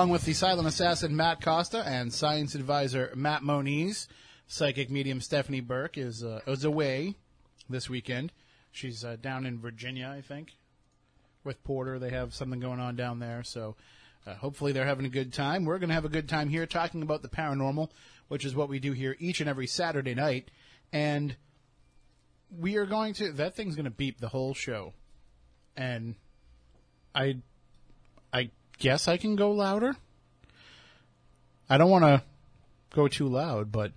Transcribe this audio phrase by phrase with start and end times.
[0.00, 4.08] along with the silent assassin Matt Costa and science advisor Matt Moniz.
[4.46, 7.16] Psychic medium Stephanie Burke is uh, is away
[7.68, 8.32] this weekend.
[8.72, 10.56] She's uh, down in Virginia, I think,
[11.44, 11.98] with Porter.
[11.98, 13.76] They have something going on down there, so
[14.26, 15.66] uh, hopefully they're having a good time.
[15.66, 17.90] We're going to have a good time here talking about the paranormal,
[18.28, 20.50] which is what we do here each and every Saturday night,
[20.94, 21.36] and
[22.58, 23.32] we are going to.
[23.32, 24.94] That thing's going to beep the whole show,
[25.76, 26.14] and
[27.14, 27.42] I,
[28.32, 28.48] I
[28.80, 29.94] guess I can go louder.
[31.68, 32.22] I don't want to
[32.92, 33.92] go too loud, but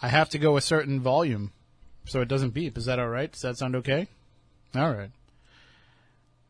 [0.00, 1.50] I have to go a certain volume
[2.04, 2.78] so it doesn't beep.
[2.78, 3.32] Is that all right?
[3.32, 4.06] Does that sound okay?
[4.76, 5.10] All right.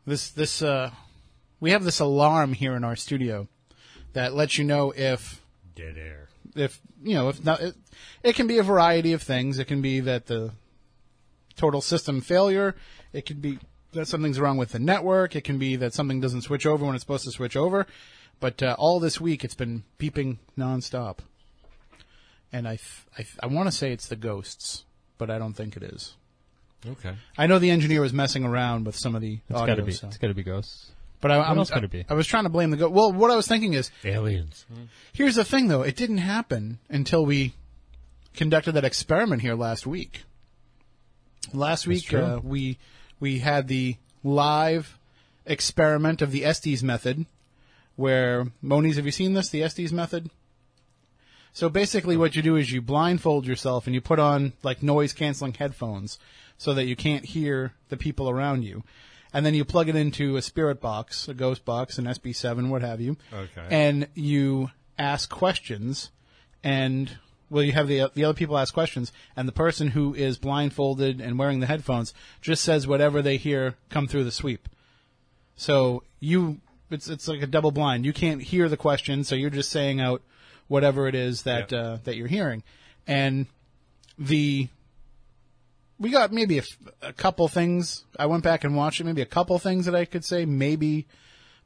[0.07, 0.91] This this uh,
[1.61, 3.49] we have this alarm here in our studio
[4.13, 5.41] that lets you know if
[5.75, 6.29] Dead air.
[6.55, 7.75] if you know if not it,
[8.23, 9.59] it can be a variety of things.
[9.59, 10.53] It can be that the
[11.57, 12.75] total system failure.
[13.13, 13.59] It could be
[13.93, 15.37] that something's wrong with the network.
[15.37, 17.87] It can be that something doesn't switch over when it's supposed to switch over.
[18.41, 21.19] But uh, all this week, it's been beeping nonstop.
[22.53, 24.85] And I, th- I, th- I want to say it's the ghosts,
[25.19, 26.15] but I don't think it is.
[26.87, 27.15] Okay.
[27.39, 29.87] I know the engineer was messing around with some of the It's audio, got to
[29.87, 29.93] be.
[29.93, 30.91] so- It's got to be ghosts.
[31.21, 32.05] but I, I'm, else could I, it be?
[32.11, 32.93] I was trying to blame the ghost.
[32.93, 34.67] Well, what I was thinking is, Aliens.
[35.13, 35.83] Here's the thing, though.
[35.83, 37.55] It didn't happen until we
[38.35, 40.23] conducted that experiment here last week.
[41.55, 42.21] Last week, true.
[42.21, 42.79] uh, we
[43.23, 44.99] we had the live
[45.47, 47.25] experiment of the Estes method,
[47.95, 49.49] where Moniz, have you seen this?
[49.49, 50.29] The Estes method.
[51.53, 55.13] So basically, what you do is you blindfold yourself and you put on like noise
[55.13, 56.19] canceling headphones,
[56.59, 58.83] so that you can't hear the people around you,
[59.33, 62.83] and then you plug it into a spirit box, a ghost box, an SB7, what
[62.83, 63.67] have you Okay.
[63.71, 66.11] and you ask questions,
[66.65, 67.19] and
[67.53, 71.21] well, you have the the other people ask questions, and the person who is blindfolded
[71.21, 74.69] and wearing the headphones just says whatever they hear come through the sweep.
[75.55, 76.61] So you,
[76.91, 78.05] it's it's like a double blind.
[78.07, 80.23] You can't hear the question, so you're just saying out
[80.69, 81.79] whatever it is that Yeah.
[81.79, 82.63] uh, that you're hearing,
[83.07, 83.47] and
[84.19, 84.69] the
[85.99, 86.61] we got maybe
[87.03, 88.05] a couple things.
[88.19, 89.05] I went back and watched it.
[89.05, 91.07] Maybe a couple things that I could say, maybe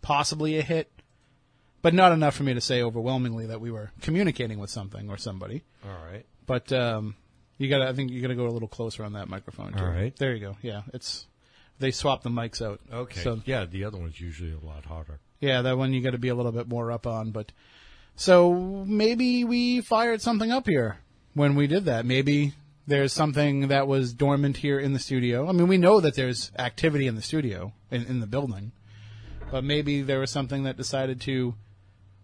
[0.02, 0.90] possibly a hit
[1.86, 5.16] but not enough for me to say overwhelmingly that we were communicating with something or
[5.16, 5.62] somebody.
[5.84, 6.26] All right.
[6.44, 7.14] But um,
[7.58, 9.72] you got I think you got to go a little closer on that microphone.
[9.72, 9.84] Too.
[9.84, 10.12] All right.
[10.16, 10.56] there you go.
[10.62, 11.28] Yeah, it's
[11.78, 12.80] they swapped the mics out.
[12.92, 13.20] Okay.
[13.20, 15.20] So yeah, the other one's usually a lot harder.
[15.38, 17.30] yeah, that one you got to be a little bit more up on.
[17.30, 17.52] But
[18.16, 20.98] so maybe we fired something up here
[21.34, 22.04] when we did that.
[22.04, 22.54] Maybe
[22.88, 25.48] there's something that was dormant here in the studio.
[25.48, 28.72] I mean, we know that there's activity in the studio in, in the building,
[29.52, 31.54] but maybe there was something that decided to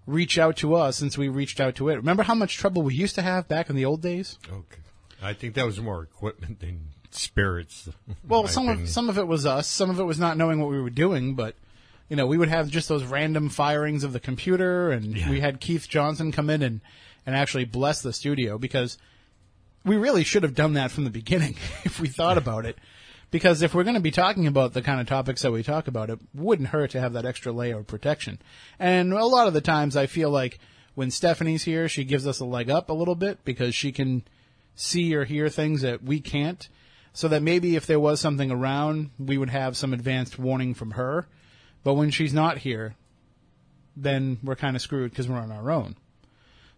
[0.07, 1.97] reach out to us since we reached out to it.
[1.97, 4.39] Remember how much trouble we used to have back in the old days?
[4.51, 4.81] Okay.
[5.23, 7.89] I think that was more equipment than spirits.
[8.27, 9.67] Well, some of some of it was us.
[9.69, 11.35] Some of it was not knowing what we were doing.
[11.35, 11.55] But
[12.09, 15.31] you know, we would have just those random firings of the computer, and Yeah.
[15.31, 16.81] we had Keith Johnson come in and
[17.25, 18.99] and actually bless the studio because
[19.85, 22.77] we really should have done that from the beginning if we thought about it.
[23.33, 25.89] Because if we're going to be talking about the kind of topics that we talk
[25.89, 28.39] about, it wouldn't hurt to have that extra layer of protection.
[28.79, 30.61] And a lot of the times, I feel like
[30.95, 34.23] when Stephanie's here, she gives us a leg up a little bit because she can
[34.77, 36.69] see or hear things that we can't.
[37.15, 40.93] So that maybe if there was something around, we would have some advanced warning from
[40.93, 41.27] her.
[41.85, 42.95] But when she's not here,
[43.97, 45.97] then we're kind of screwed because we're on our own.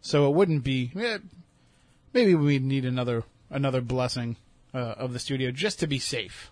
[0.00, 0.92] So it wouldn't be.
[0.96, 1.18] eh,
[2.12, 4.36] Maybe we need another another blessing
[4.74, 6.50] uh, of the studio just to be safe,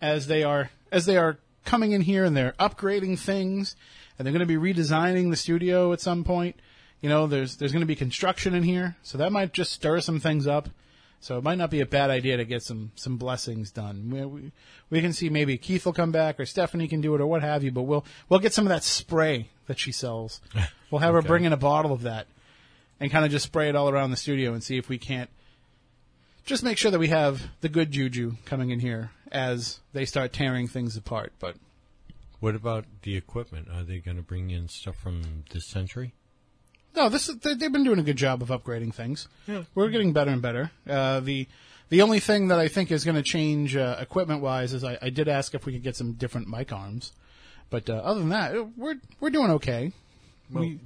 [0.00, 3.76] as they are as they are coming in here and they're upgrading things,
[4.18, 6.56] and they're going to be redesigning the studio at some point.
[7.00, 10.00] You know, there's there's going to be construction in here, so that might just stir
[10.00, 10.68] some things up.
[11.20, 14.10] So it might not be a bad idea to get some some blessings done.
[14.10, 14.52] We, we,
[14.88, 17.42] we can see maybe Keith will come back or Stephanie can do it or what
[17.42, 20.40] have you, but we'll we'll get some of that spray that she sells.
[20.90, 22.28] We'll have her bring in a bottle of that
[22.98, 25.28] and kind of just spray it all around the studio and see if we can't
[26.48, 30.32] just make sure that we have the good juju coming in here as they start
[30.32, 31.32] tearing things apart.
[31.38, 31.56] But
[32.40, 33.68] What about the equipment?
[33.70, 36.14] Are they going to bring in stuff from this century?
[36.96, 39.28] No, this is, they, they've been doing a good job of upgrading things.
[39.74, 40.70] We're getting better and better.
[40.88, 41.46] Uh, the
[41.90, 44.98] the only thing that I think is going to change uh, equipment wise is I,
[45.00, 47.12] I did ask if we could get some different mic arms,
[47.70, 49.92] but uh, other than that, we're we're doing okay.
[50.50, 50.80] we,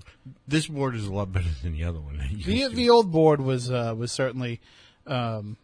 [0.48, 2.18] This board is a lot better than the other one.
[2.44, 4.60] the the old board was uh, was certainly
[5.06, 5.56] um,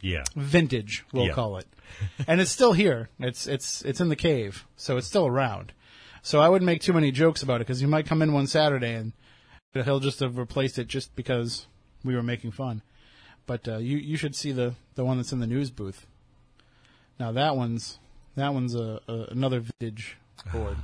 [0.00, 0.24] yeah.
[0.34, 1.32] vintage, we'll Yeah.
[1.34, 1.66] call it,
[2.26, 3.08] and it's still here.
[3.18, 5.72] It's it's it's in the cave, so it's still around.
[6.22, 8.46] So I wouldn't make too many jokes about it because you might come in one
[8.48, 9.12] Saturday and
[9.72, 11.66] he'll just have replaced it just because
[12.04, 12.82] we were making fun.
[13.46, 16.06] But uh, you you should see the the one that's in the news booth.
[17.20, 17.98] Now that one's
[18.34, 20.16] that one's a, a another vintage
[20.52, 20.76] board.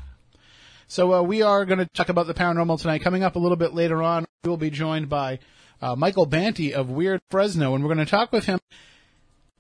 [0.87, 3.03] So uh, we are going to talk about the paranormal tonight.
[3.03, 5.39] Coming up a little bit later on, we will be joined by
[5.83, 8.61] uh, Michael Banty of Weird Fresno, and we're going to talk with him.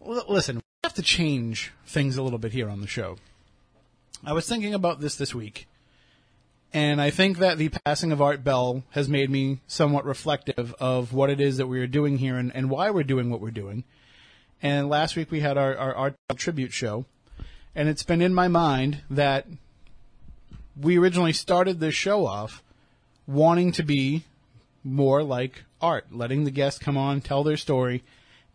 [0.06, 3.16] L- listen, we have to change things a little bit here on the show.
[4.24, 5.66] I was thinking about this this week,
[6.72, 11.12] and I think that the passing of Art Bell has made me somewhat reflective of
[11.12, 13.50] what it is that we are doing here and, and why we're doing what we're
[13.50, 13.82] doing.
[14.62, 17.04] And last week we had our, our Art Bell tribute show,
[17.74, 19.48] and it's been in my mind that
[20.80, 22.62] we originally started this show off
[23.26, 24.22] wanting to be
[24.84, 28.02] more like art, letting the guests come on, tell their story,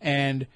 [0.00, 0.46] and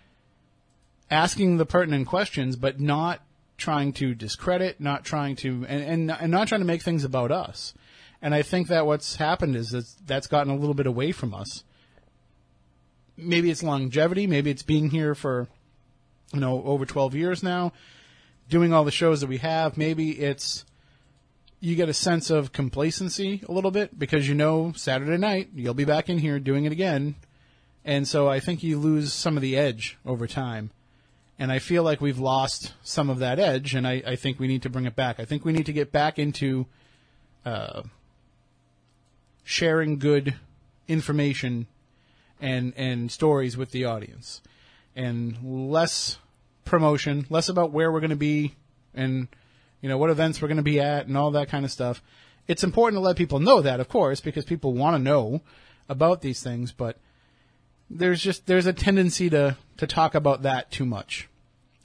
[1.11, 3.21] asking the pertinent questions, but not
[3.59, 7.31] trying to discredit, not trying to, and, and, and not trying to make things about
[7.31, 7.75] us.
[8.21, 11.35] And I think that what's happened is that that's gotten a little bit away from
[11.35, 11.65] us.
[13.17, 15.49] Maybe it's longevity, maybe it's being here for,
[16.33, 17.73] you know, over 12 years now,
[18.49, 19.77] doing all the shows that we have.
[19.77, 20.65] Maybe it's,
[21.63, 25.75] you get a sense of complacency a little bit because you know Saturday night you'll
[25.75, 27.15] be back in here doing it again.
[27.85, 30.73] And so I think you lose some of the edge over time.
[31.39, 34.49] And I feel like we've lost some of that edge, and I, I think we
[34.49, 35.21] need to bring it back.
[35.21, 36.67] I think we need to get back into
[37.45, 37.83] uh,
[39.45, 40.35] sharing good
[40.89, 41.67] information
[42.41, 44.41] and and stories with the audience,
[44.95, 46.19] and less
[46.65, 48.55] promotion, less about where we're going to be,
[48.95, 49.27] and
[49.83, 52.03] you know what events we're going to be at, and all that kind of stuff.
[52.49, 55.43] It's important to let people know that, of course, because people want to know
[55.89, 56.97] about these things, but
[57.91, 61.29] there's just there's a tendency to to talk about that too much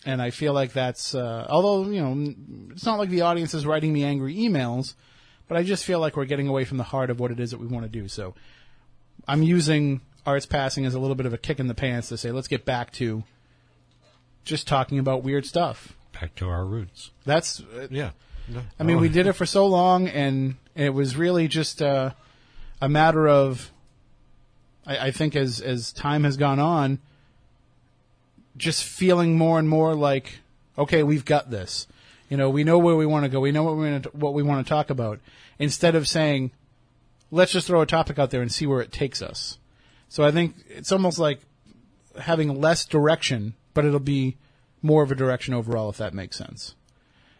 [0.08, 2.34] and I feel like that's uh, although you know
[2.72, 4.94] it's not like the audience is writing me angry emails,
[5.50, 7.52] but I just feel like we're getting away from the heart of what it is
[7.52, 8.08] that we want to do.
[8.08, 8.34] So
[9.28, 12.18] I'm using arts passing as a little bit of a kick in the pants to
[12.18, 13.24] say let's get back to
[14.46, 15.97] just talking about weird stuff.
[16.20, 17.12] Back to our roots.
[17.26, 18.12] That's uh, Yeah.
[18.50, 19.02] No, I mean no.
[19.02, 22.12] we did it for so long, and it was really just uh,
[22.82, 23.72] a matter of
[24.86, 27.00] I, I think as as time has gone on
[28.58, 30.40] just feeling more and more like,
[30.78, 31.88] okay, we've got this.
[32.30, 33.40] You know, we know where we want to go.
[33.40, 35.20] We know what we what we want to talk about.
[35.60, 36.52] Instead of saying,
[37.32, 39.58] let's just throw a topic out there and see where it takes us.
[40.10, 41.40] So I think it's almost like
[42.20, 44.38] having less direction, but it'll be
[44.82, 46.76] more of a direction overall, if that makes sense.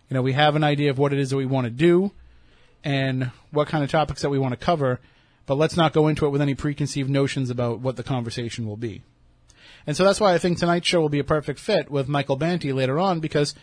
[0.10, 2.12] You know, we have an idea of what it is that we want to do
[2.84, 5.00] and what kind of topics that we want to cover,
[5.46, 8.78] but let's not go into it with any preconceived notions about what the conversation will
[8.78, 9.02] be.
[9.86, 12.36] And so that's why I think tonight's show will be a perfect fit with Michael
[12.36, 13.56] Banty later on because,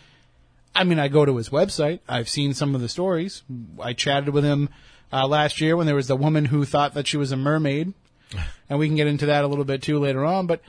[0.73, 1.99] I mean, I go to his website.
[2.07, 3.43] I've seen some of the stories.
[3.79, 4.69] I chatted with him
[5.13, 7.93] uh, last year when there was the woman who thought that she was a mermaid.
[8.67, 10.47] And we can get into that a little bit too later on.
[10.47, 10.59] But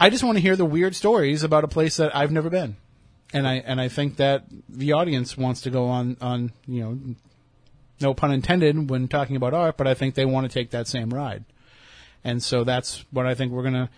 [0.00, 2.76] I just want to hear the weird stories about a place that I've never been.
[3.32, 6.98] And I, and I think that the audience wants to go on, on, you know,
[8.00, 10.86] no pun intended when talking about art, but I think they want to take that
[10.86, 11.44] same ride.
[12.24, 13.90] And so that's what I think we're going to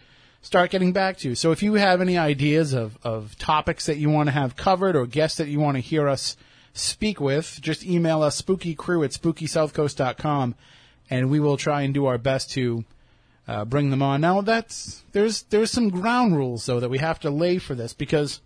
[0.43, 1.35] start getting back to.
[1.35, 4.97] So if you have any ideas of, of topics that you want to have covered
[4.97, 6.37] or guests that you want to hear us
[6.73, 10.55] speak with, just email us spookycrew at spookysouthcoast.com
[11.11, 12.85] and we will try and do our best to
[13.51, 14.21] uh, bring them on.
[14.21, 17.93] Now that's there's there's some ground rules though that we have to lay for this
[17.93, 18.41] because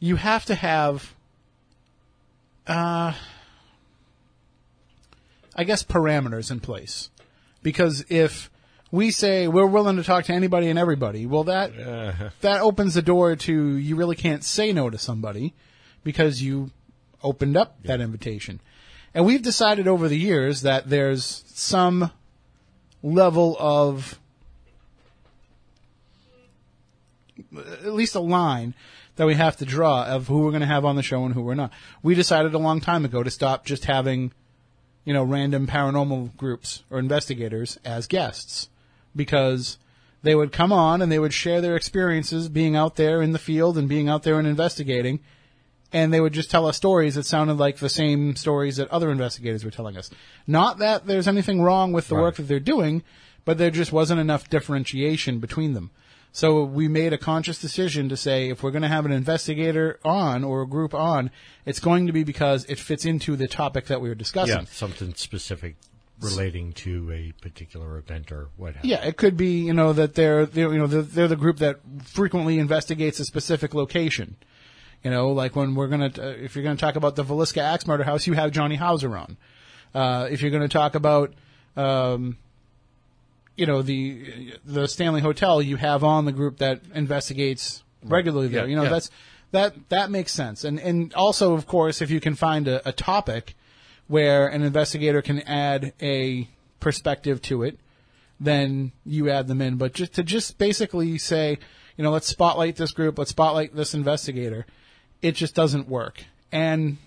[0.00, 1.14] you have to have
[2.66, 3.12] uh
[5.54, 7.10] I guess parameters in place.
[7.62, 8.50] Because if
[8.90, 12.94] we say we're willing to talk to anybody and everybody, well that Uh, that opens
[12.94, 15.52] the door to you really can't say no to somebody
[16.04, 16.70] because you
[17.22, 18.60] opened up that invitation.
[19.12, 22.12] And we've decided over the years that there's some
[23.02, 24.18] level of
[27.56, 28.74] at least a line
[29.16, 31.34] that we have to draw of who we're going to have on the show and
[31.34, 31.72] who we're not.
[32.02, 34.32] We decided a long time ago to stop just having,
[35.04, 38.68] you know, random paranormal groups or investigators as guests
[39.14, 39.78] because
[40.22, 43.38] they would come on and they would share their experiences being out there in the
[43.38, 45.20] field and being out there and investigating.
[45.92, 49.10] And they would just tell us stories that sounded like the same stories that other
[49.10, 50.10] investigators were telling us.
[50.46, 52.22] Not that there's anything wrong with the Right.
[52.22, 53.02] work that they're doing,
[53.46, 55.90] but there just wasn't enough differentiation between them.
[56.30, 59.98] So we made a conscious decision to say if we're going to have an investigator
[60.04, 61.30] on or a group on,
[61.64, 64.58] it's going to be because it fits into the topic that we were discussing.
[64.58, 65.76] yeah, something specific
[66.20, 68.84] relating to a particular event or what have.
[68.84, 71.58] Yeah, it could be you know that they're, they're you know they're, they're the group
[71.58, 74.36] that frequently investigates a specific location.
[75.04, 77.86] You know, like when we're gonna uh, if you're gonna talk about the Villisca Axe
[77.86, 79.36] Murder House, you have Johnny Houser on.
[79.94, 81.32] Uh, if you're gonna talk about
[81.76, 82.36] um,
[83.56, 88.64] you know the the Stanley Hotel, you have on the group that investigates regularly there.
[88.64, 88.90] Yeah, you know yeah.
[88.90, 89.10] that's
[89.52, 90.64] that that makes sense.
[90.64, 93.54] And and also of course if you can find a, a topic
[94.08, 96.48] where an investigator can add a
[96.80, 97.78] perspective to it,
[98.40, 99.76] then you add them in.
[99.76, 101.58] But just to just basically say,
[101.96, 104.66] you know, let's spotlight this group, let's spotlight this investigator,
[105.22, 106.24] it just doesn't work.
[106.52, 106.98] And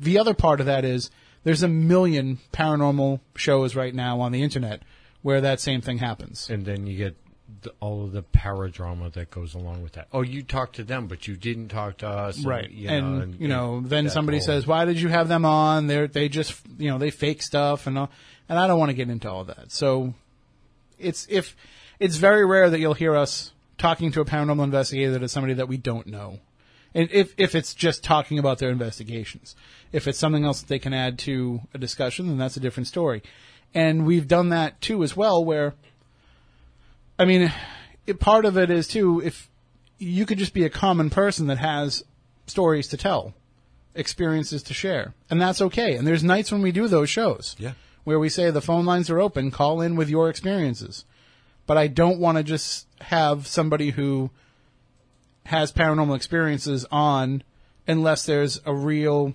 [0.00, 1.10] the other part of that is
[1.44, 4.82] there's a million paranormal shows right now on the internet
[5.22, 6.48] where that same thing happens.
[6.50, 7.16] And then you get
[7.62, 10.08] the, all of the paradrama that goes along with that.
[10.12, 12.36] Oh, you talked to them, but you didn't talk to us.
[12.38, 12.70] and, Right.
[12.70, 15.28] you and, know, and- you know, and then somebody whole- says, "Why did you have
[15.28, 15.86] them on?
[15.86, 18.10] They they just, you know, they fake stuff and all."
[18.48, 19.72] And I don't want to get into all that.
[19.72, 20.14] So
[20.98, 21.56] it's if
[21.98, 25.54] it's very rare that you'll hear us talking to a paranormal investigator that is somebody
[25.54, 26.38] that we don't know.
[26.94, 29.54] And if if it's just talking about their investigations.
[29.92, 32.86] If it's something else that they can add to a discussion, then that's a different
[32.86, 33.22] story.
[33.74, 35.74] And we've done that too as well where
[37.18, 37.52] I mean,
[38.06, 39.48] it, part of it is too if
[39.98, 42.02] you could just be a common person that has
[42.46, 43.34] stories to tell,
[43.94, 45.94] experiences to share, and that's okay.
[45.94, 47.72] And there's nights when we do those shows, Yeah.
[48.04, 51.04] where we say the phone lines are open, call in with your experiences.
[51.66, 54.30] But I don't want to just have somebody who
[55.46, 57.42] has paranormal experiences on
[57.86, 59.34] unless there's a real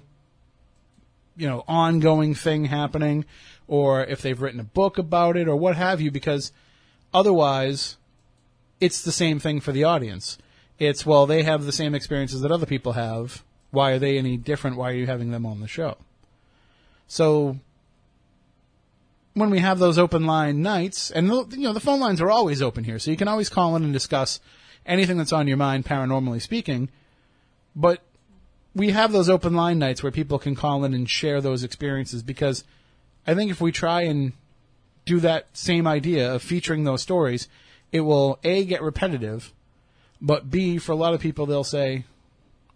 [1.36, 3.26] you know ongoing thing happening
[3.68, 6.52] or if they've written a book about it or what have you because
[7.14, 7.98] otherwise
[8.80, 10.38] it's the same thing for the audience.
[10.78, 13.44] It's well they have the same experiences that other people have.
[13.72, 14.78] Why are they any different?
[14.78, 15.98] Why are you having them on the show?
[17.08, 17.60] So
[19.34, 22.62] when we have those open line nights and you know the phone lines are always
[22.62, 24.40] open here so you can always call in and discuss
[24.86, 26.90] anything that's on your mind paranormally speaking
[27.76, 28.02] but
[28.76, 32.22] we have those open line nights where people can call in and share those experiences
[32.22, 32.64] because
[33.26, 34.34] I think if we try and
[35.06, 37.48] do that same idea of featuring those stories,
[37.92, 39.54] it will A, get repetitive,
[40.22, 42.06] but B, for a lot of people, they'll say,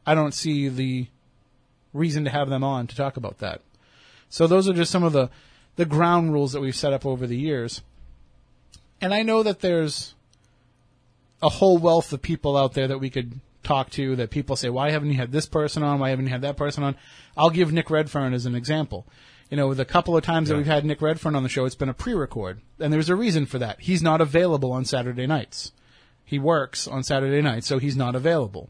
[0.05, 1.07] I don't see the
[1.93, 3.61] reason to have them on to talk about that.
[4.29, 5.29] So those are just some of the,
[5.75, 7.81] the ground rules that we've set up over the years.
[9.01, 10.13] And I know that there's
[11.41, 14.69] a whole wealth of people out there that we could talk to that people say,
[14.69, 15.99] why haven't you had this person on?
[15.99, 16.95] Why haven't you had that person on?
[17.37, 19.05] I'll give Nick Redfern as an example.
[19.49, 21.75] You know, the couple of times that we've had Nick Redfern on the show, it's
[21.75, 22.61] been a pre-record.
[22.79, 23.81] And there's a reason for that.
[23.81, 25.71] He's not available on Saturday nights.
[26.23, 28.69] He works on Saturday nights, so he's not available.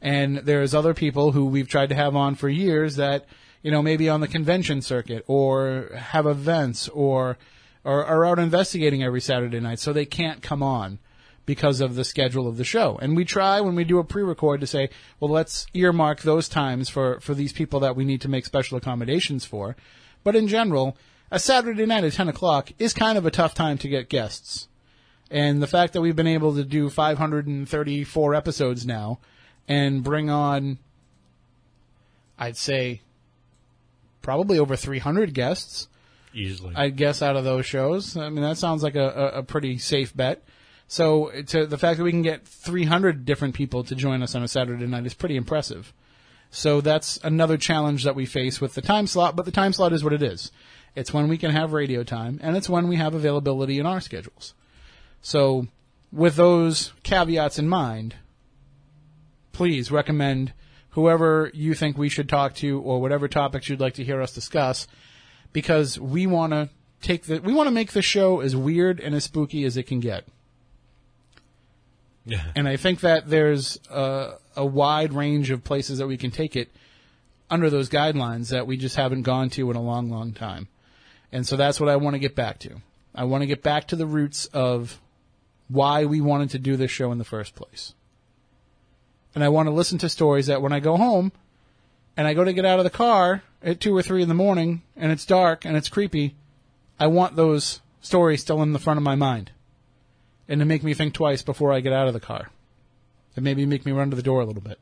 [0.00, 3.26] And there's other people who we've tried to have on for years that,
[3.62, 7.36] you know, maybe on the convention circuit or have events or,
[7.84, 10.98] or are out investigating every Saturday night, so they can't come on
[11.46, 12.98] because of the schedule of the show.
[13.00, 14.88] And we try when we do a pre-record to say,
[15.20, 18.78] well, let's earmark those times for, for these people that we need to make special
[18.78, 19.76] accommodations for.
[20.22, 20.96] But in general,
[21.30, 24.68] a Saturday night at 10 o'clock is kind of a tough time to get guests.
[25.30, 29.18] And the fact that we've been able to do 534 episodes now
[29.66, 30.78] and bring on,
[32.38, 33.00] I'd say,
[34.22, 35.88] probably over 300 guests,
[36.34, 36.74] easily.
[36.76, 38.16] I'd guess out of those shows.
[38.16, 40.42] I mean, that sounds like a, a, a pretty safe bet.
[40.86, 44.42] So to the fact that we can get 300 different people to join us on
[44.42, 45.92] a Saturday night is pretty impressive.
[46.50, 49.92] So that's another challenge that we face with the time slot, but the time slot
[49.92, 50.52] is what it is.
[50.94, 54.00] It's when we can have radio time, and it's when we have availability in our
[54.00, 54.54] schedules.
[55.20, 55.66] So
[56.12, 58.14] with those caveats in mind,
[59.50, 60.52] please recommend
[60.90, 64.32] whoever you think we should talk to or whatever topics you'd like to hear us
[64.32, 64.86] discuss
[65.52, 66.70] because we want to
[67.02, 69.84] take the we want to make the show as weird and as spooky as it
[69.84, 70.24] can get.
[72.54, 76.56] And I think that there's a, a wide range of places that we can take
[76.56, 76.70] it
[77.50, 80.68] under those guidelines that we just haven't gone to in a long, long time.
[81.32, 82.80] And so that's what I want to get back to.
[83.14, 85.00] I want to get back to the roots of
[85.68, 87.94] why we wanted to do this show in the first place.
[89.34, 91.32] And I want to listen to stories that when I go home
[92.16, 94.34] and I go to get out of the car at two or three in the
[94.34, 96.36] morning and it's dark and it's creepy,
[96.98, 99.50] I want those stories still in the front of my mind
[100.48, 102.50] and to make me think twice before I get out of the car.
[103.36, 104.78] And maybe make me run to the door a little bit.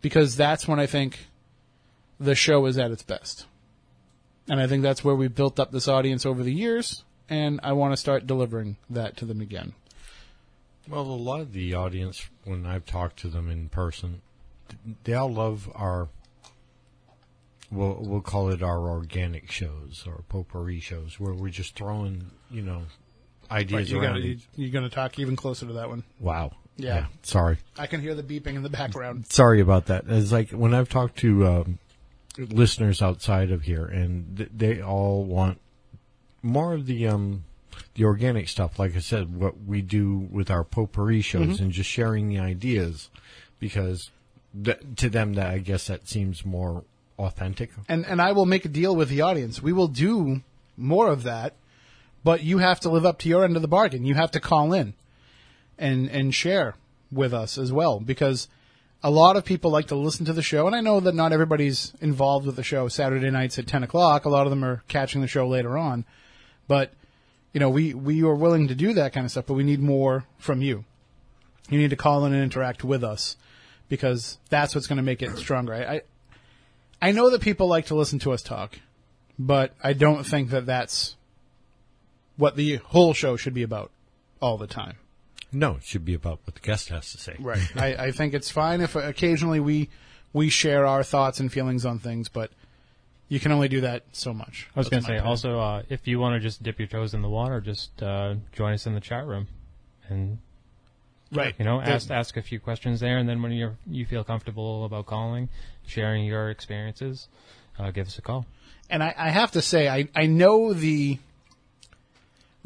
[0.00, 1.26] Because that's when I think
[2.18, 3.46] the show is at its best.
[4.48, 7.72] And I think that's where we built up this audience over the years, and I
[7.72, 9.74] want to start delivering that to them again.
[10.88, 14.22] Well, a lot of the audience, when I've talked to them in person,
[15.02, 16.08] they all love our.
[17.72, 22.62] We'll we'll call it our organic shows or potpourri shows, where we're just throwing, you
[22.62, 22.82] know,
[23.50, 24.14] ideas you around.
[24.16, 26.02] Gotta, you, you're going to talk even closer to that one.
[26.20, 26.52] wow.
[26.78, 27.06] Yeah.
[27.22, 27.56] Sorry.
[27.78, 29.32] I can hear the beeping in the background.
[29.32, 30.04] Sorry about that.
[30.08, 31.78] It's like when I've talked to um,
[32.36, 35.58] listeners outside of here, and th- they all want
[36.42, 37.44] more of the um,
[37.94, 38.78] the organic stuff.
[38.78, 43.08] Like I said, what we do with our potpourri shows, and just sharing the ideas,
[43.58, 44.10] because
[44.62, 46.84] th- to them, that I guess that seems more
[47.18, 47.70] authentic.
[47.88, 49.62] and and I will make a deal with the audience.
[49.62, 50.42] We will do
[50.76, 51.54] more of that,
[52.26, 54.04] but you have to live up to your end of the bargain.
[54.04, 54.94] You have to call in
[55.78, 56.74] and and share
[57.12, 58.48] with us as well because
[59.00, 61.32] a lot of people like to listen to the show, and I know that not
[61.32, 64.24] everybody's involved with the show Saturday nights at ten o'clock.
[64.24, 66.04] A lot of them are catching the show later on,
[66.66, 66.90] but
[67.52, 69.78] you know we we are willing to do that kind of stuff, but we need
[69.78, 70.84] more from you.
[71.70, 73.36] You need to call in and interact with us
[73.88, 75.74] because that's what's going to make it stronger.
[75.74, 76.00] I, I
[77.02, 78.80] I know that people like to listen to us talk,
[79.38, 81.14] but I don't think that that's
[82.36, 83.90] what the whole show should be about
[84.40, 84.96] all the time.
[85.52, 87.36] No, it should be about what the guest has to say.
[87.38, 87.66] Right.
[87.76, 89.88] I, I think it's fine if occasionally we
[90.32, 92.50] we share our thoughts and feelings on things, but
[93.28, 94.68] you can only do that so much.
[94.76, 95.28] I was going to say opinion.
[95.28, 98.34] also, uh, if you want to just dip your toes in the water, just uh,
[98.52, 99.48] join us in the chat room,
[100.08, 100.38] and
[101.32, 101.54] right.
[101.58, 104.04] you know, There- ask ask a few questions there, and then when you are you
[104.04, 105.48] feel comfortable about calling,
[105.86, 107.28] sharing your experiences,
[107.78, 108.46] uh, give us a call.
[108.90, 111.18] and I, I have to say, I, I know the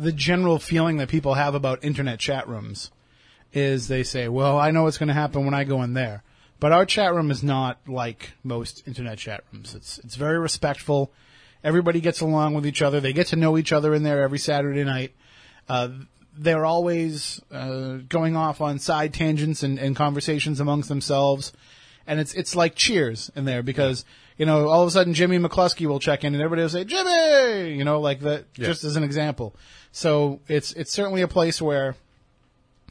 [0.01, 2.91] the general feeling that people have about internet chat rooms
[3.53, 6.23] is they say, well, I know what's going to happen when I go in there.
[6.61, 9.75] But our chat room is not like most internet chat rooms.
[9.75, 11.11] It's it's very respectful.
[11.65, 13.01] Everybody gets along with each other.
[13.01, 15.13] They get to know each other in there every Saturday night.
[15.69, 15.89] Uh,
[16.37, 21.53] they're always uh, going off on side tangents and, and conversations amongst themselves,
[22.07, 24.05] and it's it's like Cheers in there because
[24.37, 26.85] you know all of a sudden Jimmy McCluskey will check in and everybody will say
[26.85, 28.45] Jimmy, you know, like that.
[28.57, 28.67] Yeah.
[28.67, 29.57] Just as an example,
[29.93, 31.97] so it's it's certainly a place where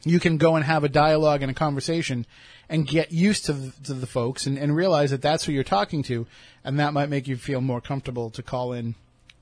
[0.04, 2.26] you can go and have a dialogue and a conversation
[2.68, 5.64] and get used to the, to the folks and, and realize that that's who you're
[5.64, 6.26] talking to,
[6.64, 8.94] and that might make you feel more comfortable to call in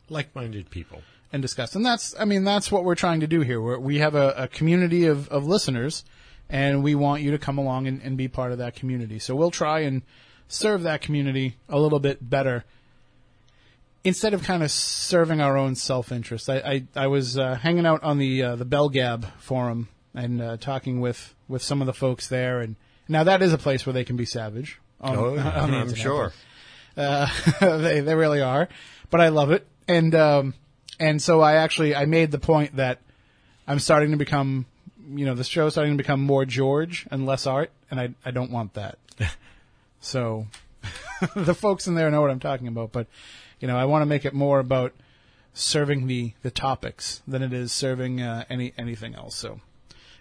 [0.08, 1.02] Like-minded people.
[1.32, 1.76] and discuss.
[1.76, 3.60] And that's, I mean, that's what we're trying to do here.
[3.60, 6.04] We're, we have a, a community of, of listeners,
[6.48, 9.18] and we want you to come along and, and be part of that community.
[9.18, 10.02] So we'll try and
[10.48, 12.64] serve that community a little bit better
[14.04, 16.48] instead of kind of serving our own self interest.
[16.48, 20.56] I, I, I was uh, hanging out on the uh, the Belgab forum and uh,
[20.56, 22.76] talking with, with some of the folks there, and
[23.08, 24.80] now that is a place where they can be savage.
[25.00, 25.96] On, Oh, on I'm internet.
[25.98, 26.32] sure.
[26.96, 27.28] Uh,
[27.60, 28.68] they they really are,
[29.10, 30.54] but I love it, and um,
[30.98, 33.00] and so I actually I made the point that
[33.68, 34.66] I'm starting to become,
[35.14, 38.32] you know, the show's starting to become more George and less art, and I I
[38.32, 38.98] don't want that.
[40.00, 40.46] so
[41.36, 43.06] the folks in there know what I'm talking about, but
[43.60, 44.92] you know I want to make it more about
[45.54, 49.36] serving the the topics than it is serving uh, any anything else.
[49.36, 49.60] So.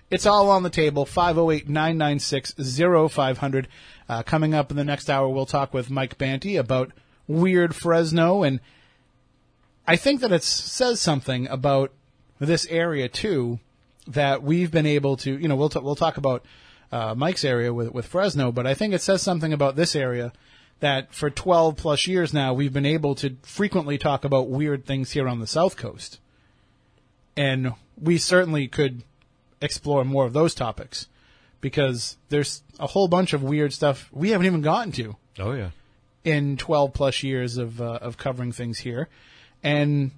[0.10, 1.06] It's all on the table.
[1.06, 3.66] 508-996-0500.
[4.08, 6.94] Uh, coming up in the next hour, we'll talk with Mike Banty about
[7.28, 8.44] weird Fresno.
[8.44, 8.62] And
[9.86, 11.92] I think that it says something about
[12.40, 13.60] this area, too,
[14.08, 16.46] that we've been able to, you know, we'll, t- we'll talk about
[16.92, 20.32] uh, Mike's area with, with Fresno, but I think it says something about this area
[20.80, 25.12] that for 12 plus years now, we've been able to frequently talk about weird things
[25.12, 26.20] here on the South Coast.
[27.36, 29.04] And we certainly could
[29.62, 31.08] explore more of those topics
[31.62, 35.72] because there's a whole bunch of weird stuff we haven't even gotten to Oh yeah.
[36.24, 39.10] in 12 plus years of uh, of covering things here
[39.64, 40.12] and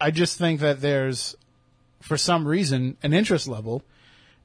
[0.00, 1.36] I just think that there's
[2.00, 3.84] for some reason an interest level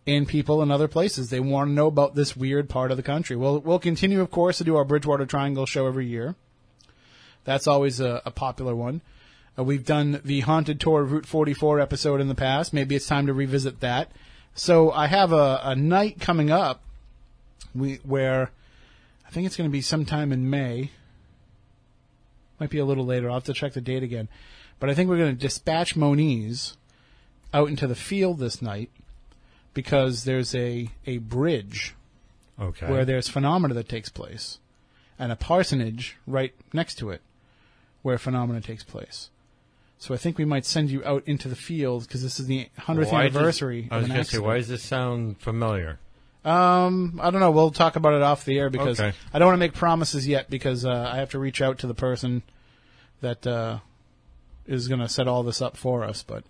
[0.06, 3.04] in people in other places they want to know about this weird part of the
[3.04, 6.36] country we'll we'll continue of course to do our Bridgewater Triangle show every year
[7.46, 9.02] that's always a, a popular one
[9.58, 12.74] uh, we've done the haunted tour of Route 44 episode in the past.
[12.74, 14.12] Maybe it's time to revisit that.
[14.56, 16.84] So I have a, a night coming up
[17.76, 18.52] we, where
[19.28, 20.92] I think it's going to be sometime in May.
[22.60, 23.30] Might be a little later.
[23.30, 24.28] I'll have to check the date again.
[24.80, 26.76] But I think we're going to dispatch Moniz
[27.54, 28.90] out into the field this night
[29.74, 31.96] because there's a, a bridge
[32.60, 32.88] Okay.
[32.88, 34.60] where there's phenomena that takes place
[35.18, 37.22] and a parsonage right next to it
[38.04, 39.30] where phenomena takes place.
[39.98, 42.68] So I think we might send you out into the field because this is the
[42.80, 45.98] 100th Why does- anniversary I was going to say, why does this sound familiar?
[46.46, 47.52] Um, I don't know.
[47.52, 49.16] We'll talk about it off the air because Okay.
[49.34, 51.88] I don't want to make promises yet because uh, I have to reach out to
[51.88, 52.44] the person
[53.22, 53.80] that uh,
[54.68, 56.22] is going to set all this up for us.
[56.22, 56.44] But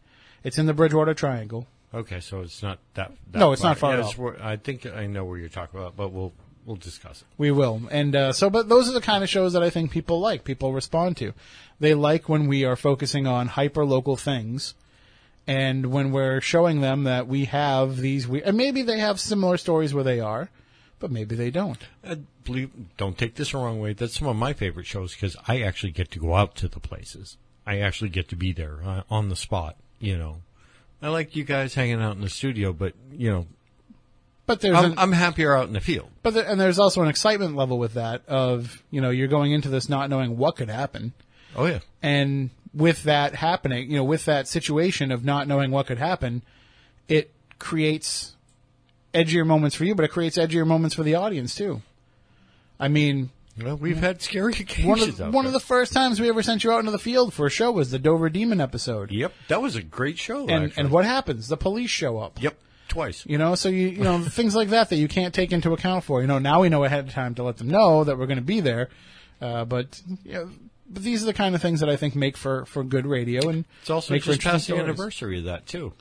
[0.44, 1.68] it's in the Bridgewater Triangle.
[1.94, 3.12] Okay, so it's not that.
[3.32, 5.96] that No, it's not far Yeah, where- I think I know where you're talking about,
[5.96, 6.34] but we'll
[6.66, 7.28] we'll discuss it.
[7.38, 7.82] We will.
[7.92, 10.44] And uh, so, but those are the kind of shows that I think people like,
[10.44, 11.34] people respond to.
[11.80, 14.74] They like when we are focusing on hyper local things.
[15.46, 19.58] And when we're showing them that we have these, we, and maybe they have similar
[19.58, 20.50] stories where they are,
[21.00, 21.80] but maybe they don't.
[22.02, 23.92] Uh, believe, don't take this the wrong way.
[23.92, 26.80] That's some of my favorite shows because I actually get to go out to the
[26.80, 27.38] places.
[27.68, 29.76] I actually get to be there uh, on the spot.
[30.00, 30.38] You know,
[31.04, 33.46] I like you guys hanging out in the studio, but you know,
[34.46, 36.10] but there's I'm, an, I'm happier out in the field.
[36.24, 39.52] but there, and there's also an excitement level with that of you know you're going
[39.52, 41.14] into this not knowing what could happen,
[41.56, 41.80] Oh yeah.
[42.02, 46.42] and with that happening, you know, with that situation of not knowing what could happen,
[47.08, 48.34] it creates
[49.14, 51.82] edgier moments for you, but it creates edgier moments for the audience too.
[52.80, 53.30] I mean,
[53.62, 56.42] Well, we've had scary occasions one of out one of the first times we ever
[56.42, 59.12] sent you out into the field for a show was the Dover Demon episode.
[59.12, 60.48] Yep, that was a great show.
[60.48, 60.82] And actually.
[60.82, 61.48] and what happens?
[61.48, 62.42] The police show up.
[62.42, 63.26] Yep, twice.
[63.28, 66.04] You know, so you you know things like that that you can't take into account
[66.04, 66.22] for.
[66.22, 68.38] You know, now we know ahead of time to let them know that we're going
[68.40, 68.90] to be there.
[69.40, 70.50] Uh, but you know,
[70.90, 73.50] but these are the kind of things that I think make for for good radio
[73.50, 75.94] and It's also make just past the anniversary of that too.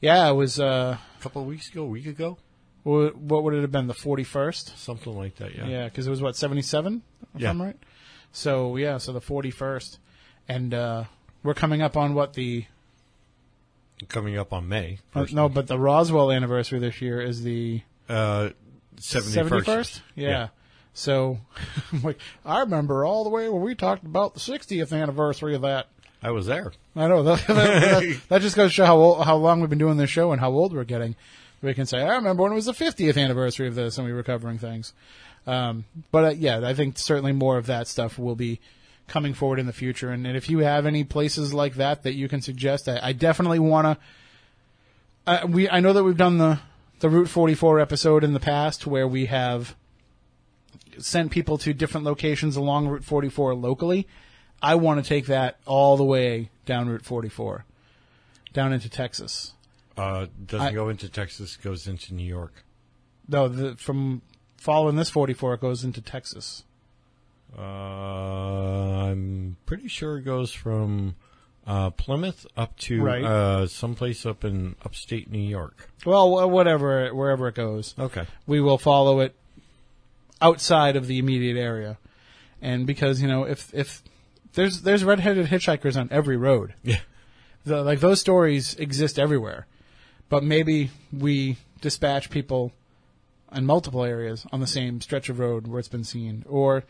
[0.00, 0.58] Yeah, it was.
[0.58, 2.38] Uh, A couple of weeks ago, a week ago,
[2.84, 3.86] what would it have been?
[3.86, 4.76] The forty first.
[4.78, 5.54] something like that.
[5.54, 5.66] Yeah.
[5.66, 7.02] Yeah, because it was what seventy seven.
[7.34, 7.50] If Yeah.
[7.50, 7.76] I'm right.
[8.32, 9.98] So yeah, so the forty first,
[10.48, 11.04] and uh,
[11.42, 12.64] we're coming up on what the
[14.08, 14.98] Coming up on May.
[15.14, 18.48] uh, no, but the Roswell anniversary this year is the uh,
[18.98, 19.66] seventy seventy first.
[19.92, 20.02] first.
[20.16, 20.48] Yeah.
[20.92, 21.38] So,
[21.92, 25.62] I'm like, I remember all the way when we talked about the 60th anniversary of
[25.62, 25.86] that.
[26.22, 26.72] I was there.
[26.94, 29.70] I know that, that, that, that just goes to show how old, how long we've
[29.70, 31.16] been doing this show and how old we're getting.
[31.62, 34.12] We can say, I remember when it was the 50th anniversary of this and we
[34.12, 34.92] were covering things.
[35.46, 38.60] Um, but uh, yeah, I think certainly more of that stuff will be
[39.08, 40.10] coming forward in the future.
[40.10, 43.12] And, and if you have any places like that that you can suggest, I, I
[43.12, 44.04] definitely want to.
[45.24, 46.58] Uh, we I know that we've done the
[46.98, 49.76] the Route 44 episode in the past where we have
[50.98, 54.06] sent people to different locations along Route 44 locally.
[54.62, 57.64] I want to take that all the way down Route 44,
[58.52, 59.52] down into Texas.
[60.02, 62.64] Uh, doesn't I- go into Texas, goes into New York.
[63.28, 64.22] No, the, from
[64.56, 66.64] following this 44, it goes into Texas.
[67.56, 71.14] Uh, I'm pretty sure it goes from
[71.66, 73.22] uh, Plymouth up to Right.
[73.24, 75.90] uh, someplace up in upstate New York.
[76.04, 78.26] Well, whatever, wherever it goes, Okay.
[78.46, 79.34] we will follow it
[80.40, 81.98] outside of the immediate area.
[82.60, 84.02] And because you know, if if
[84.54, 87.00] there's there's redheaded hitchhikers on every road, Yeah.
[87.64, 89.66] the, like those stories exist everywhere,
[90.32, 92.72] but maybe we dispatch people
[93.54, 96.84] in multiple areas on the same stretch of road where it's been seen, or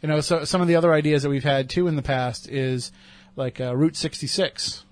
[0.00, 2.48] you know, so some of the other ideas that we've had too in the past
[2.48, 2.92] is
[3.34, 4.84] like uh, Route 66,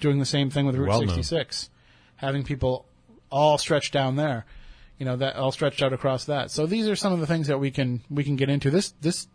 [0.00, 1.08] doing the same thing with Route Well known.
[1.08, 1.70] 66,
[2.16, 2.84] having people
[3.30, 4.44] all stretched down there,
[4.98, 6.50] you know, that all stretched out across that.
[6.50, 8.70] So these are some of the things that we can we can get into.
[8.70, 9.28] This this.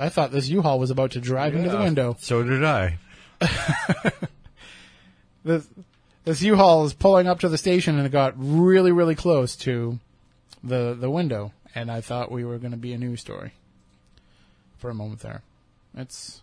[0.00, 2.16] I thought this U-Haul was about to drive into the window.
[2.18, 2.98] So did I.
[5.44, 5.68] this,
[6.26, 10.00] this U-Haul is pulling up to the station and it got really, really close to
[10.62, 13.52] the the window, and I thought we were going to be a news story
[14.76, 15.42] for a moment there.
[15.96, 16.42] It's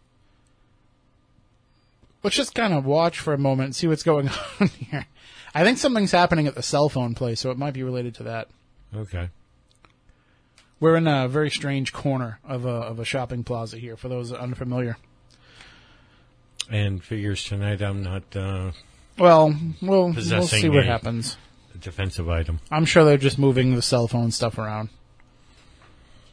[2.24, 5.06] let's just kind of watch for a moment and see what's going on here.
[5.54, 8.24] I think something's happening at the cell phone place, so it might be related to
[8.24, 8.48] that.
[8.96, 9.30] Okay.
[10.80, 13.98] We're in a very strange corner of a of a shopping plaza here.
[13.98, 14.96] For those unfamiliar,
[16.69, 18.72] And figures tonight I'm not uh,
[19.17, 21.38] well, we'll we'll see what a- happens.
[21.73, 22.60] a defensive item.
[22.71, 24.89] I'm sure they're just moving the cell phone stuff around.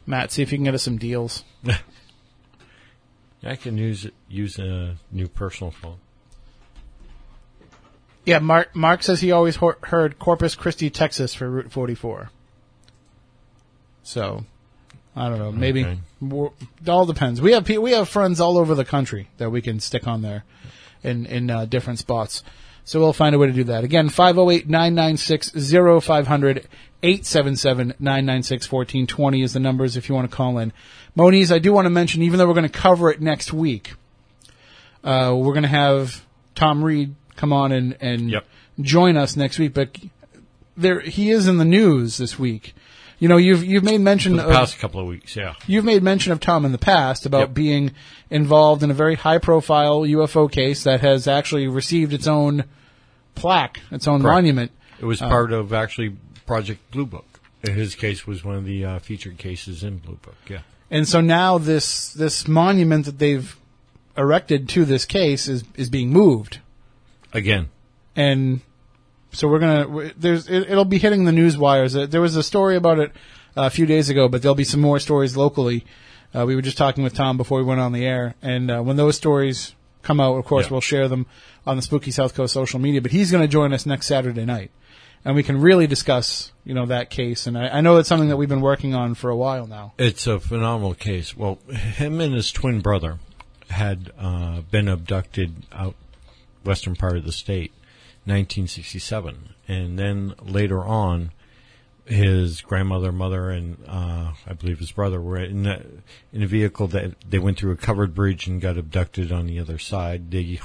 [0.05, 1.43] Matt, see if you can get us some deals.
[3.43, 5.97] I can use use a new personal phone.
[8.25, 8.75] Yeah, Mark.
[8.75, 12.29] Mark says he always ho- heard Corpus Christi, Texas, for Route 44.
[14.03, 14.45] So,
[15.15, 15.51] I don't know.
[15.51, 15.99] Maybe Okay.
[16.83, 17.41] it all depends.
[17.41, 20.21] We have pe- we have friends all over the country that we can stick on
[20.21, 20.43] there,
[21.03, 22.43] in in uh, different spots.
[22.83, 23.83] So we'll find a way to do that.
[23.83, 26.65] Again, 508-996-0500,
[27.03, 30.73] 877-996-1420 is the numbers if you want to call in.
[31.15, 33.93] Moniz, I do want to mention, even though we're going to cover it next week,
[35.03, 38.45] uh, we're going to have Tom Reed come on and, and Yep.
[38.81, 39.97] join us next week, but
[40.77, 42.73] there, he is in the news this week.
[43.21, 45.53] You know, you've, you've made mention For the of, past couple of weeks, yeah.
[45.67, 47.53] You've made mention of Tom in the past about Yep.
[47.53, 47.91] being
[48.31, 52.63] involved in a very high profile UFO case that has actually received its own
[53.35, 54.33] plaque, its own Correct.
[54.37, 54.71] monument.
[54.99, 56.15] It was part of actually
[56.47, 57.27] Project Blue Book.
[57.61, 60.35] His case was one of the uh, featured cases in Blue Book.
[60.49, 60.61] Yeah.
[60.89, 63.55] And so now this this monument that they've
[64.17, 66.57] erected to this case is is being moved.
[67.33, 67.69] Again,
[68.15, 68.61] And
[69.31, 71.95] so we're gonna there's it, it'll be hitting the news wires.
[71.95, 73.11] Uh, There was a story about it
[73.57, 75.85] uh, a few days ago, but there'll be some more stories locally.
[76.33, 78.81] Uh, we were just talking with Tom before we went on the air, and uh,
[78.81, 80.71] when those stories come out, of course, Yeah.
[80.71, 81.25] we'll share them
[81.67, 83.01] on the Spooky South Coast social media.
[83.01, 84.71] But he's going to join us next Saturday night,
[85.25, 87.47] and we can really discuss, you know, that case.
[87.47, 89.93] And I, I know it's something that we've been working on for a while now.
[89.97, 91.35] it's a phenomenal case.
[91.35, 93.19] Well, him and his twin brother
[93.69, 95.95] had uh, been abducted out
[96.63, 97.73] western part of the state,
[98.25, 101.31] 1967, and then later on,
[102.05, 105.81] his grandmother, mother, and uh, I believe his brother were in a,
[106.33, 109.59] in a vehicle that they went through a covered bridge and got abducted on the
[109.59, 110.31] other side.
[110.31, 110.59] The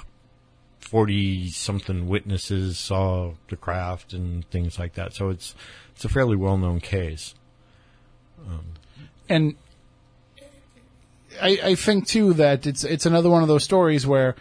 [0.81, 5.14] forty something witnesses saw the craft and things like that.
[5.14, 5.55] So it's
[5.95, 7.35] it's a fairly well known case.
[9.29, 9.57] and
[11.40, 14.37] I, I think too that it's it's another one of those stories where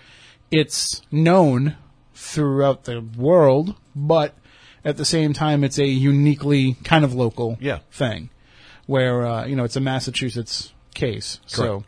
[0.51, 1.75] it's known
[2.15, 4.34] throughout the world, but
[4.84, 7.80] at the same time, it's a uniquely kind of local Yeah.
[7.91, 8.30] thing,
[8.88, 11.39] where uh, you know it's a Massachusetts case.
[11.45, 11.84] So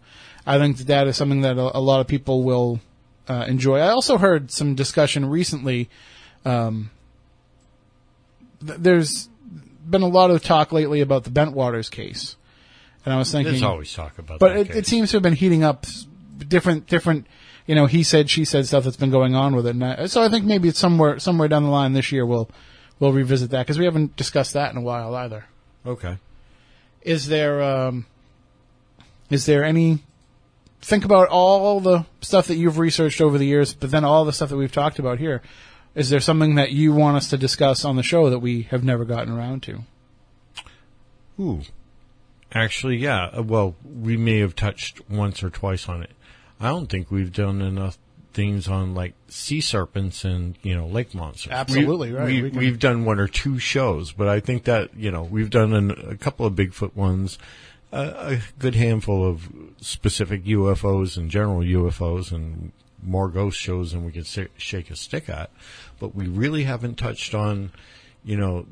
[0.45, 2.79] I think that that is something that a, a lot of people will
[3.27, 3.79] uh, enjoy.
[3.79, 5.89] I also heard some discussion recently.
[6.45, 6.91] Um,
[8.65, 9.29] th- there's
[9.89, 12.35] been a lot of talk lately about the Bentwaters case,
[13.05, 15.23] and I was thinking, There's always talk about but that it, it seems to have
[15.23, 15.85] been heating up
[16.47, 17.27] different different
[17.67, 20.05] you know he said she said stuff that's been going on with it and I,
[20.07, 22.49] so i think maybe it's somewhere somewhere down the line this year we'll
[22.99, 25.45] we'll revisit that because we haven't discussed that in a while either
[25.85, 26.17] okay.
[27.01, 28.05] is there um
[29.29, 29.99] is there any
[30.81, 34.33] think about all the stuff that you've researched over the years but then all the
[34.33, 35.41] stuff that we've talked about here
[35.93, 38.83] is there something that you want us to discuss on the show that we have
[38.83, 39.83] never gotten around to
[41.39, 41.61] Ooh.
[42.51, 43.25] Actually, yeah.
[43.25, 46.11] uh, Well, we may have touched once or twice on it.
[46.59, 47.97] I don't think we've done enough
[48.33, 51.51] things on like sea serpents and you know lake monsters.
[51.51, 52.25] Absolutely, we, right.
[52.27, 55.23] We, We can- We've done one or two shows, but I think that you know
[55.23, 57.37] we've done an, a couple of Bigfoot ones,
[57.91, 59.49] uh, a good handful of
[59.81, 62.71] specific UFOs and general UFOs, and
[63.03, 65.49] more ghost shows than we could sa- shake a stick at.
[65.99, 67.71] But we really haven't touched on,
[68.23, 68.65] you know,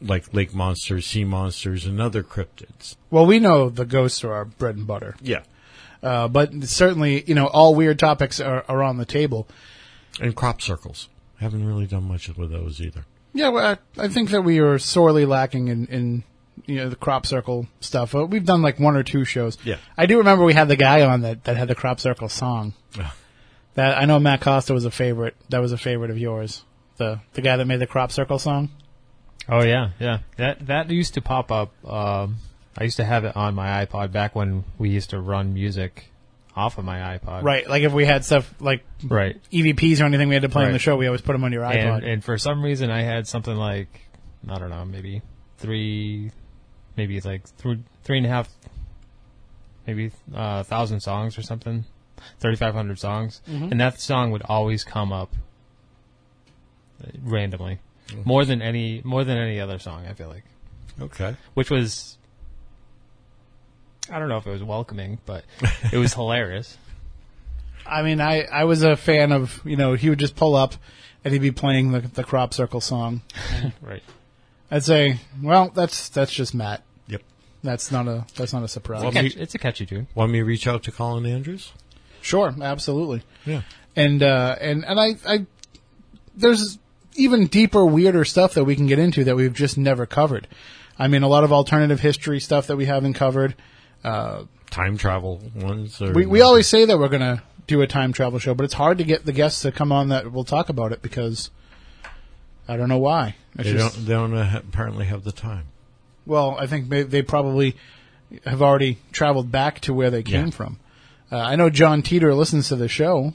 [0.00, 2.94] like lake monsters, sea monsters, and other cryptids.
[3.10, 5.42] well we know the ghosts are our bread and butter Yeah.
[6.02, 9.46] Uh, but certainly you know all weird topics are, are on the table
[10.20, 11.08] And crop circles.
[11.40, 13.04] Haven't really done much with those either.
[13.32, 16.24] Yeah, well, I, I think that we are sorely lacking in, in
[16.66, 18.14] you know the crop circle stuff.
[18.14, 19.56] Uh, we've done like one or two shows.
[19.64, 19.76] Yeah.
[19.96, 22.74] I do remember we had the guy on that that had the crop circle song.
[22.96, 23.10] Yeah.
[23.74, 25.36] That I know Matt Costa was a favorite.
[25.50, 26.64] That was a favorite of yours.
[26.96, 28.70] The the guy that made the crop circle song.
[29.48, 30.18] Oh yeah, yeah.
[30.36, 31.72] That that used to pop up.
[31.86, 32.38] Um,
[32.80, 36.10] I used to have it on my iPod back when we used to run music
[36.54, 37.42] off of my iPod.
[37.42, 37.68] Right.
[37.68, 39.36] Like if we had stuff like Right.
[39.52, 40.72] EVPs or anything we had to play on Right.
[40.74, 41.96] the show, we always put them on your iPod.
[41.98, 43.88] And, and for some reason, I had something like
[44.48, 45.22] I don't know, maybe
[45.58, 46.30] three,
[46.96, 48.48] maybe it's like three, three and a half,
[49.86, 51.84] maybe uh, thousand songs or something,
[52.38, 55.34] thirty five hundred songs, and that song would always come up
[57.02, 57.78] uh, randomly,
[58.24, 60.06] more than any more than any other song.
[60.06, 60.44] I feel like,
[61.00, 61.36] Okay.
[61.54, 62.17] which was.
[64.10, 65.44] I don't know if it was welcoming, but
[65.92, 66.76] it was hilarious.
[67.86, 70.74] I mean, I, I was a fan of, you know, he would just pull up
[71.24, 73.22] and he'd be playing the, the crop circle song.
[73.82, 74.02] Right.
[74.70, 76.82] I'd say, well, that's, that's just Matt.
[77.06, 77.22] Yep.
[77.62, 79.02] That's not a, that's not a surprise.
[79.02, 80.08] Well, Catch, it's a catchy tune.
[80.14, 81.72] Want me to reach out to Colin Andrews?
[82.20, 83.22] Sure, absolutely.
[83.46, 83.62] Yeah.
[83.96, 85.46] And, uh, and, and I, I,
[86.36, 86.78] there's
[87.16, 90.46] even deeper, weirder stuff that we can get into that we've just never covered.
[90.98, 93.54] I mean, a lot of alternative history stuff that we haven't covered.
[94.04, 96.00] Uh, Time travel ones?
[96.02, 98.64] Or we, we always say that we're going to do a time travel show, but
[98.64, 101.50] it's hard to get the guests to come on that will talk about it because
[102.68, 103.36] I don't know why.
[103.54, 105.66] It's They just, don't, they don't uh, apparently have the time.
[106.26, 107.76] well, I think they, they probably
[108.44, 110.50] have already traveled back to where they came Yeah.
[110.50, 110.78] from.
[111.32, 113.32] Uh, I know John Titor listens to the show,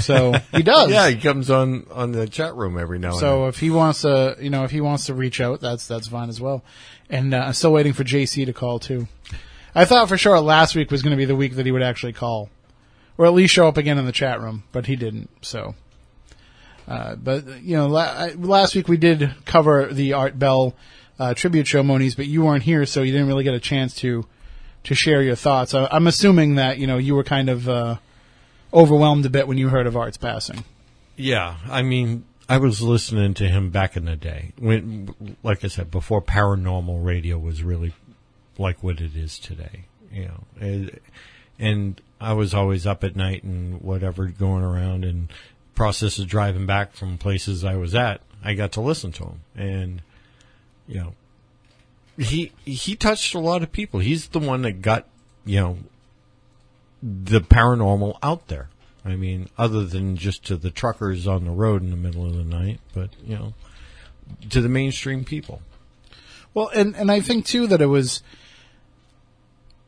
[0.00, 0.90] so he does.
[0.90, 3.48] Yeah, he comes on, on the chat room every now and So then.
[3.48, 6.28] if he wants to, you know, if he wants to reach out, that's that's fine
[6.28, 6.62] as well.
[7.10, 9.08] And uh, I'm still waiting for JC to call too.
[9.74, 11.82] I thought for sure last week was going to be the week that he would
[11.82, 12.50] actually call,
[13.16, 15.30] or at least show up again in the chat room, but he didn't.
[15.42, 15.74] So,
[16.86, 20.74] uh, but you know, la- last week we did cover the Art Bell
[21.18, 23.94] uh, tribute show, Moniz, but you weren't here, so you didn't really get a chance
[23.96, 24.26] to
[24.84, 25.74] to share your thoughts.
[25.74, 27.96] I, I'm assuming that you know you were kind of uh,
[28.72, 30.64] overwhelmed a bit when you heard of Art's passing.
[31.16, 35.68] Yeah, I mean, I was listening to him back in the day when, like I
[35.68, 37.92] said, before paranormal radio was really
[38.58, 39.84] like what it is today.
[40.12, 41.00] You know,
[41.58, 45.28] and, I was always up at night and whatever, going around and
[45.76, 48.20] process of driving back from places I was at.
[48.42, 50.02] I got to listen to him, and
[50.88, 51.14] you know,
[52.16, 54.00] he he touched a lot of people.
[54.00, 55.06] He's the one that got
[55.44, 55.78] you know
[57.02, 58.68] the paranormal out there.
[59.04, 62.34] I mean, other than just to the truckers on the road in the middle of
[62.34, 63.54] the night, but you know,
[64.50, 65.62] to the mainstream people.
[66.54, 68.22] Well, and and I think too that it was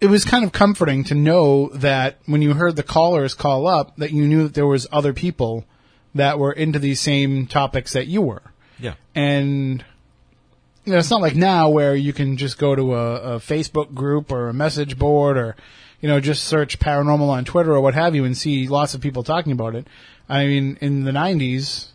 [0.00, 3.96] it was kind of comforting to know that when you heard the callers call up
[3.96, 5.64] that you knew that there was other people
[6.14, 8.42] that were into these same topics that you were.
[8.78, 8.94] Yeah.
[9.14, 9.84] And
[10.84, 13.92] you know, it's not like now where you can just go to a, a Facebook
[13.92, 15.54] group or a message board or,
[16.00, 19.02] you know, just search paranormal on Twitter or what have you and see lots of
[19.02, 19.86] people talking about it.
[20.28, 21.88] I mean, in the 90s,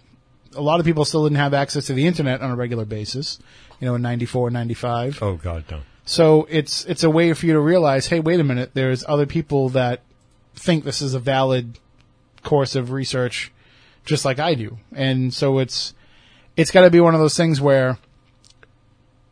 [0.56, 3.40] a lot of people still didn't have access to the internet on a regular basis,
[3.80, 5.20] you know, in 94, 95.
[5.22, 5.82] Oh God, no.
[6.06, 9.26] So it's, it's a way for you to realize, hey, wait a minute, there's other
[9.26, 10.02] people that
[10.54, 11.80] think this is a valid
[12.44, 13.52] course of research
[14.06, 14.78] just like I do.
[14.94, 15.96] And so it's,
[16.56, 17.98] it's gotta be one of those things where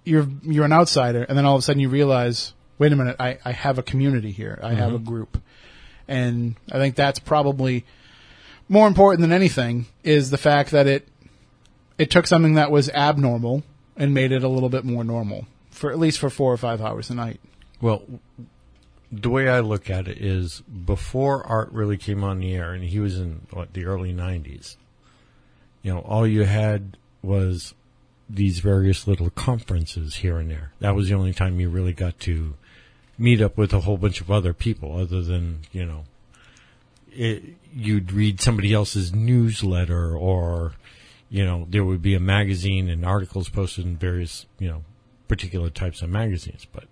[0.04, 3.18] you're, you're an outsider and then all of a sudden you realize, wait a minute,
[3.20, 4.60] I, I have a community here.
[4.64, 5.06] I have a mm-hmm.
[5.06, 5.42] group.
[6.08, 7.86] And I think that's probably
[8.68, 11.08] more important than anything is the fact that it,
[12.00, 13.62] it took something that was abnormal
[13.96, 15.46] and made it a little bit more normal
[15.84, 17.42] for at least for four or five hours a night.
[17.82, 18.04] Well,
[19.12, 22.86] the way I look at it is before Art really came on the air, and
[22.86, 24.78] he was in what the early '90s.
[25.82, 27.74] You know, all you had was
[28.30, 30.72] these various little conferences here and there.
[30.80, 32.54] That was the only time you really got to
[33.18, 36.06] meet up with a whole bunch of other people, other than you know,
[37.12, 37.44] it,
[37.76, 40.76] you'd read somebody else's newsletter, or
[41.30, 44.86] you know, there would be a magazine and articles posted in various you know
[45.34, 46.86] particular types of magazines, but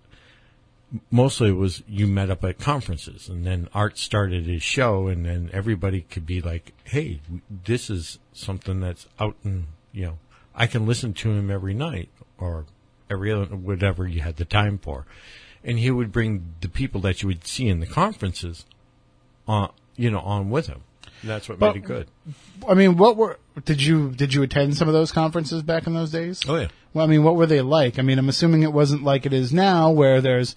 [1.10, 5.24] mostly it was you met up at conferences and then art started his show and
[5.24, 7.18] then everybody could be like hey
[7.64, 10.18] this is something that's out and you know
[10.54, 12.66] i can listen to him every night or
[13.12, 15.04] every other whatever you had the time for.
[15.64, 18.64] And he would bring the people that you would see in the conferences
[19.46, 20.82] on you know on with him.
[21.20, 22.08] And that's what But- made it good.
[22.66, 25.94] I mean, what were did you did you attend some of those conferences back in
[25.94, 26.40] those days?
[26.48, 27.98] oh yeah Well, I mean, what were they like?
[27.98, 30.56] I mean, I'm assuming it wasn't like it is now, where there's,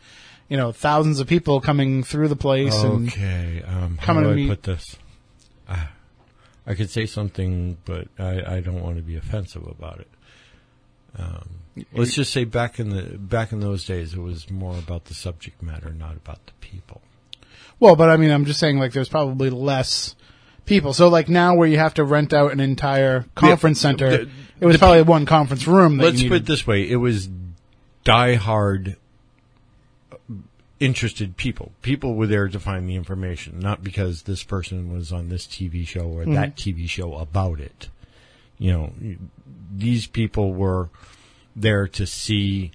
[0.50, 3.64] you know, thousands of people coming through the place and Okay.
[3.66, 4.96] Um, how do I meet- put this?
[5.68, 5.92] Ah,
[6.68, 10.08] I could say something, but I, I don't want to be offensive about it.
[11.18, 11.50] Um,
[11.94, 15.14] let's just say back in the back in those days, it was more about the
[15.14, 17.02] subject matter, not about the people.
[17.80, 20.16] well, but I mean, I'm just saying like there's probably less
[20.66, 20.94] people.
[20.94, 24.66] So like now, where you have to rent out an entire conference center, the- it
[24.66, 25.98] was probably one conference room.
[25.98, 27.30] That Let's put it this way: it was
[28.06, 28.96] diehard
[30.12, 30.16] uh,
[30.80, 31.72] interested people.
[31.82, 35.88] People were there to find the information, not because this person was on this TV
[35.88, 37.90] show or that TV show about it.
[38.58, 38.94] You know,
[39.74, 40.90] these people were
[41.56, 42.72] there to see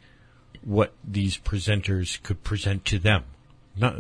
[0.63, 3.25] what these presenters could present to them.
[3.77, 3.97] Not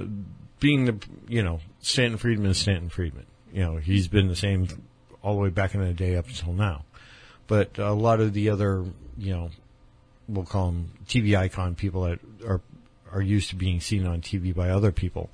[0.58, 0.96] being the
[1.28, 3.26] you know Stanton Friedman is Stanton Friedman.
[3.52, 4.68] You know he's been the same
[5.22, 6.84] all the way back in the day up until now.
[7.46, 8.84] But a lot of the other
[9.18, 9.50] you know
[10.28, 12.60] we'll call them TV icon people that are
[13.12, 15.30] are used to being seen on TV by other people.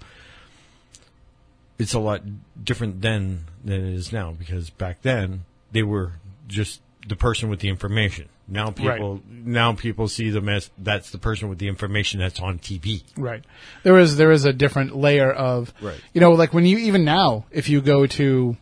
[1.78, 2.22] It's a lot
[2.62, 6.12] different then than it is now because back then they were
[6.48, 8.28] just the person with the information.
[8.48, 12.58] Now people now people see them as that's the person with the information that's on
[12.58, 13.02] TV.
[13.16, 13.44] Right.
[13.82, 16.00] There is there is a different layer of Right.
[16.14, 18.56] you know, like when you even now, if you go to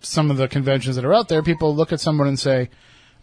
[0.00, 2.68] some of the conventions that are out there, people look at someone and say,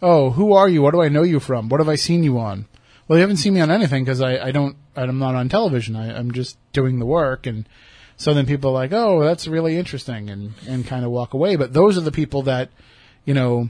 [0.02, 0.82] "Oh, who are you?
[0.82, 1.70] What do I know you from?
[1.70, 2.66] What have I seen you on?"
[3.08, 5.96] Well, you haven't seen me on anything because I, I don't I'm not on television.
[5.96, 7.70] I, I'm just doing the work, and
[8.18, 11.56] so then people are like, "Oh, that's really interesting," and and kind of walk away.
[11.58, 12.70] But those are the people that
[13.24, 13.70] you know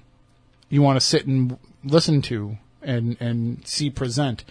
[0.69, 1.57] you want to sit and
[1.87, 4.43] listen to and and see present.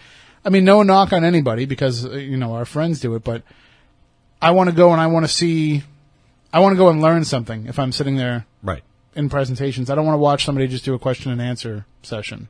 [0.45, 3.43] I mean, no knock on anybody because uh, you know our friends do it, but
[4.41, 5.83] I want to go and I want to see.
[6.53, 8.83] I want to go and learn something if I'm sitting there Right.
[9.15, 9.91] in presentations.
[9.91, 12.49] I don't want to watch somebody just do a question and answer session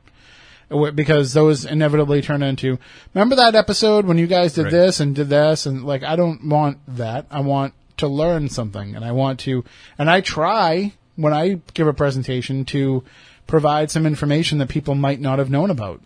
[0.95, 2.77] because those inevitably turn into.
[3.13, 4.71] Remember that episode when you guys did Right.
[4.71, 7.25] this and did this and like I don't want that.
[7.31, 9.63] I want to learn something and I want to
[9.97, 13.03] and I try when I give a presentation to
[13.47, 16.01] provide some information that people might not have known about.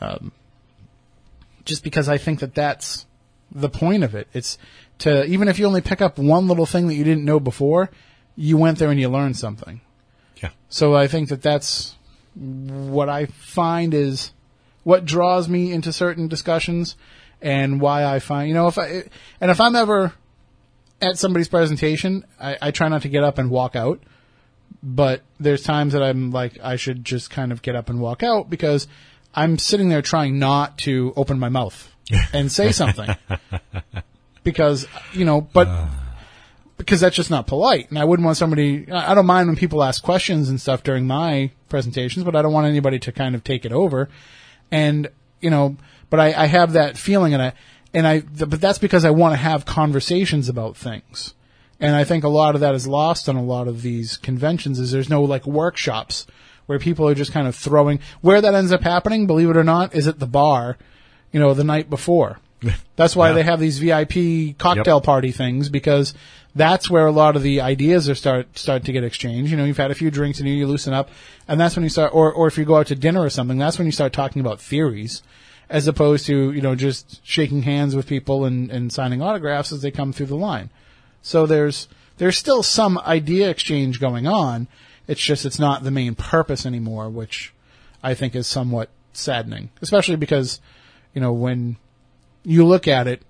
[0.00, 0.32] Um,
[1.64, 3.06] just because I think that that's
[3.52, 4.28] the point of it.
[4.32, 4.56] It's
[4.98, 7.90] to even if you only pick up one little thing that you didn't know before,
[8.36, 9.80] you went there and you learned something.
[10.42, 10.50] Yeah.
[10.68, 11.96] So I think that that's
[12.34, 14.32] what I find is
[14.84, 16.96] what draws me into certain discussions
[17.42, 19.04] and why I find, you know, if I,
[19.40, 20.12] and if I'm ever
[21.02, 24.00] at somebody's presentation, I, I try not to get up and walk out,
[24.82, 28.22] but there's times that I'm like, I should just kind of get up and walk
[28.22, 28.88] out because
[29.34, 31.92] I'm sitting there trying not to open my mouth
[32.32, 33.14] and say something
[34.42, 35.88] because, you know, but
[36.78, 37.90] because that's just not polite.
[37.90, 40.82] And I wouldn't want somebody, I I don't mind when people ask questions and stuff
[40.82, 44.08] during my presentations, but I don't want anybody to kind of take it over.
[44.70, 45.08] And,
[45.40, 45.76] you know,
[46.08, 47.52] but I, I have that feeling and I,
[47.92, 51.34] and I, but that's because I want to have conversations about things.
[51.80, 54.78] And I think a lot of that is lost on a lot of these conventions
[54.78, 56.26] is there's no like workshops
[56.66, 59.64] where people are just kind of throwing, where that ends up happening, believe it or
[59.64, 60.76] not, is at the bar,
[61.32, 62.38] you know, the night before.
[62.96, 63.34] That's why Yeah.
[63.34, 65.04] they have these VIP cocktail Yep.
[65.04, 66.12] party things because
[66.54, 69.50] that's where a lot of the ideas are start start to get exchanged.
[69.50, 71.08] You know, you've had a few drinks and you, you loosen up,
[71.48, 72.12] and that's when you start.
[72.12, 74.40] Or or if you go out to dinner or something, that's when you start talking
[74.40, 75.22] about theories,
[75.70, 79.80] as opposed to you know just shaking hands with people and and signing autographs as
[79.82, 80.70] they come through the line.
[81.22, 84.68] So there's there's still some idea exchange going on.
[85.06, 87.52] It's just it's not the main purpose anymore, which
[88.02, 90.60] I think is somewhat saddening, especially because
[91.14, 91.76] you know when
[92.44, 93.22] you look at it,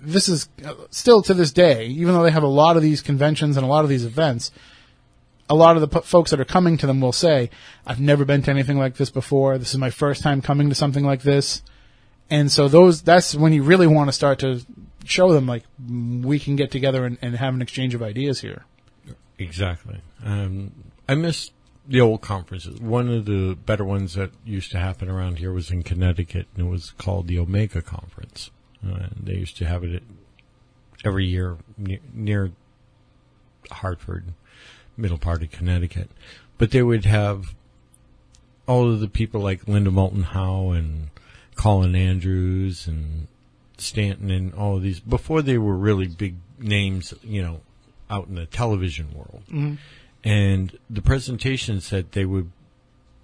[0.00, 3.00] this is uh, still to this day, even though they have a lot of these
[3.00, 4.50] conventions and a lot of these events,
[5.48, 7.50] a lot of the folks that are coming to them will say,
[7.86, 9.58] I've never been to anything like this before.
[9.58, 11.62] This is my first time coming to something like this.
[12.30, 14.62] And so those, that's when you really want to start to
[15.04, 18.64] show them like, we can get together and, and have an exchange of ideas here.
[19.38, 20.00] Exactly.
[20.24, 20.72] Um,
[21.08, 21.50] I miss
[21.86, 22.80] the old conferences.
[22.80, 26.66] One of the better ones that used to happen around here was in Connecticut, and
[26.66, 28.50] it was called the Omega Conference.
[28.86, 30.02] Uh, they used to have it
[31.04, 32.52] every year near, near
[33.70, 34.32] Hartford,
[34.96, 36.10] middle part of Connecticut.
[36.56, 37.54] But they would have
[38.66, 41.10] all of the people like Linda Moulton Howe and
[41.54, 43.26] Colin Andrews and
[43.78, 47.60] Stanton and all of these before they were really big names, you know,
[48.10, 49.42] out in the television world.
[50.22, 52.50] And the presentations that they would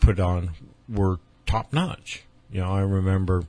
[0.01, 0.51] put on
[0.89, 2.25] were top notch.
[2.51, 3.45] You know, I remember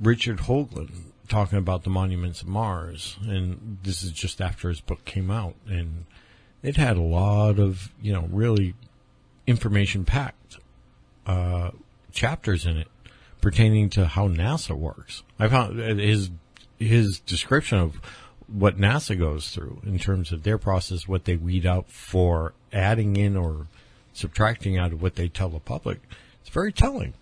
[0.00, 0.90] Richard Hoagland
[1.28, 5.54] talking about the monuments of Mars, and this is just after his book came out,
[5.66, 6.04] and
[6.62, 8.74] it had a lot of you know really
[9.46, 10.58] information packed
[11.26, 11.70] uh,
[12.12, 12.88] chapters in it
[13.40, 15.22] pertaining to how NASA works.
[15.42, 16.30] I found uh, his
[16.78, 17.96] his description of
[18.46, 23.16] what NASA goes through in terms of their process, what they weed out for adding
[23.16, 23.66] in or
[24.12, 26.00] subtracting out of what they tell the public.
[26.40, 27.14] It's very telling.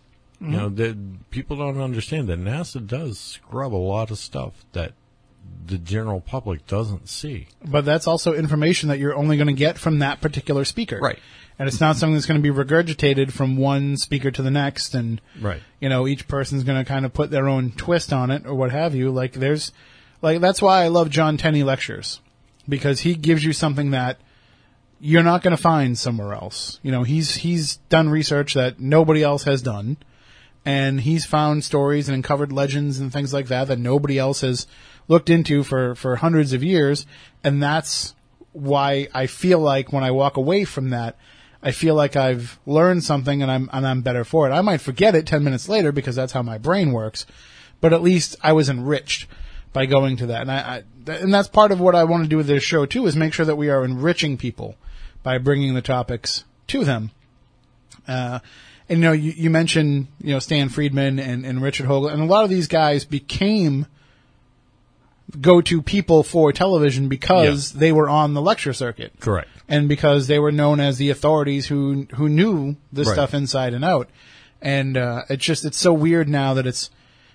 [0.42, 4.94] You know, that people don't understand that NASA does scrub a lot of stuff that
[5.66, 7.48] the general public doesn't see.
[7.62, 10.98] But that's also information that you're only going to get from that particular speaker.
[10.98, 11.18] Right.
[11.60, 14.94] And it's not something that's going to be regurgitated from one speaker to the next
[14.94, 15.60] and Right.
[15.78, 18.54] you know, each person's going to kind of put their own twist on it or
[18.54, 19.10] what have you.
[19.10, 19.70] Like there's,
[20.22, 22.20] like that's why I love John Tenney lectures
[22.66, 24.16] because he gives you something that
[25.00, 26.80] you're not going to find somewhere else.
[26.82, 29.98] You know, he's he's done research that nobody else has done,
[30.64, 34.66] and he's found stories and uncovered legends and things like that that nobody else has
[35.08, 37.06] looked into for for hundreds of years,
[37.44, 38.14] and that's
[38.52, 41.16] why I feel like when I walk away from that,
[41.62, 44.52] I feel like I've learned something and I'm and I'm better for it.
[44.52, 47.26] I might forget it 10 minutes later because that's how my brain works,
[47.80, 49.26] but at least I was enriched
[49.72, 50.42] by going to that.
[50.42, 50.56] And I,
[51.08, 53.14] I and that's part of what I want to do with this show too is
[53.14, 54.76] make sure that we are enriching people
[55.22, 57.10] by bringing the topics to them.
[58.08, 58.40] Uh,
[58.88, 62.22] and you know, you, you mentioned you know Stan Friedman and, and Richard Hoagland, and
[62.22, 63.86] a lot of these guys became
[65.40, 69.48] go-to people for television because they were on the lecture circuit Correct.
[69.68, 73.14] and because they were known as the authorities who who knew this Right.
[73.14, 74.08] stuff inside and out.
[74.62, 76.90] And uh, it's just it's so weird now that it's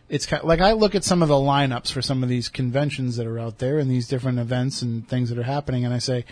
[0.10, 3.18] it's kind like I look at some of the lineups for some of these conventions
[3.18, 5.98] that are out there and these different events and things that are happening, and I
[6.00, 6.26] say,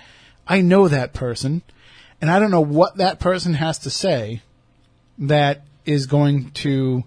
[0.48, 1.64] I know that person,
[2.22, 4.42] and I don't know what that person has to say
[5.18, 7.04] that is going to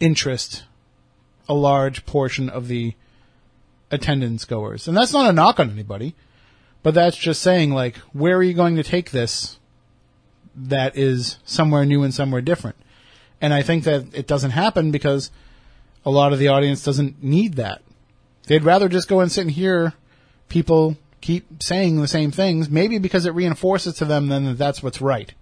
[0.00, 0.64] interest
[1.48, 2.94] a large portion of the
[3.92, 4.88] attendance goers.
[4.88, 6.16] And that's not a knock on anybody.
[6.82, 9.58] But that's just saying, like, where are you going to take this
[10.56, 12.76] that is somewhere new and somewhere different?
[13.40, 15.30] And I think that it doesn't happen because
[16.04, 17.82] a lot of the audience doesn't need that.
[18.46, 19.92] They'd rather just go and sit and hear
[20.48, 24.82] people keep saying the same things, maybe because it reinforces to them then that that's
[24.82, 25.32] what's right.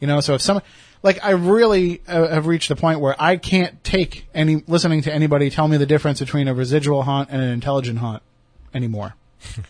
[0.00, 0.62] You know, so if some,
[1.04, 5.12] like, I really uh, have reached the point where I can't take any, listening to
[5.12, 8.22] anybody tell me the difference between a residual haunt and an intelligent haunt
[8.74, 9.14] anymore.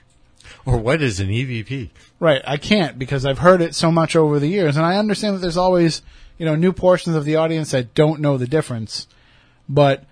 [0.66, 1.91] Or what is an EVP?
[2.18, 5.37] Right, I can't because I've heard it so much over the years, and I understand
[5.37, 6.01] that there's always,
[6.39, 9.07] you know, new portions of the audience that don't know the difference.
[9.68, 10.05] But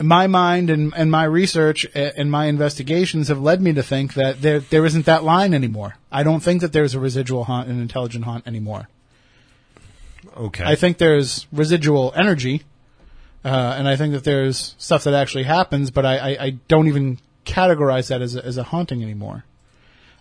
[0.00, 4.40] my mind and, and my research and my investigations have led me to think that
[4.40, 5.96] there there isn't that line anymore.
[6.10, 8.88] I don't think that there's a residual haunt and intelligent haunt anymore.
[10.36, 10.64] Okay.
[10.64, 12.62] I think there's residual energy,
[13.44, 16.88] uh, and I think that there's stuff that actually happens, but I, I, I don't
[16.88, 19.44] even categorize that as a, as a haunting anymore.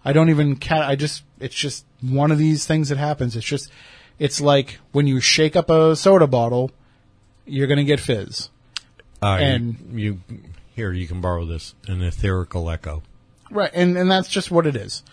[0.05, 0.82] I don't even cat.
[0.84, 3.36] I just it's just one of these things that happens.
[3.36, 3.72] It's just
[4.20, 6.72] it's like when you shake up a soda bottle,
[7.45, 8.49] you're gonna get fizz.
[9.22, 10.20] Uh, you- and- you,
[10.76, 13.01] here you can borrow this an etherical echo.
[13.49, 15.03] Right, and and that's just what it is.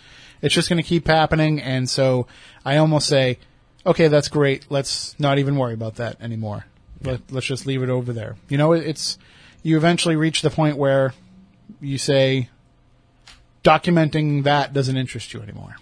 [0.42, 2.26] It's just going to keep happening, and so
[2.64, 3.38] I almost say,
[3.84, 4.66] okay, that's great.
[4.70, 6.66] Let's not even worry about that anymore.
[7.02, 8.36] Let, let's just leave it over there.
[8.48, 9.18] You know, it's
[9.62, 11.14] you eventually reach the point where
[11.80, 12.48] you say
[13.64, 15.76] documenting that doesn't interest you anymore.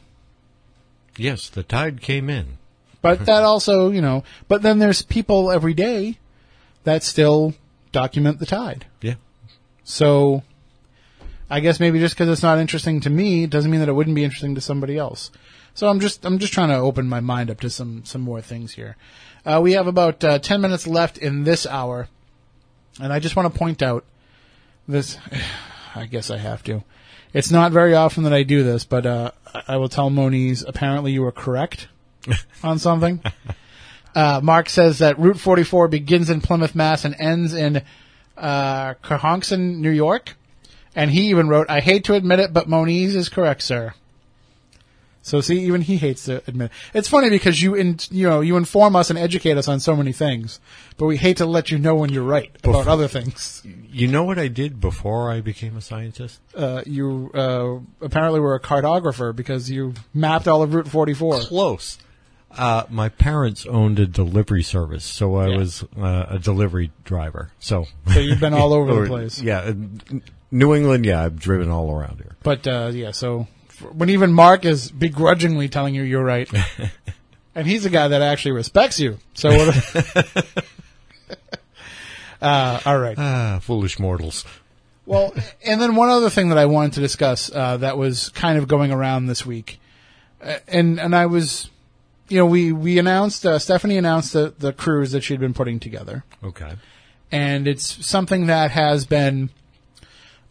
[1.17, 2.59] Yes, the tide came in.
[3.01, 6.19] But that also, you know, but then there's people every day
[6.83, 7.55] that still
[7.93, 8.87] document the tide.
[9.01, 9.15] Yeah.
[9.85, 10.43] So
[11.49, 14.17] I guess maybe just because it's not interesting to me doesn't mean that it wouldn't
[14.17, 15.31] be interesting to somebody else.
[15.79, 18.41] So I'm just I'm just trying to open my mind up to some some more
[18.41, 18.97] things here.
[19.47, 22.09] Uh, we have about uh, ten minutes left in this hour,
[23.01, 24.05] and I just want to point out
[24.89, 25.19] this.
[25.95, 26.83] I guess I have to.
[27.33, 29.31] It's not very often that I do this, but uh,
[29.69, 30.65] I- will tell Moniz.
[30.67, 31.87] Apparently, you were correct
[32.65, 33.23] on something.
[34.17, 37.83] Uh, Mark says that Route 44 begins in Plymouth, Mass, and ends in
[38.37, 38.95] uh,
[39.53, 40.35] New York.
[40.97, 43.95] And he even wrote, "I hate to admit it, but Moniz is correct, sir."
[45.29, 46.71] So see, even he hates to admit.
[46.93, 46.99] It.
[46.99, 49.95] It's funny because you, in, you know, you inform us and educate us on so
[49.95, 50.59] many things,
[50.97, 53.63] but we hate to let you know when you're right about Before- other things.
[53.65, 56.41] You know what I did before I became a scientist?
[56.55, 61.41] Uh, you uh, apparently were a cartographer because you mapped all of Route 44.
[61.41, 61.99] Close.
[62.51, 65.57] Uh, my parents owned a delivery service, so I Yeah.
[65.59, 67.51] was uh, a delivery driver.
[67.59, 69.43] So, So you've been all over Or- the place.
[69.43, 69.75] Yeah, uh,
[70.51, 71.05] New England.
[71.05, 72.37] Yeah, I've driven all around here.
[72.43, 73.47] But uh, yeah, so
[73.81, 76.51] when even Mark is begrudgingly telling you you're right,
[77.55, 79.19] and he's a guy that actually respects you.
[79.35, 79.51] So
[82.43, 83.19] uh, all right.
[83.19, 84.45] Ah, foolish mortals.
[85.07, 85.33] Well,
[85.65, 88.69] and then one other thing that I wanted to discuss uh, that was kind of
[88.69, 89.81] going around this week,
[90.43, 91.71] uh, and and I was,
[92.29, 95.81] you know, we we announced uh, Stephanie announced the the cruise that she'd been putting
[95.81, 96.25] together.
[96.45, 96.73] Okay.
[97.33, 99.51] and it's something that has been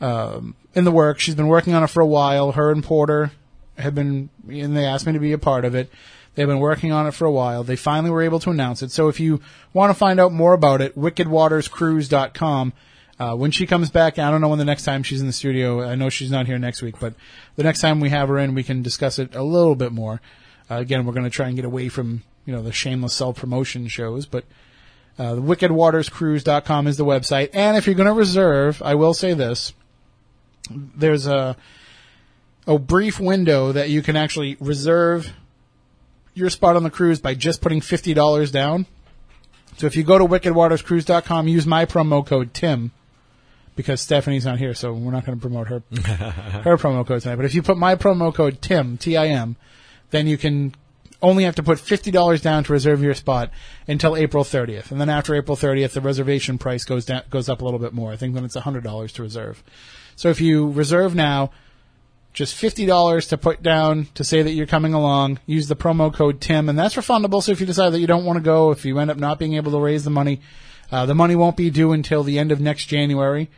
[0.01, 1.23] um, in the works.
[1.23, 2.51] She's been working on it for a while.
[2.51, 3.31] Her and Porter
[3.77, 5.91] have been, and they asked me to be a part of it.
[6.35, 7.63] They've been working on it for a while.
[7.63, 8.91] They finally were able to announce it.
[8.91, 9.41] So if you
[9.73, 12.73] want to find out more about it, wickedwaterscruise.com.
[13.19, 15.33] Uh, when she comes back, I don't know when the next time she's in the
[15.33, 15.81] studio.
[15.83, 17.15] I know she's not here next week, but
[17.55, 20.21] the next time we have her in, we can discuss it a little bit more.
[20.69, 23.87] Uh, again, we're going to try and get away from, you know, the shameless self-promotion
[23.87, 24.43] shows, but
[25.17, 27.49] uh, the wickedwaterscruise.com is the website.
[27.53, 29.73] And if you're going to reserve, I will say this.
[30.69, 31.55] There's a,
[32.65, 35.33] a brief window that you can actually reserve
[36.33, 38.85] your spot on the cruise by just putting $50 down.
[39.77, 42.91] So if you go to wickedwaterscruise.com, use my promo code TIM,
[43.75, 45.83] because Stephanie's not here, so we're not going to promote her,
[46.61, 47.35] her promo code tonight.
[47.35, 49.55] But if you put my promo code TIM, T-I-M,
[50.09, 50.73] then you can
[51.21, 53.51] only have to put $50 down to reserve your spot
[53.87, 54.91] until April 30th.
[54.91, 57.93] And then after April 30th, the reservation price goes down, goes up a little bit
[57.93, 58.11] more.
[58.11, 59.63] I think then it's $100 to reserve.
[60.17, 61.51] So if you reserve now,
[62.33, 66.41] just $50 to put down to say that you're coming along, use the promo code
[66.41, 67.41] TIM, and that's refundable.
[67.41, 69.39] So if you decide that you don't want to go, if you end up not
[69.39, 70.41] being able to raise the money,
[70.91, 73.49] uh, the money won't be due until the end of next January.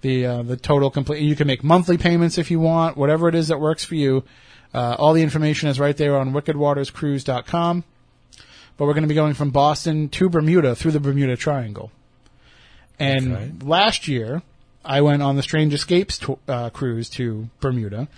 [0.00, 3.34] The, uh, the total complete, you can make monthly payments if you want, whatever it
[3.34, 4.24] is that works for you.
[4.74, 7.84] Uh, all the information is right there on wickedwaterscruise.com.
[8.76, 11.90] But we're going to be going from Boston to Bermuda through the Bermuda Triangle.
[12.98, 13.52] And Okay.
[13.62, 14.42] last year,
[14.86, 18.08] I went on the Strange Escapes to, uh, cruise to Bermuda,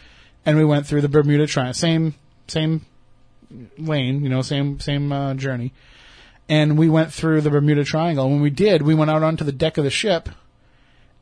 [0.44, 2.14] and we went through the Bermuda Triangle, same
[2.46, 2.86] same
[3.78, 5.72] lane, you know, same same uh, journey,
[6.48, 8.24] and we went through the Bermuda Triangle.
[8.24, 10.28] And when we did, we went out onto the deck of the ship,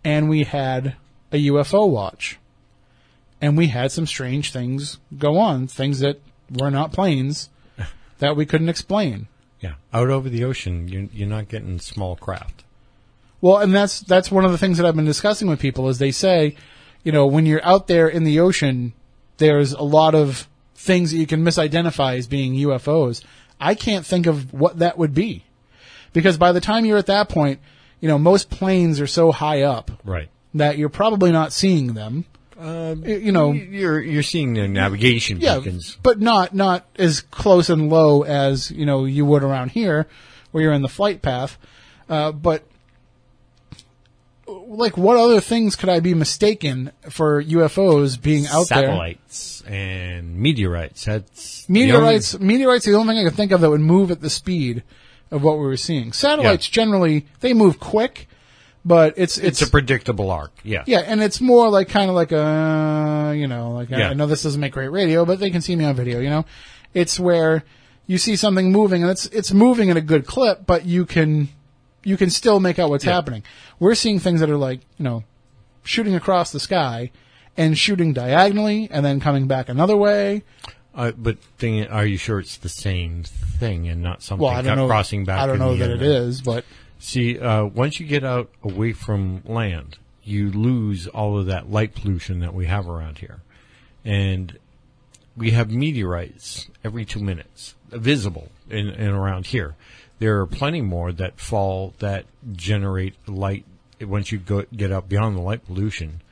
[0.04, 0.96] and we had
[1.32, 2.38] a UFO watch,
[3.40, 6.20] and we had some strange things go on, things that
[6.50, 7.48] were not planes
[8.18, 9.28] that we couldn't explain.
[9.60, 9.74] Yeah.
[9.92, 12.64] Out over the ocean, you're, you're not getting small craft.
[13.46, 15.98] Well, and that's that's one of the things that I've been discussing with people is
[15.98, 16.56] they say,
[17.04, 18.92] you know, when you're out there in the ocean,
[19.36, 23.22] there's a lot of things that you can misidentify as being UFOs.
[23.60, 25.44] I can't think of what that would be.
[26.12, 27.60] Because by the time you're at that point,
[28.00, 30.28] you know, most planes are so high up Right.
[30.54, 32.24] that you're probably not seeing them.
[32.58, 35.98] Uh, You know, you're you're seeing the navigation yeah, beacons.
[36.02, 40.06] but not not as close and low as you know you would around here,
[40.52, 41.58] where you're in the flight path.
[42.08, 42.62] Uh, but
[44.46, 48.82] like, what other things could I be mistaken for UFOs being out there?
[48.82, 51.04] Satellites and meteorites.
[51.04, 52.38] That's Meteorites.
[52.38, 54.82] Meteorites are the only thing I can think of that would move at the speed
[55.30, 56.12] of what we were seeing.
[56.12, 58.28] Satellites generally they move quick,
[58.84, 60.52] but it's, it's, it's a predictable arc.
[60.62, 60.84] Yeah.
[60.86, 64.26] yeah, and it's more like kind of like a, you know, like I- I know
[64.26, 66.44] this doesn't make great radio, but they can see me on video, you know?
[66.94, 67.64] It's where
[68.06, 71.48] you see something moving and it's, it's moving at a good clip, but you can,
[72.06, 73.14] you can still make out what's Yeah.
[73.14, 73.42] happening.
[73.80, 75.24] We're seeing things that are like, you know,
[75.82, 77.10] shooting across the sky
[77.56, 80.44] and shooting diagonally and then coming back another way.
[80.94, 84.86] Uh, but thing, are you sure it's the same thing and not something Well, know.
[84.86, 85.40] crossing back?
[85.40, 86.64] I don't know that it is, but
[86.98, 91.94] See, uh, once you get out away from land, you lose all of that light
[91.94, 93.40] pollution that we have around here.
[94.04, 94.56] And
[95.36, 99.74] we have meteorites every two minutes, visible in, in around here.
[100.18, 103.64] There are plenty more that fall that generate light
[104.00, 106.22] once you go, get up beyond the light pollution.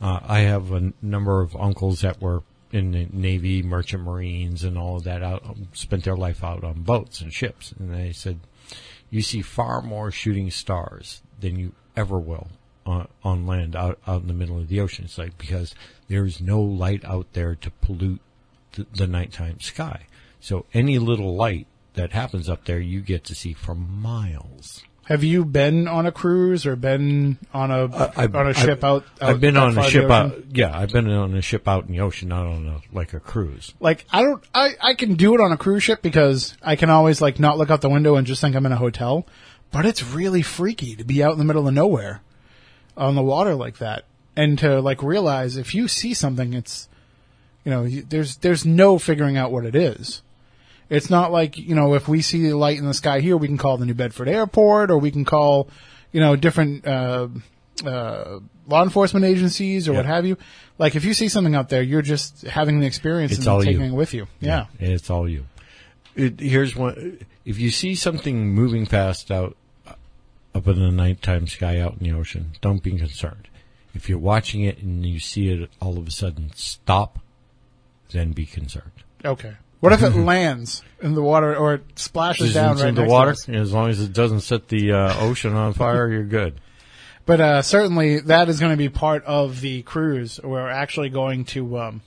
[0.00, 4.78] Uh, I have a number of uncles that were in the Navy, Merchant Marines, and
[4.78, 7.72] all of that out, spent their life out on boats and ships.
[7.72, 8.40] And they said,
[9.10, 12.48] you see far more shooting stars than you ever will
[12.86, 15.06] on, on land out, out in the middle of the ocean.
[15.06, 15.74] It's like because
[16.08, 18.20] there's no light out there to pollute
[18.94, 20.06] the nighttime sky.
[20.38, 21.66] So any little light
[22.00, 24.82] that happens up there, you get to see for miles.
[25.04, 28.60] have you been on a cruise or been on a uh, I've- on a I've-
[28.60, 29.28] ship out, out?
[29.30, 30.36] I've been on a ship out.
[30.54, 33.20] Yeah, I've been on a ship out in the ocean, not on a like a
[33.20, 33.74] cruise.
[33.80, 36.90] Like I don't, I I can do it on a cruise ship because I can
[36.90, 39.26] always like not look out the window and just think I'm in a hotel.
[39.72, 42.22] But it's really freaky to be out in the middle of nowhere
[42.96, 44.04] on the water like that,
[44.36, 46.88] and to like realize if you see something, it's
[47.64, 50.22] you know you, there's there's no figuring out what it is.
[50.90, 53.46] It's not like you know if we see a light in the sky here, we
[53.46, 55.68] can call the New Bedford Airport or we can call
[56.12, 57.28] you know different uh,
[57.84, 60.36] uh, law enforcement agencies or what have you.
[60.78, 63.62] Like if you see something out there, you're just having the experience It's and all
[63.62, 63.92] taking you.
[63.92, 64.26] it with you.
[64.40, 64.66] Yeah.
[64.78, 65.46] it's all you.
[66.16, 69.94] It, here's one: if you see something moving fast out uh,
[70.54, 73.48] up in the nighttime sky out in the ocean, don't be concerned.
[73.94, 77.20] If you're watching it and you see it all of a sudden stop,
[78.10, 79.04] then be concerned.
[79.24, 79.54] Okay.
[79.80, 83.00] What if it lands in the water or it splashes Just down into right the
[83.02, 83.32] next water.
[83.32, 83.48] To us?
[83.48, 86.60] As long as it doesn't set the uh, ocean on fire, you're good.
[87.24, 90.40] But uh, certainly that is going to be part of the cruise.
[90.42, 92.02] We're actually going to um,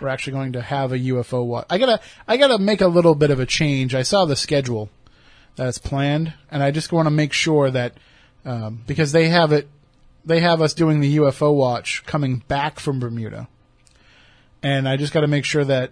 [0.00, 1.66] we're actually going to have a UFO watch.
[1.70, 3.94] I gotta I gotta make a little bit of a change.
[3.94, 4.90] I saw the schedule
[5.56, 7.94] that's planned, and I just want to make sure that
[8.44, 9.68] um, because they have it,
[10.24, 13.48] they have us doing the UFO watch coming back from Bermuda,
[14.62, 15.90] and I just got to make sure that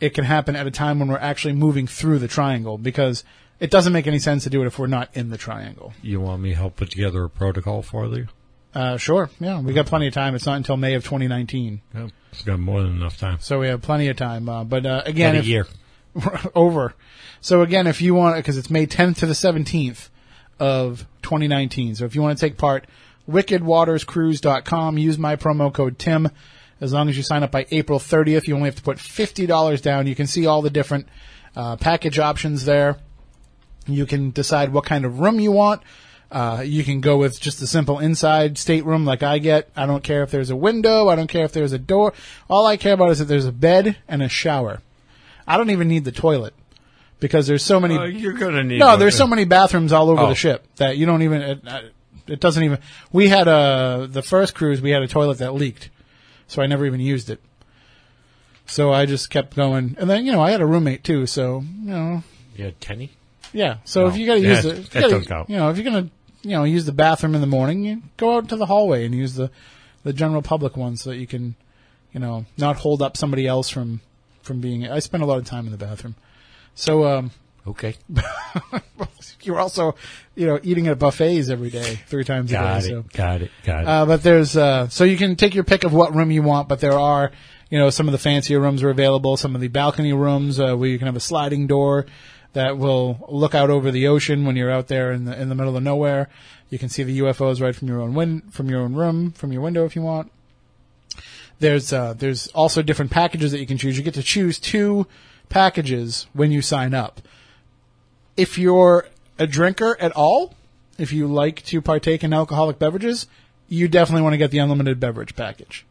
[0.00, 3.22] it can happen at a time when we're actually moving through the triangle because
[3.58, 5.92] it doesn't make any sense to do it if we're not in the triangle.
[6.02, 8.28] You want me to help put together a protocol for you?
[8.74, 9.28] Uh, sure.
[9.40, 10.34] Yeah, we got plenty of time.
[10.34, 13.38] It's not until May of 2019, Yeah, it's got more than enough time.
[13.40, 14.48] so we have plenty of time.
[14.48, 15.66] Uh, but uh, again, a year.
[16.54, 16.94] over.
[17.40, 20.08] So again, if you want, because it's May 10th to the 17th
[20.58, 21.96] of 2019.
[21.96, 22.86] So if you want to take part,
[23.28, 24.98] wickedwaterscruise.com.
[24.98, 26.30] Use my promo code Tim.
[26.80, 29.82] As long as you sign up by April 30th, you only have to put $50
[29.82, 30.06] down.
[30.06, 31.08] You can see all the different
[31.54, 32.96] uh, package options there.
[33.86, 35.82] You can decide what kind of room you want.
[36.30, 39.68] Uh, you can go with just a simple inside stateroom like I get.
[39.76, 41.08] I don't care if there's a window.
[41.08, 42.12] I don't care if there's a door.
[42.48, 44.80] All I care about is that there's a bed and a shower.
[45.46, 46.54] I don't even need the toilet
[47.18, 47.96] because there's so many.
[47.98, 48.78] Uh, you're gonna need.
[48.78, 50.28] no, there's so many bathrooms all over Oh.
[50.28, 51.42] the ship that you don't even.
[51.42, 51.64] It,
[52.28, 52.78] it doesn't even.
[53.12, 54.80] We had a the first cruise.
[54.80, 55.90] We had a toilet that leaked,
[56.50, 57.40] so I never even used it.
[58.66, 61.26] So I just kept going, and then you know I had a roommate too.
[61.26, 62.22] So you know,
[62.56, 63.10] Yeah, Tenney.
[63.52, 63.76] yeah.
[63.84, 65.50] So No, if you got to use it, you that gotta- don't count.
[65.50, 66.08] You know, if you're gonna
[66.42, 69.14] you know use the bathroom in the morning, you go out to the hallway and
[69.14, 69.50] use the
[70.04, 71.54] the general public one so that you can
[72.12, 74.00] you know not hold up somebody else from
[74.42, 74.86] from being.
[74.88, 76.14] I spend a lot of time in the bathroom.
[76.74, 77.30] So um,
[77.66, 77.94] Okay.
[79.42, 79.94] you're also,
[80.34, 82.80] you know, eating at buffets every day, three times Got a it.
[82.82, 82.88] day.
[82.88, 83.50] So, Got it.
[83.64, 83.88] Got it.
[83.88, 86.68] uh, but there's, uh, so you can take your pick of what room you want,
[86.68, 87.30] but there are,
[87.68, 90.74] you know, some of the fancier rooms are available, some of the balcony rooms, uh,
[90.74, 92.06] where you can have a sliding door
[92.52, 95.54] that will look out over the ocean when you're out there in the, in the
[95.54, 96.28] middle of nowhere.
[96.68, 99.52] You can see the UFOs right from your own win, from your own room, from
[99.52, 100.32] your window if you want.
[101.60, 103.96] There's, uh, there's also different packages that you can choose.
[103.98, 105.06] You get to choose two
[105.48, 107.20] packages when you sign up
[108.40, 109.06] if you're
[109.38, 110.54] a drinker at all,
[110.96, 113.26] if you like to partake in alcoholic beverages,
[113.68, 115.84] you definitely want to get the unlimited beverage package.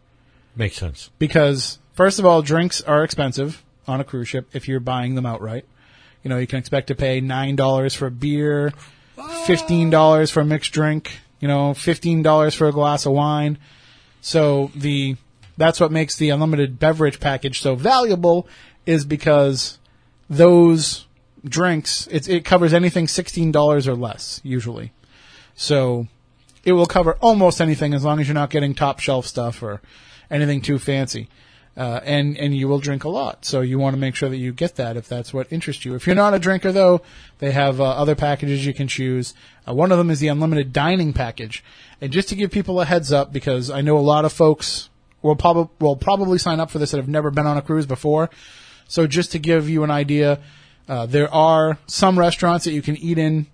[0.56, 1.12] Makes sense.
[1.20, 5.28] Because, first of all, drinks are expensive on a cruise ship if you're buying them
[5.28, 5.66] outright.
[6.24, 8.74] You know, you can expect to pay $9 for a beer,
[9.16, 13.60] $15 for a mixed drink, you know, $15 for a glass of wine.
[14.22, 15.18] So the,
[15.56, 18.48] that's what makes the unlimited beverage package so valuable
[18.88, 19.78] is because
[20.28, 21.06] those
[21.44, 24.92] drinks, it, it covers anything $16 or less, usually.
[25.56, 26.08] So
[26.64, 29.82] it will cover almost anything as long as you're not getting top shelf stuff or
[30.30, 31.30] anything too fancy.
[31.78, 33.46] Uh, and, and you will drink a lot.
[33.46, 35.96] So you want to make sure that you get that if that's what interests you.
[35.96, 37.02] If you're not a drinker though,
[37.38, 39.34] they have uh, other packages you can choose.
[39.66, 41.64] Uh, one of them is the unlimited dining package.
[42.02, 44.90] And just to give people a heads up, because I know a lot of folks
[45.22, 47.86] will probably will probably sign up for this that have never been on a cruise
[47.86, 48.30] before.
[48.88, 50.40] So just to give you an idea,
[50.90, 53.46] uh, there are some restaurants that you can eat in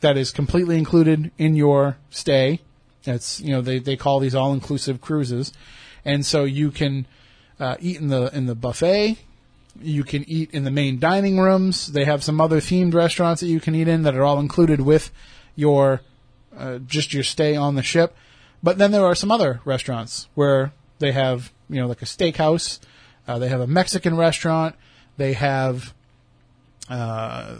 [0.00, 2.60] that is completely included in your stay.
[3.02, 5.52] It's you know they they call these all inclusive cruises,
[6.04, 7.06] and so you can
[7.58, 9.18] uh, eat in the in the buffet.
[9.80, 11.88] You can eat in the main dining rooms.
[11.88, 14.82] They have some other themed restaurants that you can eat in that are all included
[14.82, 15.10] with
[15.56, 16.02] your
[16.56, 18.14] uh, just your stay on the ship.
[18.62, 22.78] But then there are some other restaurants where they have you know like a steakhouse.
[23.26, 24.76] Uh, they have a Mexican restaurant.
[25.16, 25.92] They have
[26.92, 27.56] uh,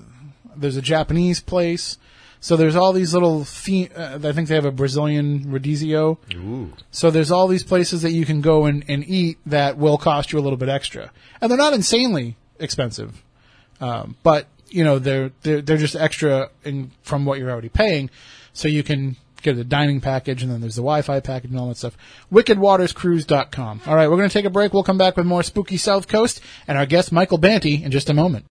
[0.54, 1.98] there's a Japanese place.
[2.40, 3.42] So there's all these little.
[3.42, 6.18] Uh, I think they have a Brazilian rodizio.
[6.34, 6.72] Ooh.
[6.90, 10.32] So there's all these places that you can go and, and eat that will cost
[10.32, 13.22] you a little bit extra, and they're not insanely expensive,
[13.80, 18.10] um, but you know they're they're, they're just extra in, from what you're already paying,
[18.52, 21.68] so you can get a dining package, and then there's the Wi-Fi package and all
[21.68, 21.96] that stuff.
[22.32, 23.82] WickedWatersCruise.com.
[23.86, 24.72] All right, we're going to take a break.
[24.72, 28.10] We'll come back with more spooky South Coast and our guest Michael Banty in just
[28.10, 28.46] a moment.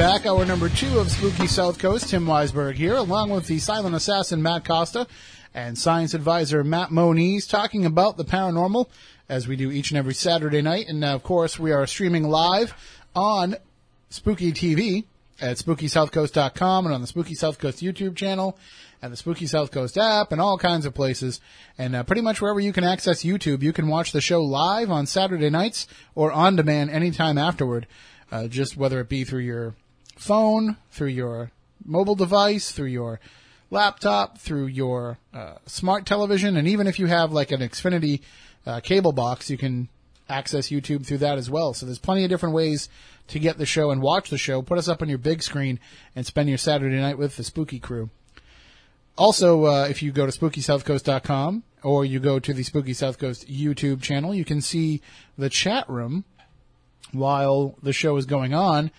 [0.00, 0.24] Back.
[0.24, 2.08] Hour number two of Spooky South Coast.
[2.08, 5.06] Tim Weisberg here, along with the silent assassin Matt Costa
[5.52, 8.88] and science advisor Matt Moniz, talking about the paranormal
[9.28, 10.88] as we do each and every Saturday night.
[10.88, 12.72] And uh, of course, we are streaming live
[13.14, 13.56] on
[14.08, 15.04] Spooky TV
[15.38, 18.56] at SpookySouthCoast.com and on the Spooky South Coast YouTube channel
[19.02, 21.42] and the Spooky South Coast app and all kinds of places.
[21.76, 24.90] And uh, pretty much wherever you can access YouTube, you can watch the show live
[24.90, 27.86] on Saturday nights or on demand anytime afterward.
[28.32, 29.74] Uh, just whether it be through your
[30.20, 31.50] phone, through your
[31.84, 33.20] mobile device, through your
[33.70, 38.20] laptop, through your uh, smart television, and even if you have like an Xfinity
[38.66, 39.88] uh, cable box, you can
[40.28, 41.74] access YouTube through that as well.
[41.74, 42.88] So there's plenty of different ways
[43.28, 44.62] to get the show and watch the show.
[44.62, 45.80] Put us up on your big screen
[46.14, 48.10] and spend your Saturday night with the Spooky Crew.
[49.16, 53.48] Also, uh, if you go to SpookySouthCoast.com or you go to the Spooky South Coast
[53.48, 55.00] YouTube channel, you can see
[55.36, 56.24] the chat room
[57.12, 58.90] while the show is going on.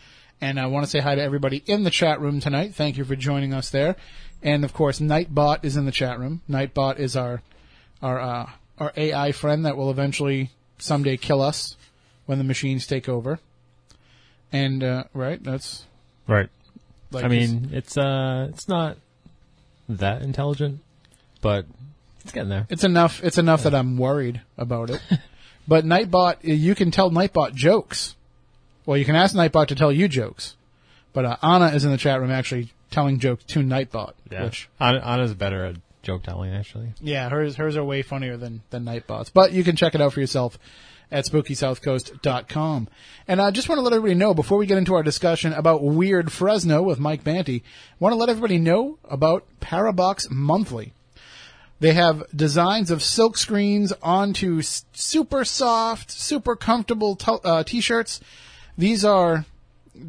[0.41, 2.73] And I want to say hi to everybody in the chat room tonight.
[2.73, 3.95] Thank you for joining us there.
[4.41, 6.41] And of course, Nightbot is in the chat room.
[6.49, 7.41] Nightbot is our
[8.01, 11.77] our uh, our AI friend that will eventually someday kill us
[12.25, 13.39] when the machines take over.
[14.51, 15.85] And uh, right, that's
[16.27, 16.49] Right.
[17.11, 18.97] like I mean, it's uh, it's not
[19.87, 20.79] that intelligent,
[21.41, 21.65] but
[22.23, 22.65] it's getting there.
[22.69, 23.23] It's enough.
[23.23, 25.01] It's enough that I'm worried about it.
[25.67, 28.15] but Nightbot, you can tell Nightbot jokes.
[28.85, 30.55] Well, you can ask Nightbot to tell you jokes.
[31.13, 34.13] But uh, Anna is in the chat room actually telling jokes to Nightbot.
[34.31, 34.45] Yeah.
[34.45, 36.93] Which, Anna, Anna's better at joke telling, actually.
[37.01, 39.29] yeah, hers hers are way funnier than than Nightbot's.
[39.29, 40.57] But you can check it out for yourself
[41.11, 42.87] at SpookySouthCoast.com.
[43.27, 45.83] And I just want to let everybody know before we get into our discussion about
[45.83, 47.63] Weird Fresno with Mike Banty,
[47.99, 50.93] want to let everybody know about Parabox Monthly.
[51.81, 58.21] They have designs of silk screens onto s- super soft, super comfortable t- uh, t-shirts.
[58.77, 59.45] These are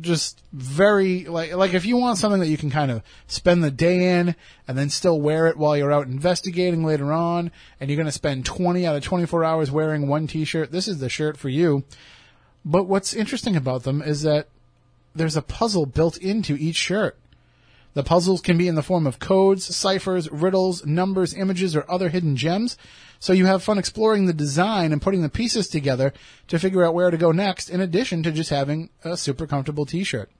[0.00, 3.70] just very like like if you want something that you can kind of spend the
[3.70, 4.36] day in
[4.68, 7.50] and then still wear it while you're out investigating later on
[7.80, 10.98] and you're going to spend 20 out of 24 hours wearing one t-shirt this is
[10.98, 11.84] the shirt for you.
[12.64, 14.48] But what's interesting about them is that
[15.14, 17.18] there's a puzzle built into each shirt
[17.94, 22.08] the puzzles can be in the form of codes, ciphers, riddles, numbers, images, or other
[22.08, 22.76] hidden gems.
[23.20, 26.12] So you have fun exploring the design and putting the pieces together
[26.48, 29.86] to figure out where to go next, in addition to just having a super comfortable
[29.86, 30.30] t-shirt.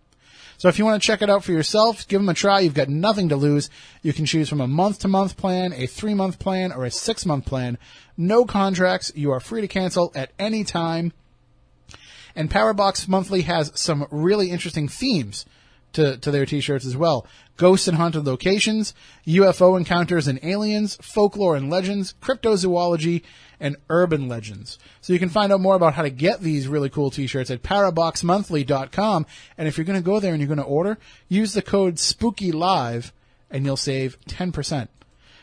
[0.58, 2.60] So if you want to check it out for yourself, give them a try.
[2.60, 3.68] You've got nothing to lose.
[4.02, 6.90] You can choose from a month to month plan, a three month plan, or a
[6.90, 7.78] six month plan.
[8.16, 9.12] No contracts.
[9.14, 11.12] You are free to cancel at any time.
[12.34, 15.44] And Parabox Monthly has some really interesting themes
[15.92, 17.26] to, to their t-shirts as well.
[17.56, 18.94] Ghosts and haunted locations,
[19.26, 23.22] UFO encounters and aliens, folklore and legends, cryptozoology,
[23.60, 24.78] and urban legends.
[25.00, 27.62] So you can find out more about how to get these really cool t-shirts at
[27.62, 29.26] paraboxmonthly.com.
[29.56, 31.96] And if you're going to go there and you're going to order, use the code
[31.96, 33.12] SPOOKYLIVE
[33.50, 34.88] and you'll save 10%.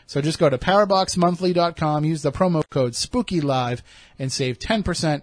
[0.06, 3.80] So just go to paraboxmonthly.com, use the promo code SPOOKYLIVE
[4.18, 5.22] and save 10%.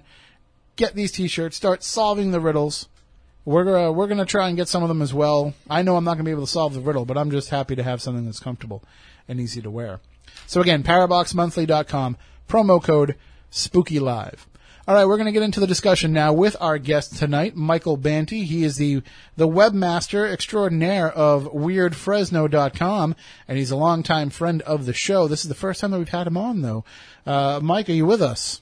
[0.78, 2.88] Get these t-shirts, start solving the riddles.
[3.48, 5.54] We're gonna, we're gonna try and get some of them as well.
[5.70, 7.78] I know I'm not gonna be able to solve the riddle, but I'm just happy
[7.78, 8.84] to have something that's comfortable
[9.26, 10.02] and easy to wear.
[10.48, 12.18] So again, paraboxmonthly.com,
[12.50, 13.16] promo code
[13.50, 14.46] SPOOKYLIVE.
[14.86, 17.96] All right, we're going to get into the discussion now with our guest tonight, Michael
[17.96, 18.44] Banty.
[18.44, 19.02] He is the
[19.38, 23.16] the webmaster extraordinaire of WeirdFresno.com,
[23.48, 25.30] and he's a longtime friend of the show.
[25.30, 26.84] This is the first time that we've had him on, though.
[27.26, 28.62] Uh, Mike, are you with us?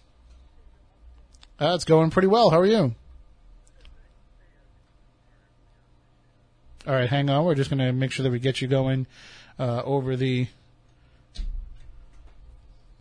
[1.60, 2.52] Uh, going pretty well.
[2.52, 2.94] How are you?
[6.88, 7.46] All right, hang on.
[7.46, 9.08] We're just going to make sure that we get you going
[9.58, 10.48] uh, over the.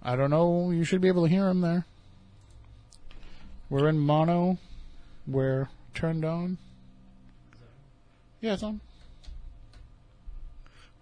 [0.02, 0.70] I don't know.
[0.70, 1.84] You should be able to hear him there.
[3.70, 4.58] We're in mono.
[5.26, 6.58] We're turned on.
[8.40, 8.80] Yeah, it's on.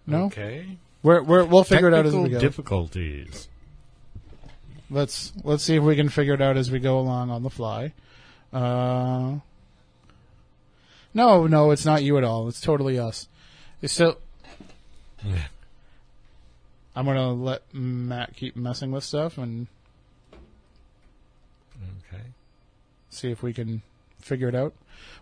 [0.07, 0.77] No, Okay.
[1.01, 2.39] we're, we're we'll figure it out as Technical we go.
[2.39, 3.47] difficulties.
[4.89, 7.49] let's let's see if we can figure it out as we go along on the
[7.49, 7.93] fly.
[8.51, 9.35] Uh,
[11.13, 12.47] no, no, it's not you at all.
[12.47, 13.27] It's totally us.
[13.81, 14.17] It's still.
[16.95, 19.67] I'm gonna let Matt keep messing with stuff and
[22.07, 22.23] Okay.
[23.09, 23.81] see if we can
[24.19, 24.73] figure it out.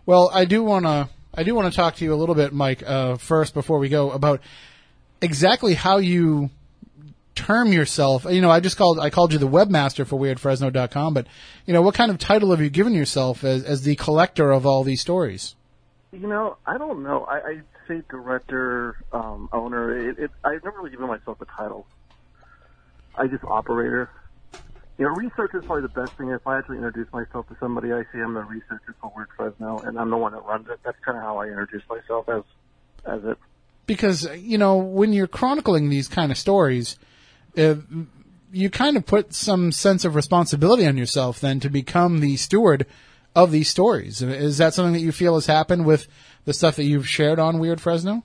[0.04, 2.52] Well, I do want to I do want to talk to you a little bit,
[2.52, 4.40] Mike, uh, first before we go about
[5.22, 6.50] exactly how you
[7.34, 8.26] term yourself.
[8.28, 11.26] You know, I just called I called you the webmaster for weirdfresno.com, but
[11.64, 14.66] you know, what kind of title have you given yourself as as the collector of
[14.66, 15.54] all these stories?
[16.12, 17.24] You know, I don't know.
[17.24, 20.10] I, I say director, um, owner.
[20.10, 21.86] It, it, I've never really given myself a title.
[23.16, 24.10] I just operator.
[24.98, 26.28] You know, research is probably the best thing.
[26.28, 29.78] If I actually introduce myself to somebody, I say I'm the researcher for Weird Fresno,
[29.78, 30.80] and I'm the one that runs it.
[30.84, 32.42] That's kind of how I introduce myself as
[33.04, 33.38] as it.
[33.86, 36.98] because you know when you're chronicling these kind of stories,
[37.56, 37.76] uh,
[38.52, 42.86] you kind of put some sense of responsibility on yourself then to become the steward
[43.34, 44.22] of these stories.
[44.22, 46.06] Is that something that you feel has happened with
[46.44, 48.22] the stuff that you've shared on Weird Fresno?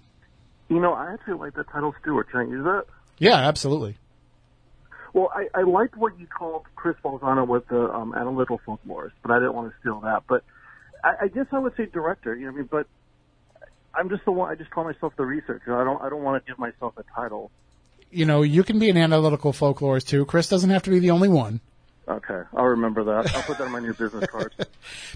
[0.70, 2.30] You know, I actually like the title steward.
[2.30, 2.86] Can I use that?
[3.20, 3.98] Yeah, absolutely.
[5.14, 9.32] Well, I, I liked what you called Chris Balzano with the um, analytical folklorist, but
[9.32, 10.24] I didn't want to steal that.
[10.28, 10.44] But
[11.04, 12.36] I, I guess I would say director.
[12.36, 12.88] You know, what I mean, but
[13.96, 14.52] I'm just the one.
[14.52, 15.80] I just call myself the researcher.
[15.80, 16.02] I don't.
[16.02, 17.50] I don't want to give myself a title.
[18.12, 20.26] You know, you can be an analytical folklorist too.
[20.26, 21.62] Chris doesn't have to be the only one.
[22.08, 23.36] Okay, I'll remember that.
[23.36, 24.54] I'll put that on my new business card.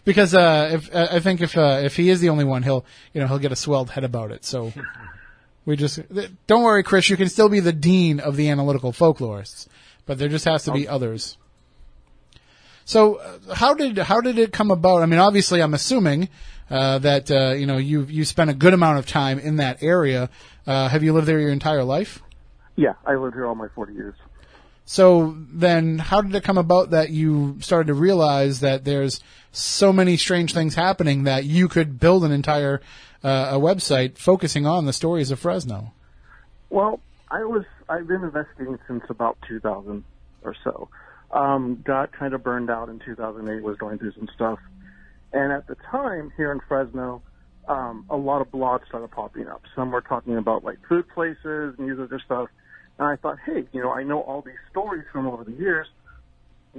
[0.03, 2.83] Because uh, if I think if uh, if he is the only one, he'll
[3.13, 4.43] you know he'll get a swelled head about it.
[4.43, 4.73] So
[5.65, 5.99] we just
[6.47, 7.09] don't worry, Chris.
[7.09, 9.67] You can still be the dean of the analytical folklorists,
[10.05, 11.37] but there just has to be others.
[12.83, 15.03] So uh, how did how did it come about?
[15.03, 16.29] I mean, obviously, I'm assuming
[16.69, 19.83] uh, that uh, you know you you spent a good amount of time in that
[19.83, 20.29] area.
[20.65, 22.21] Uh, have you lived there your entire life?
[22.75, 24.15] Yeah, I lived here all my 40 years.
[24.91, 29.21] So then, how did it come about that you started to realize that there's
[29.53, 32.81] so many strange things happening that you could build an entire
[33.23, 35.93] uh, a website focusing on the stories of Fresno?
[36.69, 40.03] Well, I was I've been investigating since about 2000
[40.43, 40.89] or so.
[41.31, 43.63] Um, got kind of burned out in 2008.
[43.63, 44.59] Was going through some stuff,
[45.31, 47.21] and at the time here in Fresno,
[47.69, 49.61] um, a lot of blogs started popping up.
[49.73, 52.49] Some were talking about like food places, music or stuff,
[53.02, 55.88] and I thought, hey, you know, I know all these stories from over the years.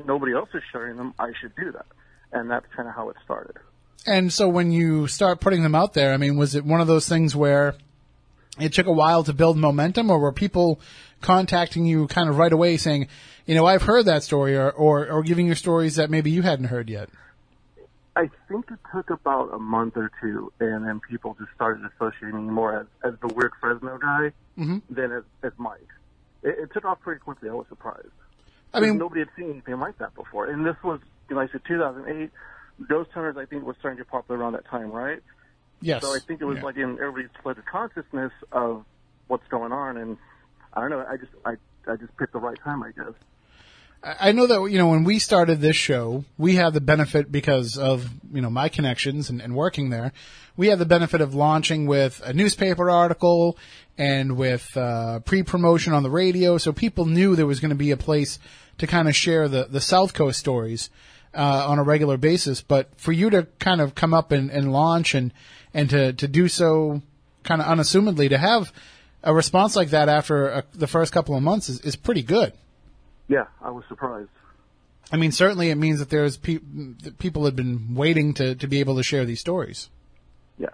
[0.07, 1.15] Nobody else is sharing them.
[1.19, 1.87] I should do that,
[2.31, 3.57] and that's kind of how it started.
[4.07, 6.87] And so when you start putting them out there, I mean, was it one of
[6.87, 7.75] those things where
[8.61, 10.81] it took a while to build momentum, or were people
[11.23, 13.09] contacting you kind of right away saying,
[13.45, 16.43] you know, I've heard that story, or or, or giving you stories that maybe you
[16.43, 17.09] hadn't heard yet?
[18.15, 22.47] I think it took about a month or two, and then people just started associating
[22.47, 24.79] me more as, as the weird Fresno guy mm-hmm.
[24.89, 25.89] than as, as Mike.
[26.43, 27.49] It, it took off pretty quickly.
[27.49, 28.09] I was surprised.
[28.75, 30.47] I mean, nobody had seen anything like that before.
[30.47, 32.31] And this was, you know, I said 2008.
[32.89, 35.21] Ghost Hunters, I think, was starting to popular around that time, right?
[35.83, 36.03] yes.
[36.03, 36.65] So I think it was Yeah.
[36.65, 38.85] like in everybody's collective consciousness of
[39.29, 39.97] what's going on.
[39.99, 40.17] And
[40.73, 41.05] I don't know.
[41.07, 41.53] I just, I,
[41.91, 43.13] I just picked the right time, I guess.
[44.03, 47.31] I I know that you know when we started this show, we had the benefit
[47.31, 50.13] because of you know my connections and, and working there.
[50.57, 53.57] We had the benefit of launching with a newspaper article
[53.99, 57.91] and with uh, pre-promotion on the radio, so people knew there was going to be
[57.91, 58.39] a place
[58.79, 60.91] to kind of share the the South Coast stories
[61.35, 62.61] uh, on a regular basis.
[62.61, 65.33] But for you to kind of come up and, and launch and
[65.75, 67.03] and to to do so
[67.45, 68.73] kind of unassumedly to have
[69.23, 72.53] a response like that after a, the first couple of months is, is pretty good.
[73.29, 74.31] Yeah, I was surprised.
[75.13, 76.61] I mean, certainly it means that there's pe-
[77.03, 79.91] that people had been waiting to, to be able to share these stories.
[80.59, 80.69] Yeah.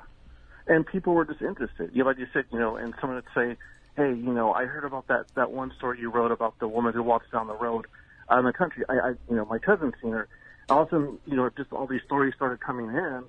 [0.68, 1.90] And people were just interested.
[1.92, 3.56] You know, like you said, you know, and someone would say,
[3.96, 6.92] Hey, you know, I heard about that, that one story you wrote about the woman
[6.92, 7.86] who walks down the road
[8.30, 8.84] out in the country.
[8.88, 10.28] I, I you know, my cousin's seen her.
[10.68, 13.24] All of a sudden, you know, just all these stories started coming in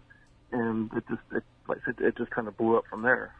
[0.51, 3.33] and it just, it, like I said, it just kind of blew up from there.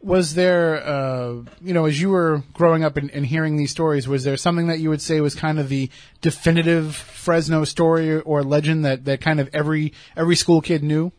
[0.00, 4.06] Was there, uh, you know, as you were growing up and, and hearing these stories,
[4.06, 5.88] was there something that you would say was kind of the
[6.20, 11.10] definitive Fresno story or legend that, that kind of every every school kid knew?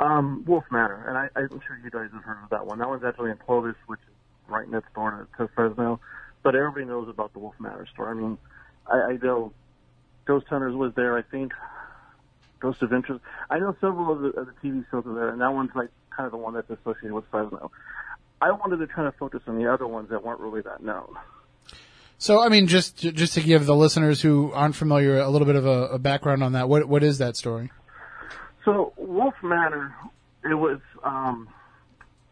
[0.00, 2.78] Um, Wolfe Manor, and I, I'm sure you guys have heard of that one.
[2.78, 4.14] That one's actually in Clovis, which is
[4.48, 6.00] right next door to, to Fresno.
[6.42, 8.10] But everybody knows about the Wolfe Manor story.
[8.10, 8.38] I mean,
[8.86, 9.52] I, I know
[10.24, 11.16] Ghost Hunters was there.
[11.16, 11.52] I think
[12.60, 13.20] Ghost Interest.
[13.50, 15.90] I know several of the, of the TV shows are there, and that one's like
[16.14, 17.70] kind of the one that's associated with Fresno.
[18.40, 21.14] I wanted to kind of focus on the other ones that weren't really that known.
[22.18, 25.56] So, I mean, just just to give the listeners who aren't familiar a little bit
[25.56, 27.70] of a, a background on that, what what is that story?
[28.64, 29.94] So Wolfe Manor,
[30.42, 31.48] it was, um,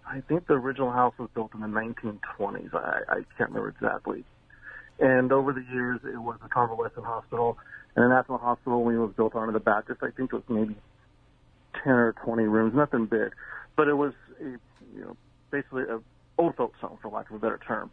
[0.07, 2.74] I think the original house was built in the 1920s.
[2.74, 4.24] I, I can't remember exactly.
[4.99, 7.59] And over the years, it was a convalescent hospital.
[7.95, 10.37] And the National Hospital, when it was built onto the back, just I think it
[10.37, 10.76] was maybe
[11.85, 13.33] 10 or 20 rooms, nothing big.
[13.76, 15.16] But it was, a, you know,
[15.51, 16.01] basically a
[16.39, 17.91] old folks home, for lack of a better term.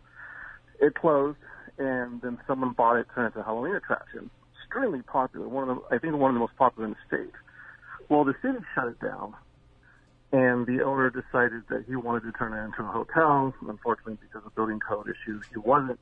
[0.79, 1.37] It closed,
[1.77, 4.29] and then someone bought it, turned it into a Halloween attraction.
[4.63, 5.47] Extremely popular.
[5.47, 7.33] One of the, I think one of the most popular in the state.
[8.09, 9.33] Well, the city shut it down,
[10.31, 13.53] and the owner decided that he wanted to turn it into a hotel.
[13.67, 15.99] Unfortunately, because of building code issues, he wasn't.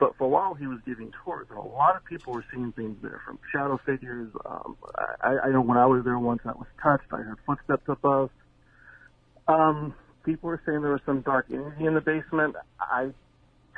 [0.00, 2.72] But for a while, he was giving tours, and a lot of people were seeing
[2.72, 4.30] things there, from shadow figures.
[4.44, 4.76] Um,
[5.22, 7.06] I, I know when I was there once, I was touched.
[7.12, 8.30] I heard footsteps above.
[9.46, 9.94] Um,
[10.24, 12.56] people were saying there was some dark energy in the basement.
[12.80, 13.10] I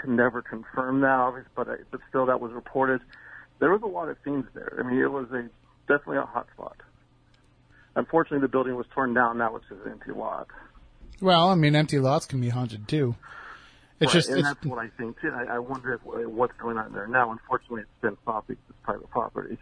[0.01, 3.03] can never confirm that, obviously, but I, but still, that was reported.
[3.61, 4.79] There was a lot of things there.
[4.79, 5.49] I mean, it was a
[5.87, 6.77] definitely a hot spot.
[7.97, 9.39] Unfortunately, the building was torn down.
[9.39, 10.47] Now it's just an empty lot.
[11.21, 13.17] Well, I mean, empty lots can be haunted too.
[13.99, 15.33] It's right, just and it's, that's what I think too.
[15.35, 17.33] I, I wonder if, uh, what's going on there now.
[17.33, 19.57] Unfortunately, it's been because it's private property.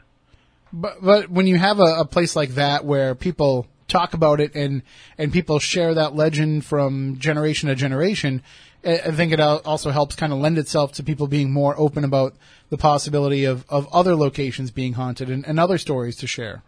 [0.72, 4.56] But but when you have a, a place like that where people talk about it
[4.56, 4.82] and
[5.16, 8.42] and people share that legend from generation to generation,
[8.84, 12.02] I I think it also helps kind of lend itself to people being more open
[12.02, 12.34] about
[12.70, 16.64] the possibility of, of other locations being haunted and, and other stories to share.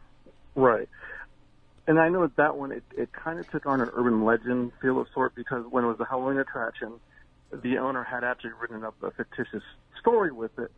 [0.54, 0.88] Right.
[1.88, 4.72] And I know that that one, it, it kind of took on an urban legend
[4.82, 6.94] feel of sort because when it was a Halloween attraction,
[7.52, 9.62] the owner had actually written up a fictitious
[10.00, 10.72] story with it.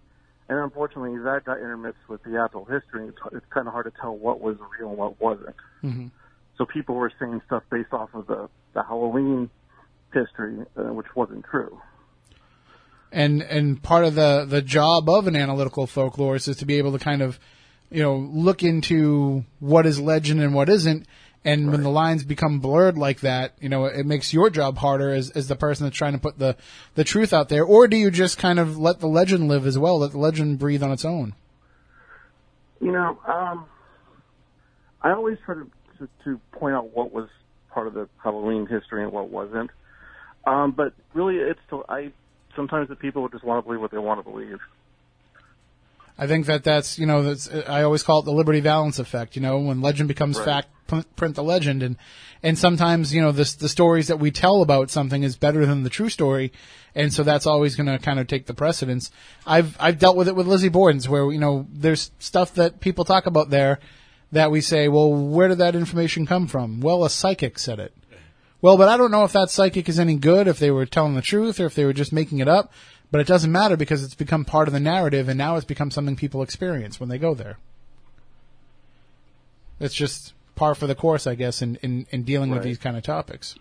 [0.51, 3.09] And unfortunately, that got intermixed with the actual history.
[3.09, 5.57] It's, it's kind of hard to tell what was real and what wasn't.
[5.83, 6.11] Mhm.
[6.57, 9.49] So people were saying stuff based off of the, the Halloween
[10.13, 11.79] history, uh, which wasn't true.
[13.13, 16.93] and and part of the the job of an analytical folklorist is to be able
[16.93, 17.39] to kind of
[17.91, 21.07] you know look into what is legend and what isn't
[21.45, 25.11] and when the lines become blurred like that you know it makes your job harder
[25.11, 26.57] as as the person that's trying to put the
[26.95, 29.79] the truth out there or do you just kind of let the legend live as
[29.79, 31.35] well let the legend breathe on its own
[32.81, 33.67] You know, um,
[35.03, 37.29] I always try to, to, to point out what was
[37.71, 39.71] part of the Halloween history and what wasn't.
[40.47, 42.13] Um, but really, it's to, I
[42.55, 44.59] sometimes the people just want to believe what they want to believe.
[46.19, 49.37] I think that that's you know that's I always call it the Liberty Valance effect.
[49.37, 50.65] You know, when legend becomes Right.
[50.89, 51.97] fact, print the legend, and
[52.43, 55.85] and sometimes you know the the stories that we tell about something is better than
[55.85, 56.53] the true story,
[56.95, 59.13] and so that's always going to kind of take the precedence.
[59.47, 63.05] I've I've dealt with it with Lizzie Borden's, where you know there's stuff that people
[63.05, 63.79] talk about there
[64.33, 66.81] that we say, well, where did that information come from?
[66.81, 67.95] Well, a psychic said it.
[68.61, 71.15] Well, but I don't know if that psychic is any good, if they were telling
[71.15, 72.73] the truth, or if they were just making it up.
[73.11, 75.91] But it doesn't matter because it's become part of the narrative, and now it's become
[75.91, 77.59] something people experience when they go there.
[79.81, 82.97] It's just par for the course, I guess, in, in, in dealing with these kind
[82.97, 83.55] of topics.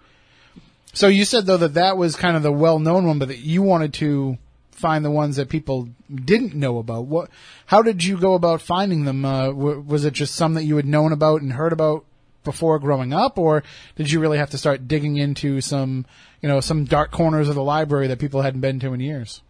[0.94, 3.62] So you said though that that was kind of the well-known one, but that you
[3.62, 4.38] wanted to
[4.72, 7.06] find the ones that people didn't know about.
[7.06, 7.30] What?
[7.68, 9.24] How did you go about finding them?
[9.26, 12.06] Uh, w- was it just some that you had known about and heard about
[12.48, 13.62] before growing up, or
[13.98, 16.06] did you really have to start digging into some,
[16.42, 19.42] you know, some dark corners of the library that people hadn't been to in years?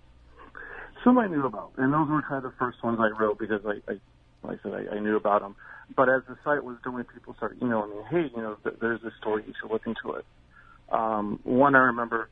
[1.04, 3.62] Some I knew about, and those were kind of the first ones I wrote because
[3.66, 3.98] I, I
[4.42, 5.56] like I said, I, I knew about them.
[5.96, 9.02] But as the site was doing, people started emailing me, "Hey, you know, th- there's
[9.02, 9.44] this story.
[9.46, 10.26] You should look into it."
[10.90, 12.30] Um, one I remember,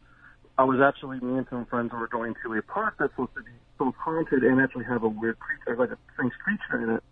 [0.58, 3.44] I was actually me and some friends were going to a park that's supposed to
[3.44, 7.04] be both haunted and actually have a weird creature, like a strange creature in it.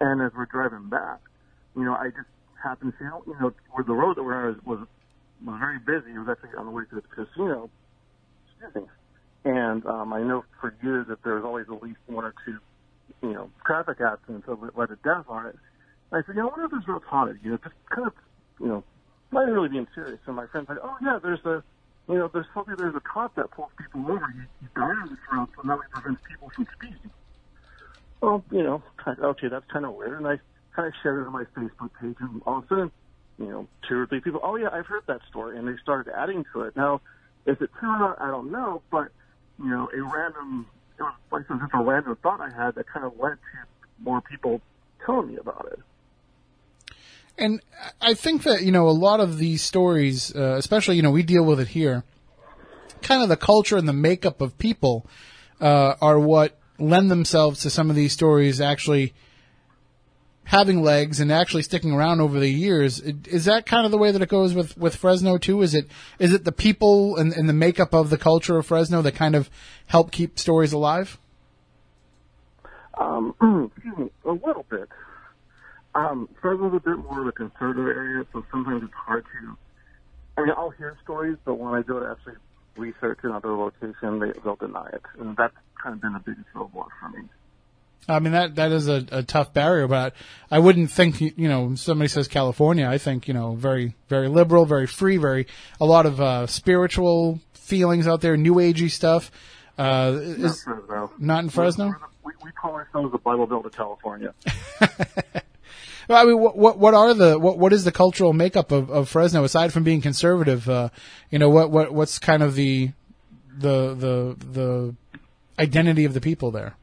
[0.00, 1.20] And as we're driving back,
[1.76, 2.28] you know, I just
[2.62, 4.88] happened to see, you know, where the road that we're on was, was
[5.44, 6.14] was very busy.
[6.14, 7.70] It was actually on the way to the casino.
[8.48, 8.88] Excuse me.
[9.44, 12.58] And um, I know for years that there was always at least one or two,
[13.22, 15.56] you know, traffic accidents that led to death on it.
[16.10, 17.38] And I said, you know, I wonder if this road's haunted.
[17.42, 18.14] You know, just kind of,
[18.60, 18.84] you know,
[19.30, 20.18] not really being serious.
[20.26, 21.62] And my friend's like, oh yeah, there's a,
[22.08, 24.26] you know, there's something, there's a cop that pulls people over.
[24.28, 27.10] He, he died on this road, so now he prevents people from speeding.
[28.20, 30.18] Well, you know, okay, that's kind of weird.
[30.18, 30.38] And I
[30.76, 32.92] kind of shared it on my Facebook page, and all of a sudden,
[33.38, 36.12] you know, two or three people, oh yeah, I've heard that story, and they started
[36.14, 36.76] adding to it.
[36.76, 37.00] Now,
[37.46, 39.08] is it true or not, I don't know, but
[39.58, 40.66] you know, a random,
[40.98, 44.20] it was like just a random thought I had that kind of led to more
[44.20, 44.60] people
[45.04, 45.80] telling me about it.
[47.38, 47.60] And
[48.00, 51.22] I think that, you know, a lot of these stories, uh, especially, you know, we
[51.22, 52.04] deal with it here,
[53.02, 55.06] kind of the culture and the makeup of people,
[55.60, 59.14] uh, are what lend themselves to some of these stories actually
[60.46, 63.00] having legs and actually sticking around over the years.
[63.00, 65.60] Is that kind of the way that it goes with, with Fresno too?
[65.60, 65.88] Is it
[66.18, 69.34] is it the people and, and the makeup of the culture of Fresno that kind
[69.34, 69.50] of
[69.86, 71.18] help keep stories alive?
[72.98, 73.34] Um,
[74.24, 74.88] a little bit.
[75.94, 79.56] Um, Fresno's a bit more of a conservative area, so sometimes it's hard to.
[80.38, 82.34] I mean, I'll hear stories, but when I go to actually
[82.76, 86.88] research another location, they, they'll deny it, and that's kind of been the biggest roadblock
[87.00, 87.24] for me.
[88.08, 90.14] I mean that that is a, a tough barrier, but
[90.50, 92.86] I wouldn't think you know somebody says California.
[92.88, 95.46] I think you know very very liberal, very free, very
[95.80, 99.30] a lot of uh, spiritual feelings out there, new agey stuff.
[99.76, 101.12] Uh, Not is Fresno.
[101.18, 101.94] not in Fresno.
[102.22, 104.32] We, we call ourselves the Bible Belt of California.
[106.08, 109.08] I mean, what, what what are the what what is the cultural makeup of, of
[109.08, 110.68] Fresno aside from being conservative?
[110.68, 110.90] Uh,
[111.30, 112.92] you know, what what what's kind of the
[113.58, 114.94] the the the
[115.58, 116.76] identity of the people there?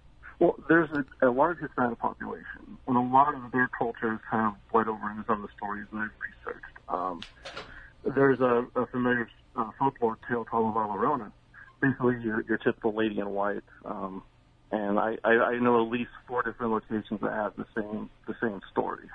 [0.44, 4.90] Well, there's a, a large Hispanic population, and a lot of their cultures have bled
[4.90, 6.76] over into some of the stories that I've researched.
[6.90, 7.24] Um,
[8.14, 11.32] there's a, a familiar uh, folklore tale called La Llorona,
[11.82, 13.64] basically your, your typical lady in white.
[13.86, 14.22] Um,
[14.70, 18.36] and I, I, I know at least four different locations that have the same the
[18.42, 19.08] same story.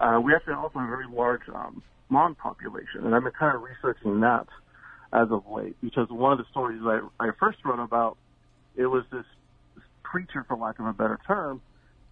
[0.00, 1.80] Uh, we actually also have a very large um,
[2.10, 4.48] Hmong population, and I've been kind of researching that
[5.12, 8.16] as of late because one of the stories I, I first wrote about
[8.74, 9.24] it was this
[10.10, 11.60] creature, for lack of a better term,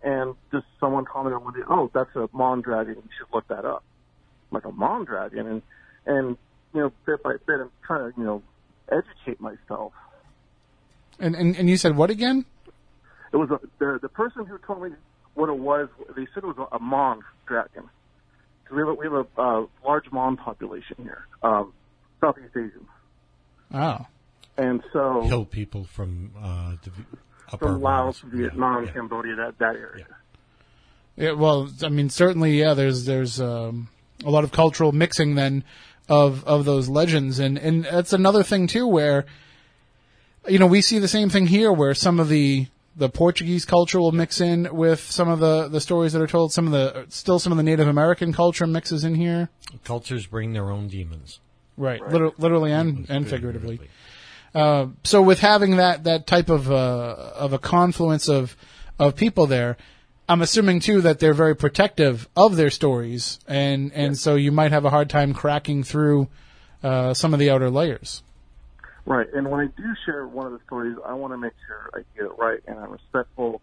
[0.02, 2.94] and just someone commented one day, "Oh, that's a Hmong dragon.
[2.96, 3.82] You should look that up."
[4.50, 5.62] I'm like a Hmong dragon, and
[6.06, 6.36] and
[6.74, 8.42] you know, bit by bit, I'm trying to you know
[8.90, 9.92] educate myself.
[11.18, 12.44] And and, and you said what again?
[13.32, 14.90] It was a, the the person who told me
[15.34, 15.88] what it was.
[16.16, 17.84] They said it was a, a Hmong dragon.
[18.64, 21.72] 'Cause we have a, we have a uh, large Hmong population here, um,
[22.20, 22.86] Southeast Asian,
[23.72, 24.06] Oh,
[24.58, 27.18] and so Hill people from uh, the v- upper
[27.56, 28.32] from Laos, Laos.
[28.32, 28.90] Vietnam, Yeah.
[28.92, 30.06] Cambodia, that that area.
[31.16, 31.32] yeah.
[31.32, 32.74] Well, I mean, certainly, yeah.
[32.74, 33.88] There's there's um,
[34.24, 35.64] a lot of cultural mixing then
[36.08, 39.24] of of those legends, and and that's another thing too, where
[40.48, 44.00] you know we see the same thing here, where some of the the Portuguese culture
[44.00, 46.52] will mix in with some of the the stories that are told.
[46.52, 49.50] Some of the still some of the Native American culture mixes in here,
[49.84, 51.40] Cultures bring their own demons.
[51.76, 52.00] right?
[52.10, 53.76] Liter- literally and and figuratively.
[53.76, 53.88] figuratively.
[54.58, 58.56] Uh, so with having that that type of uh, of a confluence of
[58.98, 59.76] of people there,
[60.28, 64.72] I'm assuming too that they're very protective of their stories, and and so you might
[64.72, 66.26] have a hard time cracking through
[66.82, 68.24] uh, some of the outer layers.
[69.06, 71.90] Right, and when I do share one of the stories, I want to make sure
[71.94, 73.62] I get it right and I'm respectful,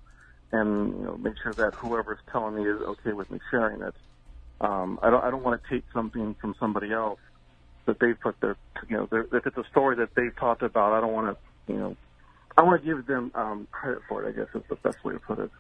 [0.53, 3.95] and you know, make sure that whoever's telling me is okay with me sharing it.
[4.61, 7.19] Um, I don't, I don't want to take something from somebody else
[7.85, 8.55] that they've put their,
[8.89, 11.73] you know, their, if it's a story that they've talked about, I don't want to,
[11.73, 11.95] you know,
[12.57, 14.29] I want to give them um, credit for it.
[14.29, 15.51] I guess is the best way to put it.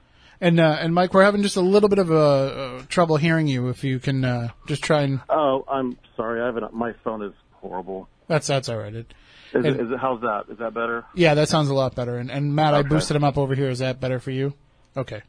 [0.41, 3.47] And uh, and Mike, we're having just a little bit of a uh, trouble hearing
[3.47, 3.69] you.
[3.69, 6.41] If you can uh, just try and Oh, I'm sorry.
[6.41, 6.73] I haven't.
[6.73, 8.09] My phone is horrible.
[8.27, 8.93] that's that's all right.
[8.93, 9.07] It,
[9.53, 9.97] is, it?
[9.99, 10.45] How's that?
[10.51, 11.05] Is that better?
[11.15, 12.17] Yeah, that sounds a lot better.
[12.17, 13.69] And, and Matt, I boosted him up over here.
[13.69, 14.53] Is that better for you?
[14.97, 15.21] Okay.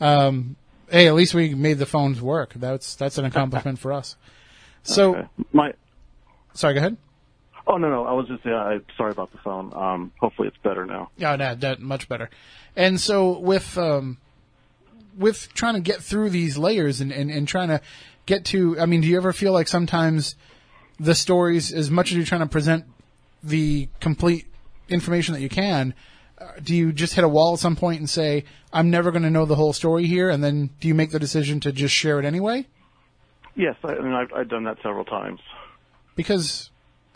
[0.00, 0.56] Um,
[0.90, 2.52] hey, at least we made the phones work.
[2.54, 4.16] That's that's an accomplishment for us.
[4.82, 5.28] So, Okay.
[5.54, 5.72] My
[6.54, 6.96] sorry, go ahead.
[7.66, 8.56] Oh no no, I was just yeah.
[8.56, 9.72] I, sorry about the phone.
[9.74, 11.10] Um, hopefully it's better now.
[11.16, 12.28] Yeah, that, that much better.
[12.76, 14.18] And so with um,
[15.16, 17.80] with trying to get through these layers and, and, and trying to
[18.26, 20.36] get to, I mean, do you ever feel like sometimes
[20.98, 22.84] the stories, as much as you're trying to present
[23.42, 24.46] the complete
[24.88, 25.94] information that you can,
[26.38, 29.22] uh, do you just hit a wall at some point and say, I'm never going
[29.22, 30.30] to know the whole story here?
[30.30, 32.66] And then do you make the decision to just share it anyway?
[33.54, 35.40] Yes, I, I mean I've, I've done that several times.
[36.16, 36.70] Because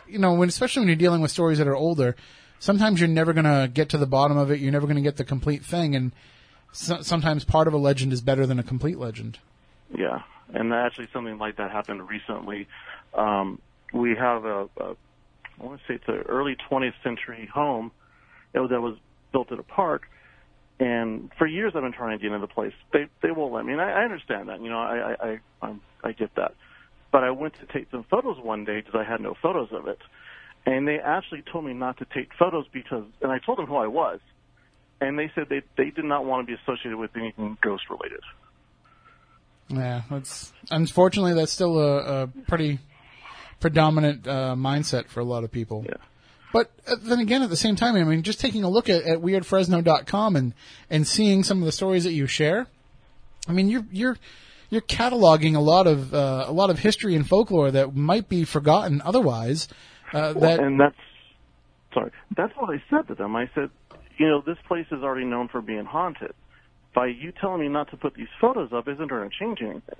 [0.07, 2.15] you know when especially when you're dealing with stories that are older
[2.59, 5.01] sometimes you're never going to get to the bottom of it you're never going to
[5.01, 6.11] get the complete thing and
[6.71, 9.39] so, sometimes part of a legend is better than a complete legend
[9.95, 10.21] Yeah,
[10.53, 12.67] and actually something like that happened recently.
[13.13, 13.59] Um,
[13.91, 14.95] we have a, a
[15.59, 17.91] I want to say it's an early 20th century home
[18.53, 18.97] that was-
[19.31, 20.03] built at a park.
[20.79, 22.73] And for years, I've been trying to get into the place.
[22.93, 24.61] They they won't let me, and I, I understand that.
[24.61, 26.53] You know, I I I, I get that.
[27.11, 29.87] But I went to take some photos one day because I had no photos of
[29.87, 29.99] it,
[30.65, 33.77] and they actually told me not to take photos because, and I told them who
[33.77, 34.19] I was,
[35.01, 38.21] and they said they they did not want to be associated with anything ghost related.
[39.69, 42.79] yeah that's unfortunately that's still a, a pretty
[43.59, 45.95] predominant uh, mindset for a lot of people Yeah.
[46.51, 49.03] But uh, then again, at the same time, I mean, just taking a look at,
[49.03, 50.53] at weirdfresno.com and,
[50.89, 52.67] and seeing some of the stories that you share,
[53.47, 54.17] I mean, you're, you're,
[54.69, 58.43] you're cataloging a lot of, uh, a lot of history and folklore that might be
[58.43, 59.67] forgotten otherwise.
[60.13, 60.95] Uh, that, and that's
[61.93, 62.11] sorry.
[62.35, 63.35] That's what I said to them.
[63.35, 63.69] I said,
[64.17, 66.33] you know, this place is already known for being haunted,
[66.93, 69.99] by you telling me not to put these photos up isn't going to change anything.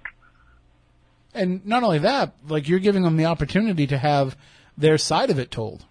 [1.34, 4.36] And not only that, like you're giving them the opportunity to have
[4.78, 5.86] their side of it told.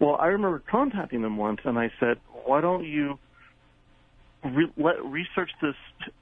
[0.00, 3.18] Well, I remember contacting them once, and I said, "Why don't you
[4.44, 5.74] re- let research this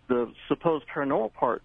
[0.09, 1.63] the supposed paranormal part?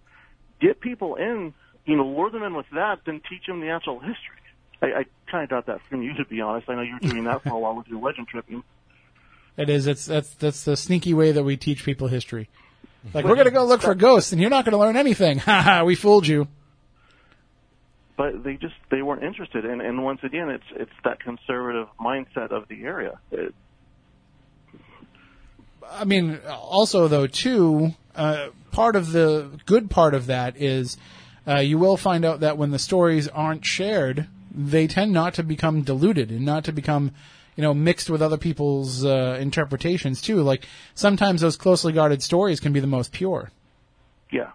[0.60, 1.54] Get people in,
[1.84, 4.36] you know, lure them in with that, then teach them the actual history."
[4.82, 6.68] I, I kind of got that from you, to be honest.
[6.68, 8.62] I know you were doing that for a while with your legend tripping.
[9.56, 9.86] It is.
[9.86, 12.48] It's that's that's the sneaky way that we teach people history.
[13.14, 15.38] Like we're gonna go look for ghosts, and you're not gonna learn anything.
[15.46, 15.84] Ha ha!
[15.84, 16.48] We fooled you.
[18.16, 22.50] But they just they weren't interested, and and once again, it's it's that conservative mindset
[22.50, 23.18] of the area.
[23.30, 23.54] It,
[25.90, 30.96] I mean, also though too, uh, part of the good part of that is
[31.46, 35.42] uh, you will find out that when the stories aren't shared, they tend not to
[35.42, 37.12] become diluted and not to become,
[37.56, 40.42] you know, mixed with other people's uh, interpretations too.
[40.42, 43.50] Like sometimes those closely guarded stories can be the most pure,
[44.30, 44.50] yeah.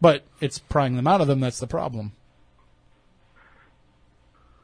[0.00, 2.12] but it's prying them out of them that's the problem.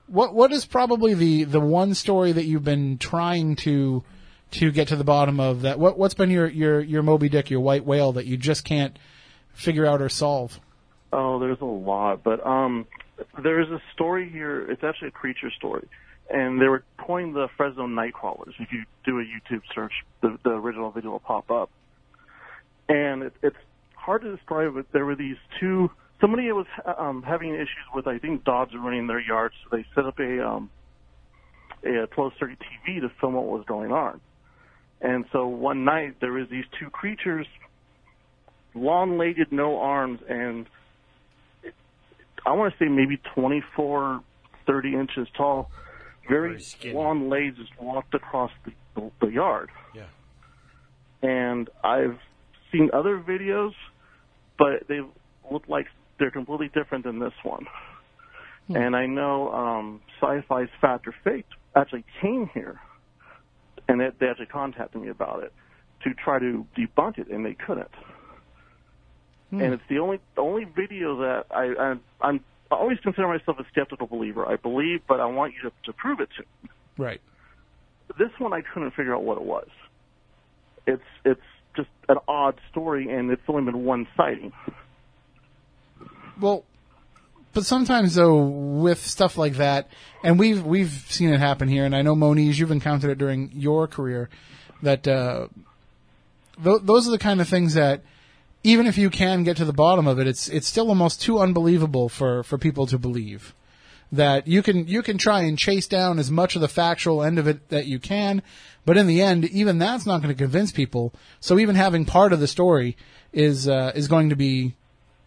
[0.06, 4.04] What what is probably the the one story that you've been trying to
[4.54, 5.78] to get to the bottom of that?
[5.78, 8.98] What what's been your your your Moby Dick, your white whale that you just can't
[9.52, 10.60] figure out or solve?
[11.12, 12.86] Oh, there's a lot, but um,
[13.42, 14.68] there's a story here.
[14.70, 15.88] It's actually a creature story,
[16.30, 18.54] and they were calling the Fresno Nightcrawlers.
[18.58, 21.70] If you do a YouTube search, the, the original video will pop up,
[22.88, 23.56] and it, it's
[23.94, 24.74] hard to describe.
[24.74, 25.90] But there were these two.
[26.20, 26.66] Somebody was
[26.98, 30.46] um, having issues with, I think, dogs running their yards, so they set up a
[30.46, 30.70] um,
[31.84, 34.20] a closed circuit TV to film what was going on.
[35.04, 37.46] And so one night there was these two creatures,
[38.74, 40.66] long-legged, no arms, and
[42.46, 44.22] I want to say maybe 24,
[44.66, 45.70] 30 inches tall,
[46.26, 49.68] very, Very long legs just walked across the, the, the yard.
[49.94, 50.06] Yeah.
[51.22, 52.18] And I've
[52.72, 53.72] seen other videos,
[54.58, 55.00] but they
[55.50, 55.86] look like
[56.18, 57.66] they're completely different than this one.
[58.70, 61.44] And I know um, Sci-Fi's Fact or Fake
[61.76, 62.80] actually came here,
[63.88, 65.52] and they, they actually contacted me about it
[66.02, 67.90] to try to debunk it, and they couldn't.
[69.50, 69.60] Hmm.
[69.60, 72.40] And it's the only the only video that I, I I'm
[72.70, 74.46] I always consider myself a skeptical believer.
[74.46, 76.70] I believe, but I want you to, to prove it to me.
[76.98, 77.20] Right.
[78.18, 79.68] This one I couldn't figure out what it was.
[80.86, 81.40] It's it's
[81.76, 84.52] just an odd story, and it's only been one sighting.
[86.40, 86.64] Well,
[87.54, 89.88] but sometimes though, with stuff like that,
[90.22, 93.50] and we've we've seen it happen here, and I know Moniz, you've encountered it during
[93.54, 94.28] your career.
[94.82, 95.48] That uh,
[96.62, 98.02] th- those are the kind of things that,
[98.62, 101.38] even if you can get to the bottom of it, it's it's still almost too
[101.38, 103.54] unbelievable for for people to believe.
[104.12, 107.38] That you can you can try and chase down as much of the factual end
[107.38, 108.42] of it that you can,
[108.84, 111.14] but in the end, even that's not going to convince people.
[111.40, 112.96] So even having part of the story
[113.32, 114.74] is uh, is going to be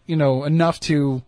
[0.08, 1.22] you know, enough to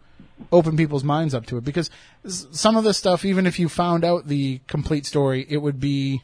[0.52, 1.64] open people's minds up to it.
[1.64, 1.90] Because
[2.26, 6.22] some of this stuff, even if you found out the complete story, it would be,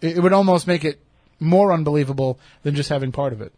[0.00, 1.00] it would almost make it
[1.40, 3.52] more unbelievable than just having part of it.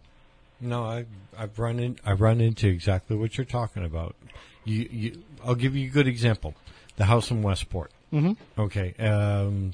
[0.60, 1.06] No, I,
[1.36, 4.16] I've run in, I've run into exactly what you're talking about.
[4.64, 6.54] You, you, I'll give you a good example.
[6.96, 7.92] The house in Westport.
[8.12, 8.60] Mm-hmm.
[8.60, 8.94] Okay.
[8.98, 9.72] Um,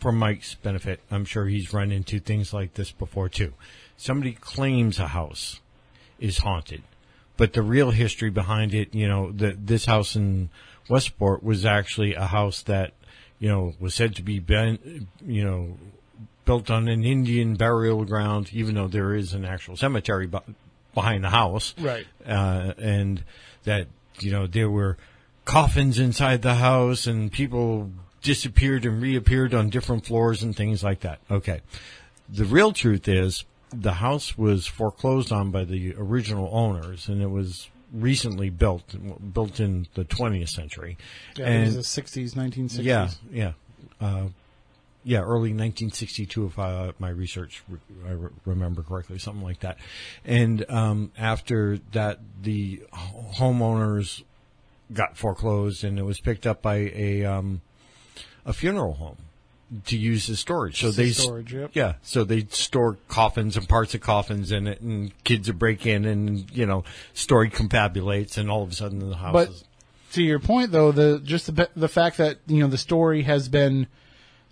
[0.00, 3.54] for Mike's benefit, I'm sure he's run into things like this before too.
[3.96, 5.60] Somebody claims a house
[6.18, 6.82] is haunted,
[7.38, 10.50] but the real history behind it, you know, the, this house in
[10.90, 12.92] Westport was actually a house that,
[13.38, 15.78] you know, was said to be ben, you know,
[16.44, 20.38] built on an Indian burial ground, even though there is an actual cemetery be-
[20.94, 21.74] behind the house.
[21.78, 22.06] Right.
[22.26, 23.22] Uh, and
[23.64, 23.86] that,
[24.18, 24.98] you know, there were
[25.44, 31.00] coffins inside the house and people disappeared and reappeared on different floors and things like
[31.00, 31.20] that.
[31.30, 31.60] Okay.
[32.28, 37.30] The real truth is the house was foreclosed on by the original owners and it
[37.30, 38.94] was recently built,
[39.32, 40.96] built in the 20th century.
[41.36, 42.82] Yeah, it was the 60s, 1960s.
[42.82, 43.52] Yeah, yeah,
[44.00, 44.28] uh,
[45.04, 45.20] yeah.
[45.20, 49.78] Early 1962, if I, my research re- I re- remember correctly, something like that.
[50.24, 54.22] And um, after that, the homeowners
[54.92, 57.62] got foreclosed, and it was picked up by a um,
[58.44, 59.16] a funeral home
[59.86, 60.80] to use as storage.
[60.80, 61.70] So they storage, yep.
[61.74, 65.86] yeah, so they store coffins and parts of coffins in it, and kids would break
[65.86, 66.84] in, and you know,
[67.14, 69.64] story confabulates, and all of a sudden the house But is
[70.12, 73.48] to your point, though, the just the, the fact that you know the story has
[73.48, 73.86] been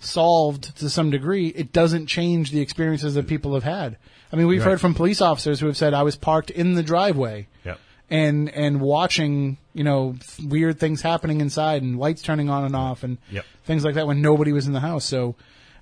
[0.01, 3.97] solved to some degree, it doesn't change the experiences that people have had.
[4.33, 4.73] I mean, we've Right.
[4.73, 7.81] heard from police officers who have said, "I was parked in the driveway." Yep.
[8.11, 12.77] And and watching you know th- weird things happening inside and lights turning on and
[12.77, 13.45] off and Yep.
[13.65, 15.05] things like that when nobody was in the house.
[15.05, 15.35] So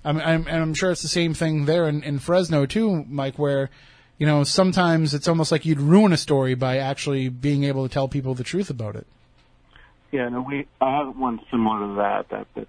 [0.03, 3.39] I'm, I'm, and I'm sure it's the same thing there in, in Fresno too, Mike,
[3.39, 3.71] where,
[4.19, 7.91] you know, sometimes it's almost like you'd ruin a story by actually being able to
[7.93, 9.07] tell people the truth about it.
[10.11, 12.29] Yeah, no, we I have one similar to that.
[12.29, 12.67] That that's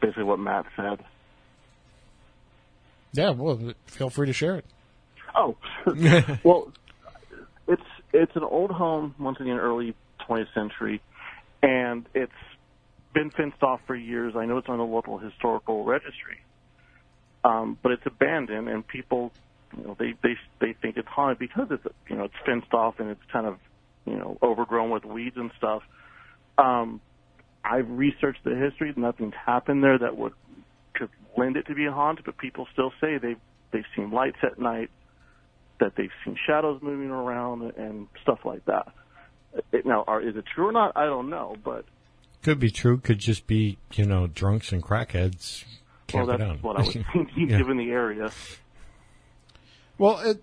[0.00, 1.04] basically what Matt said.
[3.12, 4.64] Yeah, well, feel free to share it.
[5.34, 5.56] Oh,
[6.44, 6.72] well,
[7.66, 7.82] it's
[8.12, 9.94] it's an old home once again, early
[10.28, 11.02] 20th century,
[11.62, 12.32] and it's
[13.14, 14.34] been fenced off for years.
[14.36, 16.38] I know it's on the local historical registry,
[17.44, 19.32] um, but it's abandoned, and people,
[19.76, 22.98] you know, they they they think it's haunted because it's you know it's fenced off
[22.98, 23.58] and it's kind of
[24.06, 25.82] you know overgrown with weeds and stuff.
[26.56, 27.00] Um,
[27.64, 28.92] I've researched the history.
[28.96, 30.32] Nothing's happened there that would
[30.94, 33.36] could lend it to be haunted, but people still say they
[33.72, 34.90] they've seen lights at night,
[35.80, 38.88] that they've seen shadows moving around, and stuff like that.
[39.72, 40.92] It, now, are, is it true or not?
[40.96, 41.84] I don't know, but
[42.42, 42.98] Could be true.
[42.98, 45.64] Could just be you know drunks and crackheads
[46.12, 46.62] well, that's out.
[46.62, 47.58] what I was thinking, Yeah.
[47.58, 48.30] given the area.
[49.98, 50.42] Well, it,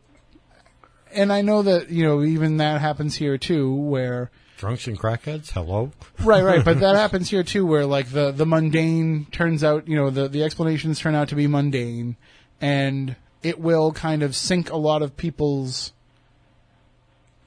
[1.13, 5.51] and I know that, you know, even that happens here too, where, Drunks and crackheads.
[5.51, 5.91] Hello.
[6.23, 9.95] right, right, but that happens here too, where like the, the mundane turns out, you
[9.95, 12.15] know, the, the explanations turn out to be mundane
[12.61, 13.15] and
[13.45, 15.93] it will kind of sink a lot of people's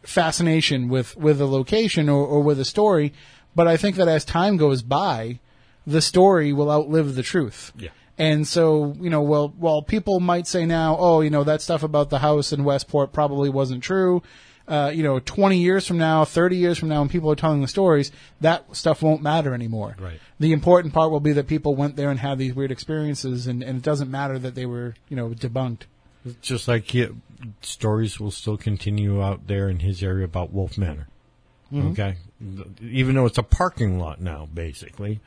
[0.05, 3.12] fascination with, with a location or, or with a story.
[3.57, 5.41] But I think that as time goes by,
[5.85, 7.73] the story will outlive the truth.
[7.77, 7.89] Yeah.
[8.16, 11.83] And so, you know, well, while people might say now, oh, you know, that stuff
[11.83, 14.23] about the house in Westport probably wasn't true.
[14.69, 17.62] Uh, you know, 20 years from now, 30 years from now, when people are telling
[17.62, 18.12] the stories,
[18.43, 19.97] that stuff won't matter anymore.
[19.99, 20.20] Right.
[20.39, 23.62] The important part will be that people went there and had these weird experiences, and,
[23.62, 25.82] and it doesn't matter that they were, you know, debunked.
[26.43, 26.95] Just like
[27.62, 31.09] stories will still continue out there in his area about Wolfe Manor.
[31.74, 32.16] Okay,
[32.82, 35.20] even though it's a parking lot now, basically,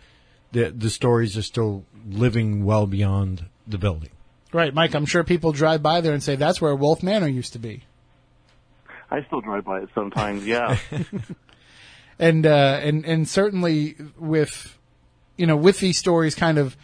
[0.51, 4.09] the the stories are still living well beyond the building.
[4.53, 7.53] Right, Mike, I'm sure people drive by there and say, that's where Wolfe Manor used
[7.53, 7.84] to be.
[9.11, 10.45] I still drive by it sometimes.
[10.45, 10.77] Yeah,
[12.19, 14.77] and uh, and and certainly with
[15.38, 16.77] you know with these stories kind of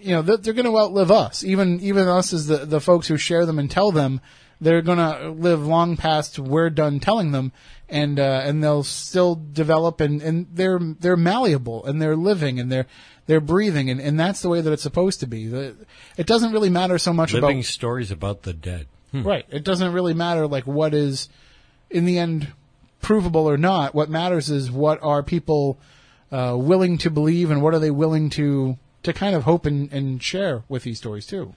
[0.00, 3.08] you know they're, they're going to outlive us even even us as the the folks
[3.08, 4.20] who share them and tell them
[4.60, 7.52] they're going to live long past we're done telling them
[7.88, 12.70] and uh, and they'll still develop and, and they're they're malleable and they're living and
[12.70, 12.86] they're
[13.26, 15.74] they're breathing and, and that's the way that it's supposed to be the,
[16.16, 18.86] it doesn't really matter so much Living about stories about the dead.
[19.12, 19.46] Right.
[19.48, 21.28] It doesn't really matter like what is
[21.90, 22.52] in the end
[23.00, 23.94] provable or not.
[23.94, 25.78] What matters is what are people
[26.30, 29.90] uh, willing to believe and what are they willing to to kind of hope and,
[29.92, 31.54] and share with these stories too.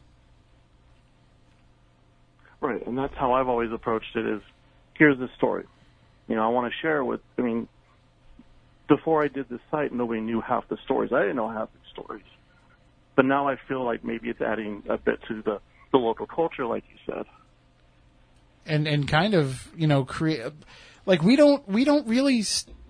[2.61, 2.85] right.
[2.85, 4.25] And that's how I've always approached it.
[4.25, 4.41] Is
[4.93, 5.65] here's the story.
[6.27, 7.21] You know, I want to share with.
[7.37, 7.67] I mean,
[8.87, 11.11] before I did this site, nobody knew half the stories.
[11.11, 12.25] I didn't know half the stories,
[13.15, 15.59] but now I feel like maybe it's adding a bit to the
[15.91, 17.25] the local culture, like you said.
[18.65, 20.43] And and kind of, you know, create
[21.05, 22.43] like we don't we don't really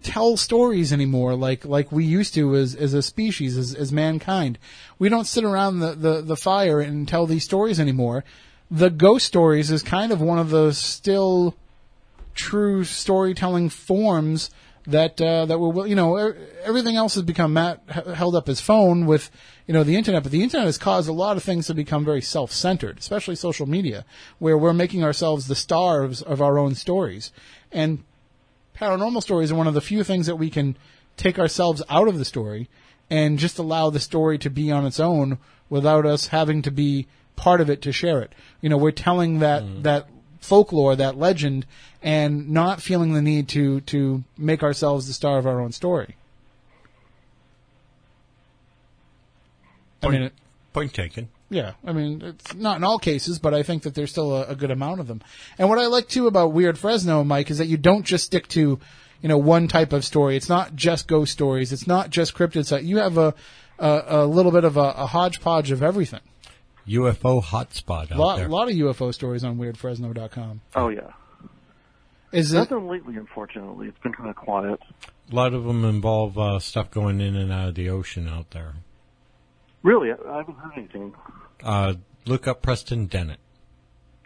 [0.04, 4.58] tell stories anymore like like we used to as as a species as as mankind.
[5.00, 8.24] We don't sit around the the, the fire and tell these stories anymore.
[8.70, 11.56] The ghost stories is kind of one of the still
[12.34, 14.50] true storytelling forms
[14.88, 16.34] that uh, that we're you know e-
[16.64, 19.30] everything else has become Matt held up his phone with
[19.68, 22.04] you know the internet, but the internet has caused a lot of things to become
[22.04, 24.06] very self-centered, especially social media,
[24.40, 27.32] where we're making ourselves the stars of our own stories,
[27.72, 28.04] and
[28.76, 30.78] paranormal stories are one of the few things that we can
[31.18, 32.70] take ourselves out of the story
[33.10, 35.38] and just allow the story to be on its own
[35.70, 38.34] without us having to be part of it to share it.
[38.62, 40.08] You know, we're telling that that
[40.42, 41.66] folklore, that legend,
[42.02, 46.16] and not feeling the need to to make ourselves the star of our own story.
[50.02, 50.34] I Point, mean, it,
[50.74, 51.30] point taken.
[51.52, 54.48] yeah, I mean, it's not in all cases, but I think that there's still a,
[54.48, 55.22] a good amount of them.
[55.60, 58.48] And what I like too about Weird Fresno, Mike, is that you don't just stick
[58.50, 58.80] to,
[59.22, 60.36] you know, one type of story.
[60.36, 61.72] It's not just ghost stories.
[61.72, 62.82] It's not just cryptid stuff.
[62.82, 63.36] You have a,
[63.78, 66.22] a, a little bit of a, a hodgepodge of everything.
[66.88, 68.50] UFO hotspot out A lot, there.
[68.50, 70.62] lot of UFO stories on WeirdFresno.com.
[70.76, 71.12] Oh yeah.
[72.32, 72.58] Is it?
[72.58, 73.88] Nothing lately, unfortunately.
[73.88, 74.80] It's been kind of quiet.
[75.32, 78.52] A lot of them involve uh, stuff going in and out of the ocean out
[78.52, 78.74] there.
[79.84, 81.14] Really, I, I haven't heard anything.
[81.64, 81.96] Uh,
[82.26, 83.40] look up Preston Dennett.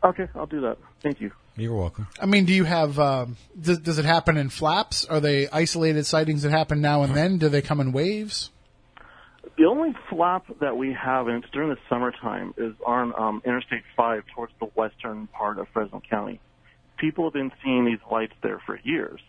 [0.04, 0.78] Okay, I'll do that.
[1.02, 1.32] Thank you.
[1.58, 2.08] You're welcome.
[2.22, 3.00] I mean, do you have?
[3.00, 5.06] Um, does, does it happen in flaps?
[5.06, 7.38] Are they isolated sightings that happen now and then?
[7.38, 8.52] Do they come in waves?
[9.58, 13.84] The only flap that we have, and it's during the summertime, is on um, Interstate
[13.96, 16.42] 5 towards the western part of Fresno County.
[16.98, 19.22] People have been seeing these lights there for years.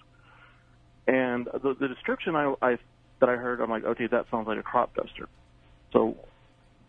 [1.06, 2.78] And the, the description I, I
[3.20, 5.28] that I heard, I'm like, okay, that sounds like a crop duster.
[5.92, 6.16] So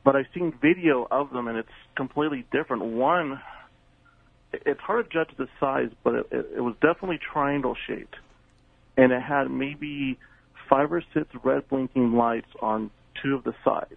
[0.08, 2.82] but I've seen video of them, and it's completely different.
[2.82, 3.42] One,
[4.54, 8.16] it's hard to judge the size, but it, it, it was definitely triangle shaped,
[8.96, 10.18] and it had maybe
[10.70, 12.90] five or six red blinking lights on
[13.22, 13.96] two of the sides.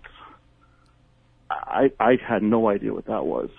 [1.51, 3.51] I I had no idea what that was.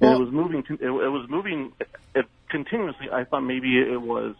[0.00, 0.64] And it was moving.
[0.68, 1.72] It, it was moving
[2.14, 3.08] it, continuously.
[3.12, 4.36] I thought maybe it was,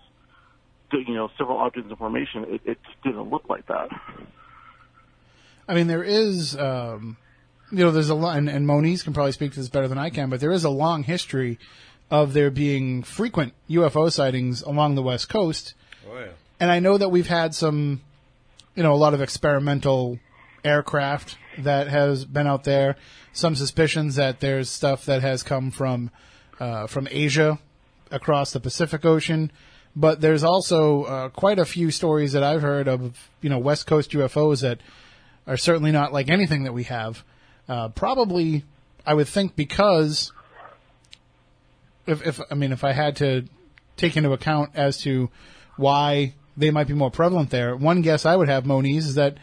[0.93, 2.45] you know, several objects of formation.
[2.49, 3.89] It, it just didn't look like that.
[5.69, 7.17] I mean, there is, um,
[7.71, 9.99] you know, there's a lot, and, and Moniz can probably speak to this better than
[9.99, 11.59] I can, but there is a long history
[12.11, 15.75] of there being frequent UFO sightings along the West Coast.
[16.09, 16.29] Oh, yeah.
[16.59, 18.01] And I know that we've had some,
[18.79, 20.21] you know, a lot of experimental
[20.63, 22.95] aircraft that has been out there.
[23.33, 26.13] Some suspicions that there's stuff that has come from,
[26.61, 27.59] uh, from Asia
[28.13, 29.51] across the Pacific Ocean.
[29.97, 33.89] But there's also uh, quite a few stories that I've heard of, you know, West
[33.89, 34.79] Coast UFOs that
[35.45, 37.25] are certainly not like anything that we have.
[37.69, 38.63] Uh, probably,
[39.05, 40.31] I would think because
[42.07, 43.49] if, if I mean, if I had to
[43.97, 45.31] take into account as to
[45.77, 49.39] why they might be more prevalent there, one guess I would have, Moniz, is that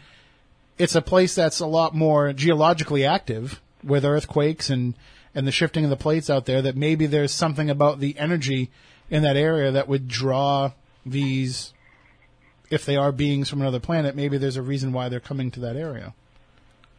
[0.78, 4.94] it's a place that's a lot more geologically active with earthquakes and,
[5.34, 8.70] and the shifting of the plates out there that maybe there's something about the energy
[9.08, 10.72] in that area that would draw
[11.06, 11.72] these,
[12.70, 15.60] if they are beings from another planet, maybe there's a reason why they're coming to
[15.60, 16.12] that area.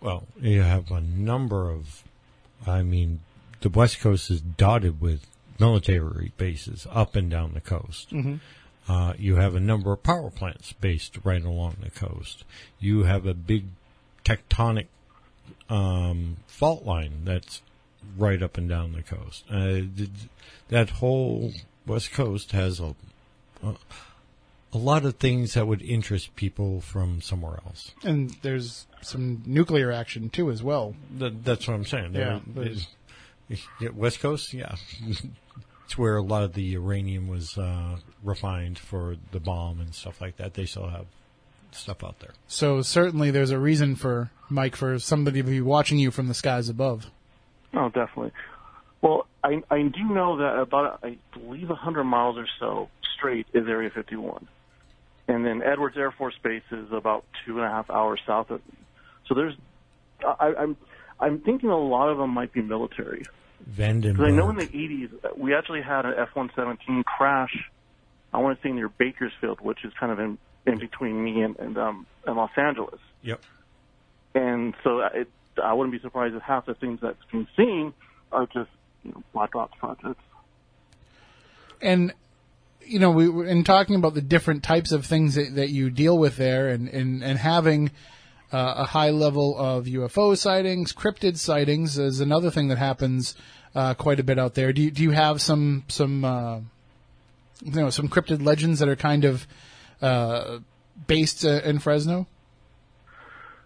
[0.02, 2.04] Well, you have a number of,
[2.66, 3.20] I mean,
[3.62, 5.28] the West Coast is dotted with
[5.60, 8.12] military bases up and down the coast.
[8.12, 8.36] Mm-hmm.
[8.88, 12.44] Uh, you have a number of power plants based right along the coast.
[12.80, 13.66] You have a big
[14.24, 14.88] tectonic
[15.70, 17.62] um, fault line that's
[18.18, 19.44] right up and down the coast.
[19.52, 19.82] Uh,
[20.70, 21.52] that whole
[21.86, 22.96] West Coast has a,
[23.64, 23.76] a
[24.74, 27.92] a lot of things that would interest people from somewhere else.
[28.04, 30.96] And there's some nuclear action too as well.
[31.18, 32.14] That, that's what I'm saying.
[32.14, 34.76] Yeah, There- West Coast, yeah.
[35.88, 40.20] it's where a lot of the uranium was uh, refined for the bomb and stuff
[40.20, 40.54] like that.
[40.54, 41.06] They still have
[41.72, 42.34] stuff out there.
[42.46, 46.34] So certainly there's a reason for Mike for somebody to be watching you from the
[46.34, 47.10] skies above.
[47.74, 48.34] Oh, definitely.
[49.02, 53.48] Well, I I do know that about I believe a hundred miles or so straight
[53.54, 54.46] is Area 51,
[55.30, 58.60] and then Edwards Air Force Base is about two and a half hours south of
[58.68, 58.78] me.
[59.28, 59.54] So there's,
[60.22, 60.76] I, I'm
[61.18, 63.24] I'm thinking a lot of them might be military
[63.70, 64.28] Vandenberg.
[64.28, 67.70] I know in the 80s we actually had an F-117 crash.
[68.34, 71.58] I want to say near Bakersfield, which is kind of in in between me and
[71.58, 73.00] and, um, and Los Angeles.
[73.22, 73.42] Yep.
[74.36, 75.30] And so it,
[75.62, 77.94] I wouldn't be surprised if half the things that's been seen
[78.32, 78.70] are just
[79.04, 80.22] you know, black ops projects.
[81.82, 82.14] And
[82.86, 85.90] you know, we were in talking about the different types of things that, that you
[85.90, 87.92] deal with there, and and and having
[88.52, 93.36] uh, a high level of UFO sightings, cryptid sightings is another thing that happens
[93.76, 94.72] uh, quite a bit out there.
[94.74, 96.60] Do you, do you have some some uh,
[97.64, 99.48] you know some cryptid legends that are kind of
[100.02, 100.60] uh,
[101.08, 102.28] based uh, in Fresno?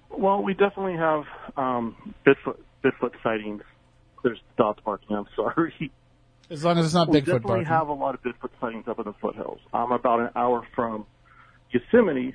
[0.09, 1.23] Well, we definitely have
[1.55, 3.61] um, Bigfoot Bigfoot sightings.
[4.23, 5.15] There's dogs barking.
[5.15, 5.91] I'm sorry.
[6.49, 7.65] As long as it's not we Bigfoot definitely barking.
[7.65, 9.59] have a lot of Bigfoot sightings up in the foothills.
[9.73, 11.05] I'm about an hour from
[11.71, 12.33] Yosemite,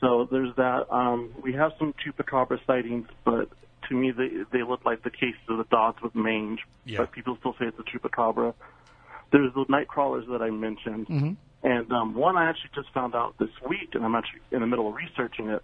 [0.00, 0.92] so there's that.
[0.92, 3.48] Um, we have some chupacabra sightings, but
[3.88, 6.60] to me they they look like the cases of the dogs with mange.
[6.84, 6.98] Yeah.
[6.98, 8.54] But people still say it's a chupacabra.
[9.32, 13.34] There's the night crawlers that I mentioned, and um, one I actually just found out
[13.38, 15.62] this week, and I'm actually in the middle of researching it.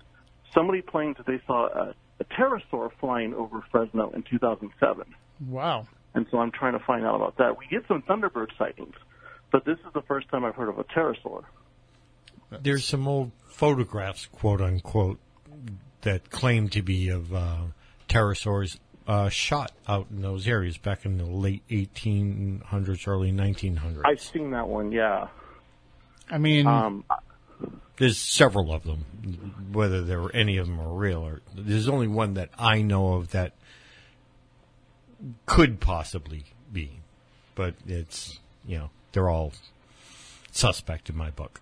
[0.52, 5.04] Somebody claims that they saw a, a pterosaur flying over Fresno in 2007
[5.48, 5.86] Wow.
[6.14, 7.56] and so I'm trying to find out about that.
[7.56, 8.94] We get some Thunderbird sightings,
[9.50, 11.44] but this is the first time I've heard of a pterosaur.
[12.60, 15.18] There's some old photographs, quote unquote,
[16.02, 17.56] that claim to be of uh,
[18.08, 24.02] pterosaurs uh, shot out in those areas back in the late 1800s, early 1900s.
[24.04, 25.28] I've seen that one, yeah.
[26.30, 27.04] I mean, Um,
[27.98, 29.04] There's several of them.
[29.72, 33.14] Whether there were any of them are real, or there's only one that I know
[33.14, 33.52] of that
[35.46, 37.00] could possibly be,
[37.54, 39.52] but it's you know they're all
[40.50, 41.60] suspect in my book.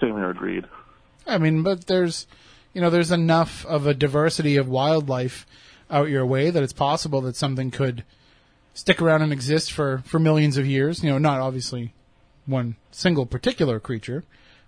[0.00, 0.66] Same agreed.
[1.26, 2.26] I mean, but there's,
[2.72, 5.46] you know, there's enough of a diversity of wildlife
[5.90, 8.04] out your way that it's possible that something could
[8.74, 11.02] stick around and exist for, for millions of years.
[11.02, 11.92] You know, not obviously
[12.46, 14.24] one single particular creature,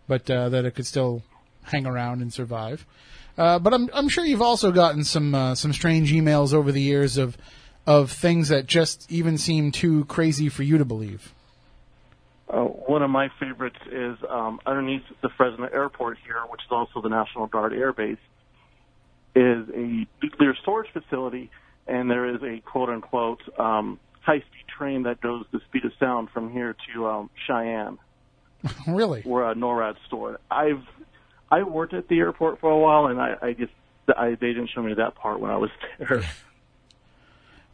[0.09, 1.23] but uh, that it could still
[1.65, 2.87] hang around and survive.
[3.37, 6.81] Uh, but I'm I'm sure you've also gotten some uh, some strange emails over the
[6.81, 7.37] years of
[7.87, 11.35] of things that just even seem too crazy for you to believe.
[12.49, 17.01] Uh, one of my favorites is um, underneath the Fresno airport here, which is also
[17.03, 18.19] the National Guard Air Base.
[19.35, 21.51] is a nuclear storage facility,
[21.89, 25.93] and there is a quote unquote um, high speed train that goes the speed of
[25.99, 27.99] sound from here to um, Cheyenne,
[28.89, 29.23] really?
[29.23, 30.37] where uh, NORAD's stored.
[30.51, 30.83] I've
[31.51, 33.73] I worked at the airport for a while, and I, I just
[34.17, 36.23] I, they didn't show me that part when I was there.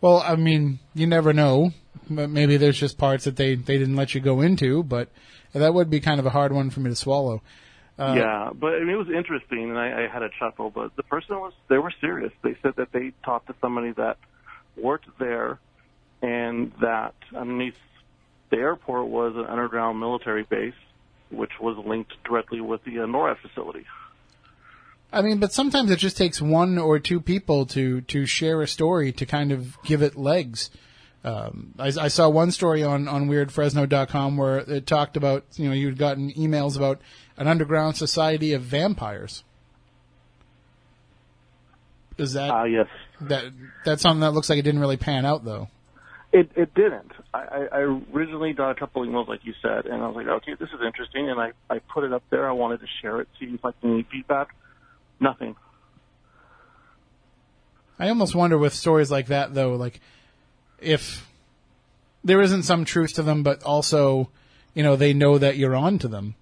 [0.00, 1.70] Well, I mean, you never know.
[2.08, 5.08] But maybe there's just parts that they, they didn't let you go into, but
[5.52, 7.42] that would be kind of a hard one for me to swallow.
[7.98, 10.70] Uh, yeah, but I mean, it was interesting, and I, I had a chuckle.
[10.70, 12.32] But the person was they were serious.
[12.42, 14.16] They said that they talked to somebody that
[14.76, 15.58] worked there,
[16.22, 17.76] and that underneath
[18.50, 20.74] the airport was an underground military base,
[21.30, 23.84] which was linked directly with the uh, NORAD facility.
[25.12, 28.66] I mean, but sometimes it just takes one or two people to to share a
[28.66, 30.70] story to kind of give it legs.
[31.24, 35.74] Um, I, I saw one story on on WeirdFresno.com where it talked about you know
[35.74, 37.00] you'd gotten emails about
[37.36, 39.44] an underground society of vampires.
[42.18, 42.88] Is that Ah, yes,
[43.20, 43.44] that
[43.84, 45.68] that's something that looks like it didn't really pan out though?
[46.32, 47.12] it it didn't.
[47.34, 47.78] I, I,
[48.12, 50.80] originally got a couple emails like you said, and I was like, okay, this is
[50.84, 52.48] interesting, and I I put it up there.
[52.48, 54.48] I wanted to share it, see if I can any feedback.
[55.20, 55.56] Nothing.
[57.98, 60.00] I almost wonder with stories like that though, like
[60.82, 61.28] if
[62.24, 64.30] there isn't some truth to them, but also,
[64.74, 66.34] you know, they know that you're on to them.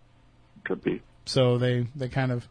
[0.65, 1.03] Could be.
[1.25, 2.47] so they they kind of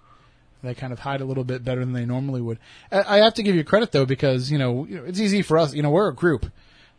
[0.63, 2.59] they kind of hide a little bit better than they normally would.
[2.91, 5.41] I, I have to give you credit though because you know you know, it's easy
[5.41, 5.73] for us.
[5.73, 6.51] You know we're a group.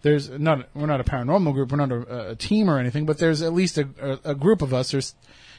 [0.02, 1.70] There's not we're not a paranormal group.
[1.72, 4.62] We're not a, a team or anything, but there's at least a, a, a group
[4.62, 4.92] of us.
[4.92, 5.14] There's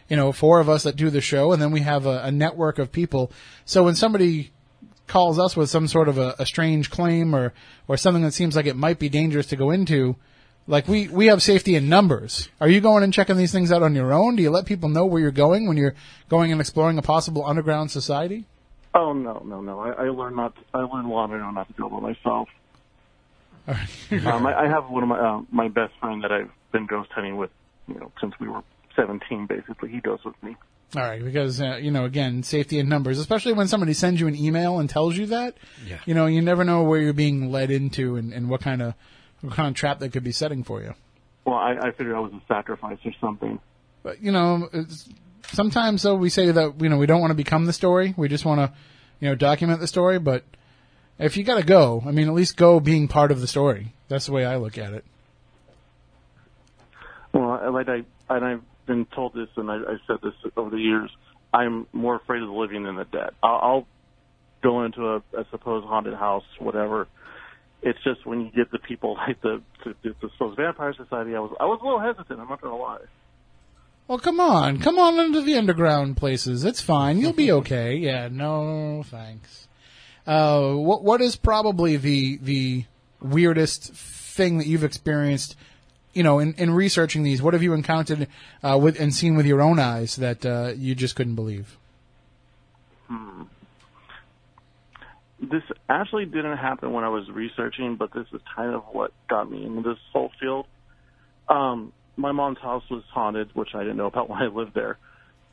[0.09, 2.31] you know four of us that do the show, and then we have a, a
[2.31, 3.31] network of people.
[3.65, 4.51] So when somebody
[5.11, 7.53] calls us with some sort of a, a strange claim or
[7.87, 10.15] or something that seems like it might be dangerous to go into,
[10.67, 12.47] like we we have safety in numbers.
[12.61, 14.37] Are you going and checking these things out on your own?
[14.37, 15.95] Do you let people know where you're going when you're
[16.29, 18.45] going and exploring a possible underground society?
[18.95, 19.79] Oh no, no, no!
[19.79, 20.53] I, I learned not.
[20.73, 22.47] I learned long ago not to go by myself.
[24.25, 27.11] um, I, I have one of my uh, my best friend that I've been ghost
[27.11, 27.51] hunting with,
[27.87, 28.63] you know, since we were
[28.95, 29.45] 17.
[29.45, 30.55] Basically, he goes with me.
[30.93, 34.27] All right, because uh, you know, again, safety in numbers, especially when somebody sends you
[34.27, 35.55] an email and tells you that.
[35.87, 35.99] Yeah.
[36.05, 38.93] You know, you never know where you're being led into and, and what kind of
[39.39, 40.93] what kind of trap they could be setting for you.
[41.45, 43.59] Well, I, I figured I was a sacrifice or something.
[44.03, 45.07] But you know, it's,
[45.47, 48.13] sometimes though we say that you know we don't want to become the story.
[48.17, 48.77] We just want to,
[49.21, 50.19] you know, document the story.
[50.19, 50.43] But
[51.19, 53.93] if you got to go, I mean, at least go being part of the story.
[54.09, 55.05] That's the way I look at it.
[57.31, 58.61] Well, like I and I've
[58.91, 61.09] been told this, and I, I said this over the years.
[61.53, 63.31] I'm more afraid of the living than the dead.
[63.41, 63.87] I'll, I'll
[64.61, 67.07] go into a, a supposed haunted house, whatever.
[67.81, 71.35] It's just when you get the people like the the, the, supposed vampire society.
[71.35, 72.39] I was I was a little hesitant.
[72.39, 72.99] I'm not gonna lie.
[74.07, 76.65] Well, come on, come on into the underground places.
[76.65, 77.17] It's fine.
[77.17, 77.95] You'll be okay.
[78.01, 79.67] Yeah, no, thanks.
[80.27, 82.85] Uh, what what is probably the the
[83.21, 85.55] weirdest thing that you've experienced?
[86.13, 88.27] You know, in, in researching these, what have you encountered
[88.63, 91.77] uh, with and seen with your own eyes that uh, you just couldn't believe?
[95.41, 99.49] This actually didn't happen when I was researching, but this is kind of what got
[99.49, 100.67] me into this whole field.
[101.49, 104.97] Um, my mom's house was haunted, which I didn't know about when I lived there.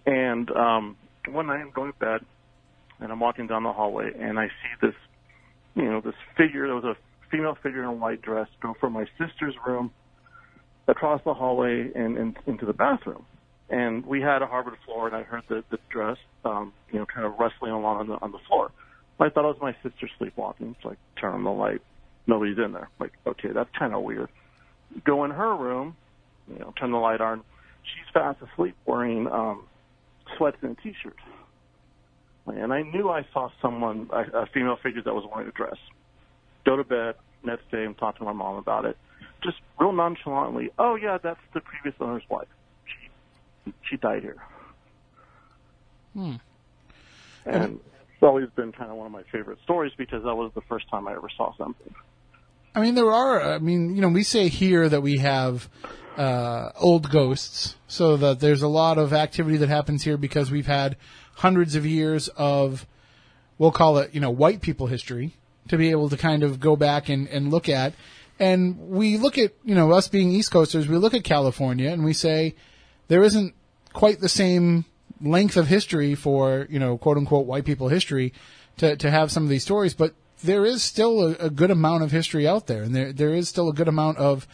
[0.05, 2.21] And um, one night I'm going to bed,
[3.01, 4.95] and I'm walking down the hallway, and I see this,
[5.75, 6.67] you know, this figure.
[6.67, 6.97] There was a
[7.31, 9.91] female figure in a white dress go from my sister's room
[10.89, 13.25] across the hallway and, and into the bathroom.
[13.71, 17.07] And we had a hardwood floor, and I heard the, the dress, um, you know,
[17.07, 18.73] kind of rustling along on the on the floor.
[19.21, 21.83] I thought it was my sister sleepwalking, so I turn on the light.
[22.27, 22.89] Nobody's in there.
[22.99, 24.29] Like, okay, that's kind of weird.
[25.05, 25.97] Go in her room,
[26.51, 27.43] you know, turn the light on.
[27.83, 29.65] She's fast asleep wearing um,
[30.37, 31.17] sweats and a t-shirt.
[32.47, 35.77] And I knew I saw someone, a, a female figure that was wearing a dress.
[36.65, 37.17] Go to bed.
[37.45, 38.97] Next day, I'm talking to my mom about it.
[39.43, 40.71] Just real nonchalantly.
[40.79, 42.49] Oh yeah, that's the previous owner's wife.
[42.87, 44.43] She she died here.
[46.15, 46.35] Hmm.
[47.47, 47.81] And
[48.19, 50.89] it's always been kind of one of my favorite stories because that was the first
[50.91, 51.95] time I ever saw something.
[52.75, 53.55] I mean, there are.
[53.55, 55.69] I mean, you know, we say here that we have
[56.17, 60.67] uh, old ghosts, so that there's a lot of activity that happens here because we've
[60.67, 60.97] had
[61.35, 62.87] hundreds of years of,
[63.57, 65.35] we'll call it, you know, white people history
[65.69, 67.95] to be able to kind of go back and, and look at.
[68.39, 72.05] And we look at, you know, us being East Coasters, we look at California and
[72.05, 72.55] we say
[73.09, 73.55] there isn't
[73.93, 74.85] quite the same
[75.21, 78.33] length of history for, you know, quote unquote white people history
[78.77, 82.05] to, to have some of these stories, but there is still a, a good amount
[82.05, 84.47] of history out there and there, there is still a good amount of,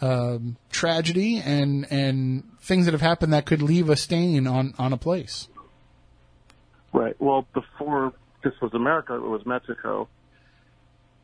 [0.00, 4.92] um, tragedy and, and things that have happened that could leave a stain on, on
[4.92, 5.48] a place.
[6.92, 7.14] Right.
[7.20, 8.12] Well, before
[8.42, 10.08] this was America, it was Mexico.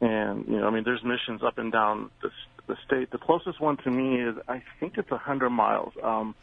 [0.05, 2.31] And you know, I mean, there's missions up and down the,
[2.67, 3.11] the state.
[3.11, 6.35] The closest one to me is, I think it's a hundred miles, um,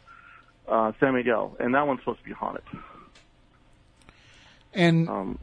[0.66, 2.64] uh, San Miguel, and that one's supposed to be haunted.
[4.72, 5.38] And Um,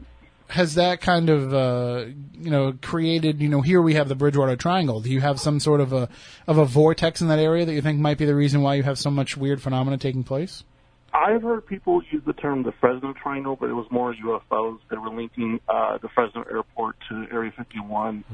[0.48, 4.56] has that kind of uh, you know created you know here we have the Bridgewater
[4.56, 5.00] Triangle.
[5.00, 6.08] Do you have some sort of a
[6.46, 8.82] of a vortex in that area that you think might be the reason why you
[8.82, 10.64] have so much weird phenomena taking place?
[11.12, 14.78] I've heard people use the term the Fresno Triangle, but it was more UFOs.
[14.90, 18.24] They were linking uh, the Fresno Airport to Area 51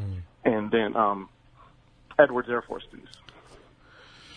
[0.45, 1.29] and then um,
[2.19, 3.03] Edwards Air Force Base.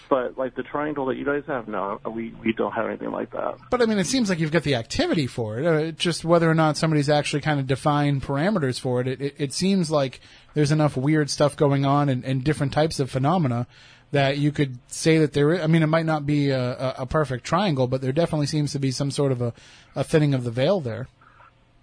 [0.10, 3.32] But like the triangle that you guys have, no, we we don't have anything like
[3.32, 3.58] that.
[3.70, 5.66] But I mean, it seems like you've got the activity for it.
[5.68, 9.08] Uh, just whether or not somebody's actually kind of defined parameters for it.
[9.08, 10.20] It, it, it seems like
[10.56, 13.68] there's enough weird stuff going on and, and different types of phenomena
[14.12, 15.62] that you could say that there.
[15.62, 18.80] I mean, it might not be a, a, perfect triangle, but there definitely seems to
[18.80, 19.54] be some sort of a,
[19.96, 21.08] a thinning of the veil there.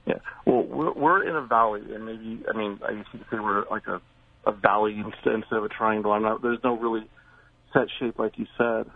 [0.06, 0.14] Yeah.
[0.44, 3.64] Well, we're, we're in a valley, and maybe I mean I used to say we're
[3.70, 4.00] like a
[4.44, 6.12] a valley instead instead of a triangle.
[6.12, 6.42] I'm not.
[6.42, 7.08] There's no really
[7.72, 8.90] set shape like you said.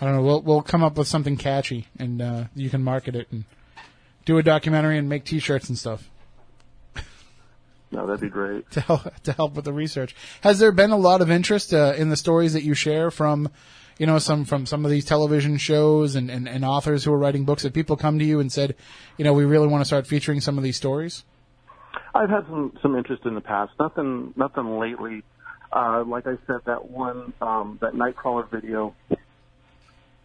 [0.00, 0.22] I don't know.
[0.22, 3.44] We'll we'll come up with something catchy, and uh, you can market it and
[4.24, 6.10] do a documentary and make T-shirts and stuff
[7.90, 8.70] No, that'd be great.
[8.72, 10.14] to help to help with the research.
[10.40, 13.48] Has there been a lot of interest uh, in the stories that you share from,
[13.98, 17.18] you know, some from some of these television shows and, and, and authors who are
[17.18, 17.62] writing books?
[17.62, 18.74] That people come to you and said,
[19.16, 21.24] you know, we really want to start featuring some of these stories.
[22.14, 23.72] I've had some some interest in the past.
[23.78, 25.22] Nothing nothing lately.
[25.72, 28.94] Uh, like I said, that one um, that Nightcrawler video.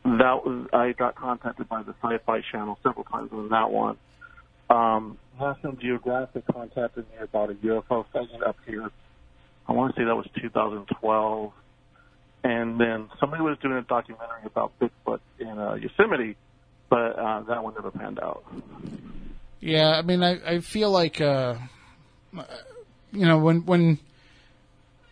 [0.04, 3.98] That was I got contacted by the Sci-Fi Channel several times on that one.
[4.70, 8.90] Um, National Geographic contacted me about a UFO sighting up here.
[9.68, 11.54] I want to say that was 2012.
[12.44, 16.36] And then somebody was doing a documentary about Bigfoot in uh, Yosemite,
[16.90, 18.44] but uh, that one never panned out.
[19.60, 21.56] Yeah, I mean, I, I feel like, uh,
[23.12, 24.00] you know, when when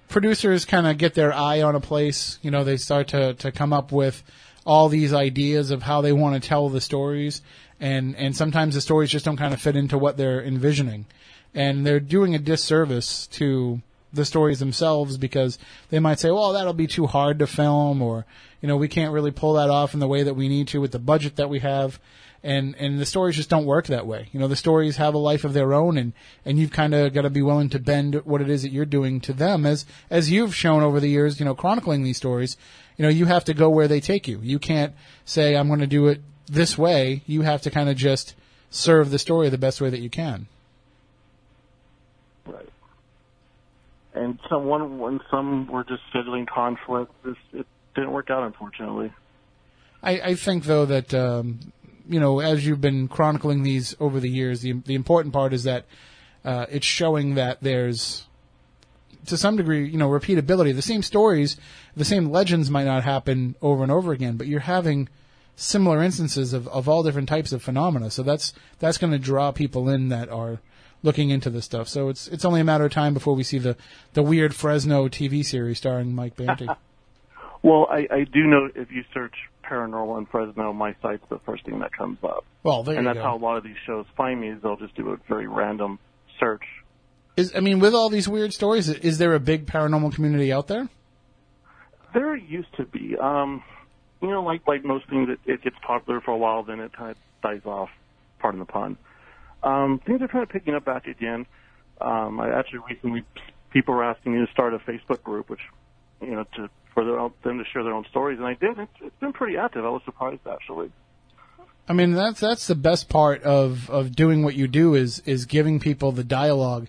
[0.08, 3.52] producers kind of get their eye on a place, you know, they start to to
[3.52, 4.24] come up with
[4.66, 7.44] all these ideas of how they want to tell the stories,
[7.80, 11.06] and and sometimes the stories just don't kind of fit into what they're envisioning,
[11.54, 13.82] and they're doing a disservice to
[14.12, 18.26] the stories themselves because they might say, well, that'll be too hard to film, or
[18.62, 20.82] you know, we can't really pull that off in the way that we need to
[20.82, 22.00] with the budget that we have
[22.44, 24.30] and and the stories just don't work that way.
[24.32, 26.14] You know, the stories have a life of their own, and
[26.46, 28.86] and you've kind of got to be willing to bend what it is that you're
[28.86, 31.40] doing to them, as as you've shown over the years.
[31.40, 32.58] You know, chronicling these stories,
[32.98, 34.40] you know, you have to go where they take you.
[34.42, 34.94] You can't
[35.26, 37.22] say I'm going to do it this way.
[37.26, 38.36] You have to kind of just
[38.70, 40.48] serve the story the best way that you can.
[42.46, 42.70] Right.
[44.14, 49.12] And someone, when some were just scheduling conflicts, this, it didn't work out, unfortunately.
[50.02, 51.60] I, I think though that um,
[52.08, 55.64] you know as you've been chronicling these over the years, the the important part is
[55.64, 55.86] that
[56.46, 58.26] uh, it's showing that there's
[59.26, 60.74] to some degree you know repeatability.
[60.74, 61.58] The same stories,
[61.96, 65.10] the same legends might not happen over and over again, but you're having
[65.60, 68.10] similar instances of, of all different types of phenomena.
[68.10, 70.60] So that's that's going to draw people in that are
[71.04, 71.88] looking into this stuff.
[71.88, 73.76] So it's it's only a matter of time before we see the
[74.14, 76.68] the weird Fresno TV series starring Mike Banty.
[77.62, 79.34] Well, I, I do know if you search
[79.66, 82.46] paranormal in Fresno, my site's the first thing that comes up.
[82.64, 83.24] well, there and you that's go.
[83.24, 86.00] how a lot of these shows find me is they'll just do a very random
[86.40, 86.64] search.
[87.36, 90.68] Is I mean, with all these weird stories, is there a big paranormal community out
[90.68, 90.88] there?
[92.14, 93.18] There used to be.
[93.18, 93.62] Um,
[94.22, 96.94] you know, like like most things, it, it gets popular for a while, then it
[96.94, 97.90] kind of dies off.
[98.40, 98.98] Pardon the pun.
[99.64, 101.46] Um, things are kind of picking up back again.
[102.00, 103.24] Um, I actually recently
[103.72, 105.62] people were asking me to start a Facebook group, which
[106.22, 108.78] you know to for their them to share their own stories, and I did.
[108.78, 109.86] It's, it's been pretty active.
[109.86, 110.92] I was surprised actually.
[111.88, 115.46] I mean, that's that's the best part of of doing what you do is is
[115.46, 116.88] giving people the dialogue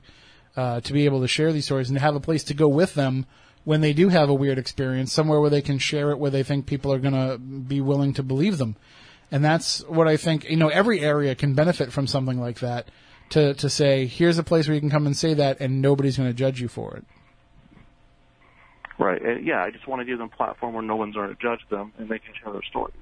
[0.56, 2.94] uh, to be able to share these stories and have a place to go with
[2.94, 3.26] them
[3.64, 6.42] when they do have a weird experience, somewhere where they can share it, where they
[6.42, 8.76] think people are going to be willing to believe them.
[9.30, 10.44] And that's what I think.
[10.44, 12.88] You know, every area can benefit from something like that.
[13.30, 16.16] To to say, here's a place where you can come and say that, and nobody's
[16.16, 17.04] going to judge you for it.
[18.98, 19.42] Right.
[19.42, 21.60] Yeah, I just want to give them a platform where no one's going to judge
[21.70, 22.94] them, and they can share their stories.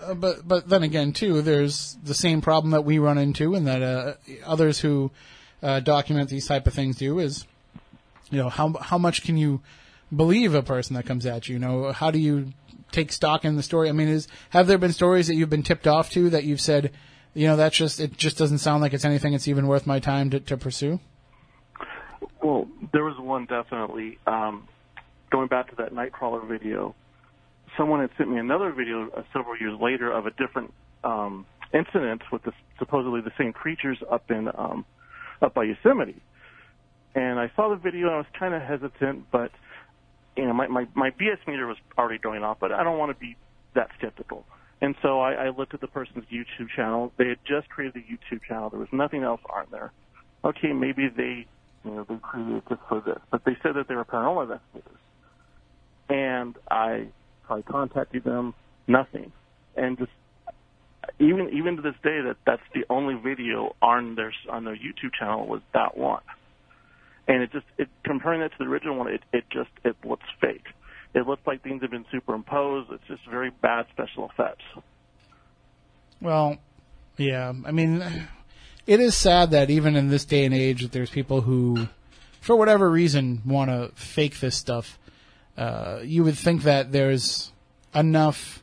[0.00, 3.66] Uh, but but then again, too, there's the same problem that we run into, and
[3.66, 4.14] that uh,
[4.44, 5.10] others who
[5.62, 7.46] uh, document these type of things do is,
[8.30, 9.60] you know, how how much can you
[10.14, 11.54] believe a person that comes at you?
[11.54, 12.52] You know, how do you
[12.92, 13.88] take stock in the story?
[13.88, 16.60] I mean, is have there been stories that you've been tipped off to that you've
[16.60, 16.92] said,
[17.34, 19.98] you know, that's just it just doesn't sound like it's anything that's even worth my
[19.98, 21.00] time to, to pursue?
[22.42, 24.18] Well, there was one definitely.
[24.26, 24.68] Um,
[25.30, 26.94] going back to that Nightcrawler video,
[27.76, 30.72] someone had sent me another video uh, several years later of a different
[31.04, 34.84] um, incident with the, supposedly the same creatures up in um,
[35.42, 36.22] up by Yosemite.
[37.16, 39.50] And I saw the video and I was kind of hesitant, but
[40.36, 43.10] you know my, my my BS meter was already going off, but I don't want
[43.10, 43.36] to be
[43.74, 44.44] that skeptical.
[44.82, 47.10] And so I, I looked at the person's YouTube channel.
[47.16, 48.68] They had just created a YouTube channel.
[48.68, 49.92] There was nothing else on there.
[50.44, 51.46] Okay, maybe they
[51.86, 54.98] you know they created this for this, but they said that they were paranormal investigators.
[56.10, 57.08] And I
[57.46, 58.52] tried contacting them,
[58.86, 59.32] nothing,
[59.74, 60.12] and just
[61.18, 65.14] even even to this day that that's the only video on their on their YouTube
[65.18, 66.20] channel was that one.
[67.28, 70.26] And it just it comparing that to the original one, it it just it looks
[70.40, 70.66] fake.
[71.14, 72.92] It looks like things have been superimposed.
[72.92, 74.64] It's just very bad special effects.
[76.20, 76.58] Well,
[77.16, 77.52] yeah.
[77.64, 78.28] I mean,
[78.86, 81.88] it is sad that even in this day and age, that there's people who,
[82.40, 84.98] for whatever reason, want to fake this stuff.
[85.56, 87.50] Uh, you would think that there's
[87.94, 88.62] enough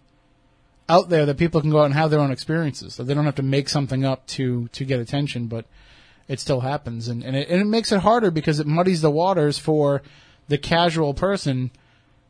[0.87, 3.25] out there that people can go out and have their own experiences, that they don't
[3.25, 5.65] have to make something up to to get attention, but
[6.27, 9.11] it still happens, and and it, and it makes it harder because it muddies the
[9.11, 10.01] waters for
[10.47, 11.71] the casual person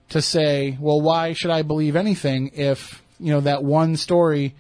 [0.10, 4.56] to say, well, why should I believe anything if you know that one story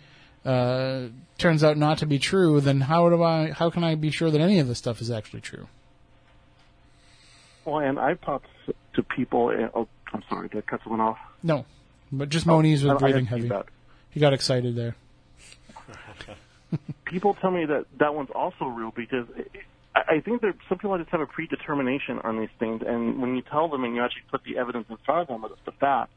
[0.46, 1.08] uh,
[1.38, 2.62] turns out not to be true?
[2.62, 3.52] Then how do I?
[3.52, 5.68] How can I be sure that any of this stuff is actually true?
[7.66, 8.48] Well, and I've talked
[8.96, 9.50] to people.
[9.50, 11.18] And, oh, I'm sorry, did I cut someone off?
[11.42, 11.66] No,
[12.12, 13.52] but just Moniz I- was breathing heavy.
[14.10, 14.96] He got excited there.
[17.14, 19.28] People tell me that that one's also real because
[19.96, 23.36] I I think that some people just have a predetermination on these things, and when
[23.36, 26.12] you tell them and you actually put the evidence in front of them, the fact,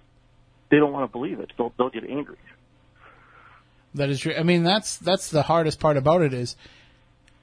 [0.70, 1.52] they don't want to believe it.
[1.56, 2.39] They'll they'll get angry.
[3.94, 4.35] That is true.
[4.36, 6.56] I mean, that's that's the hardest part about it is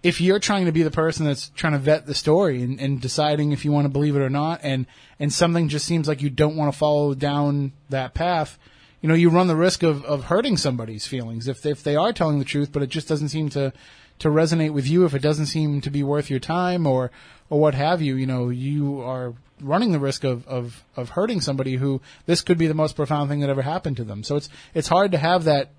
[0.03, 2.99] if you're trying to be the person that's trying to vet the story and, and
[2.99, 4.85] deciding if you want to believe it or not, and
[5.19, 8.59] and something just seems like you don't want to follow down that path,
[9.03, 12.13] you know, you run the risk of, of hurting somebody's feelings if if they are
[12.13, 13.73] telling the truth, but it just doesn't seem to
[14.19, 15.03] to resonate with you.
[15.03, 17.11] If it doesn't seem to be worth your time or
[17.49, 21.41] or what have you, you know, you are running the risk of, of, of hurting
[21.41, 24.23] somebody who this could be the most profound thing that ever happened to them.
[24.23, 25.71] So it's it's hard to have that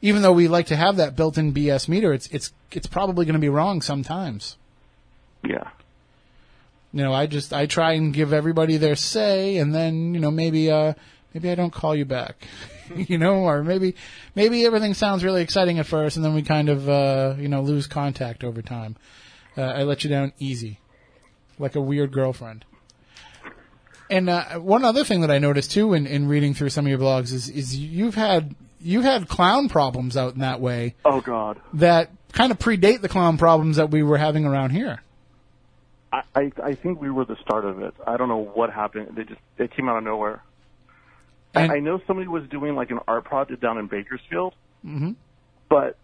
[0.00, 3.34] even though we like to have that built-in BS meter, it's it's it's probably going
[3.34, 4.56] to be wrong sometimes.
[5.44, 5.68] Yeah.
[6.94, 10.30] You know, I just I try and give everybody their say, and then you know
[10.30, 10.94] maybe uh
[11.34, 12.46] maybe I don't call you back,
[12.96, 13.94] you know, or maybe
[14.34, 17.62] maybe everything sounds really exciting at first, and then we kind of uh you know
[17.62, 18.96] lose contact over time.
[19.56, 20.78] Uh, I let you down easy,
[21.58, 22.64] like a weird girlfriend.
[24.08, 26.90] And uh, one other thing that I noticed too in, in reading through some of
[26.90, 31.20] your blogs is is you've had you've had clown problems out in that way Oh
[31.20, 31.60] God.
[31.74, 35.00] that kind of predate the clown problems that we were having around here.
[36.12, 37.94] I, I I think we were the start of it.
[38.04, 39.14] I don't know what happened.
[39.16, 40.42] They just it came out of nowhere.
[41.54, 44.54] And- I, I know somebody was doing like an art project down in Bakersfield,
[44.84, 45.16] Mhm.
[45.68, 45.96] but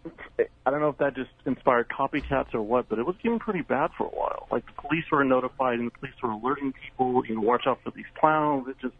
[0.65, 2.89] I don't know if that just inspired copycats or what.
[2.89, 4.47] But it was getting pretty bad for a while.
[4.51, 7.79] Like the police were notified and the police were alerting people, you know, watch out
[7.83, 8.67] for these clowns.
[8.67, 8.95] It just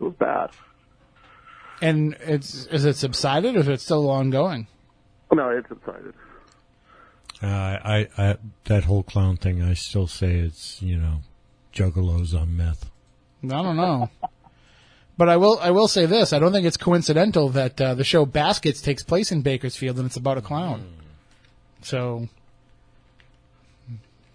[0.00, 0.50] it was bad.
[1.80, 4.66] And it's is it subsided or is it still ongoing?
[5.32, 6.14] No, it's subsided.
[7.42, 8.36] Uh, I, I,
[8.66, 11.22] that whole clown thing, I still say it's, you know,
[11.74, 12.88] juggalos on meth.
[13.42, 14.08] I don't know.
[15.16, 18.04] But I will I will say this, I don't think it's coincidental that uh, the
[18.04, 20.86] show Baskets takes place in Bakersfield and it's about a clown.
[21.82, 22.28] So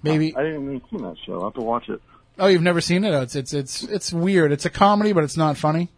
[0.03, 1.33] maybe I didn't even see that show.
[1.33, 2.01] I'll have to watch it.
[2.39, 3.13] Oh, you've never seen it?
[3.13, 4.51] Oh, it's it's it's it's weird.
[4.51, 5.89] It's a comedy, but it's not funny.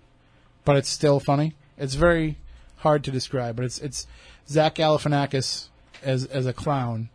[0.63, 1.55] But it's still funny.
[1.77, 2.37] It's very
[2.77, 4.07] hard to describe, but it's it's
[4.47, 5.67] Zach Galifianakis
[6.01, 7.09] as as a clown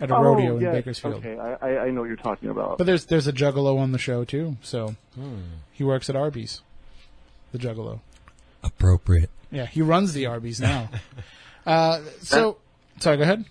[0.00, 0.64] at a rodeo oh, in.
[0.64, 1.24] Bakersfield.
[1.24, 2.76] Okay, I, I I know what you're talking about.
[2.76, 4.96] But there's there's a juggalo on the show too, so
[5.72, 6.60] he works at Arby's.
[7.56, 8.00] The juggalo.
[8.62, 9.30] Appropriate.
[9.50, 10.90] Yeah, he runs the Arby's now.
[11.66, 12.58] uh, so,
[12.98, 13.44] sorry, go ahead.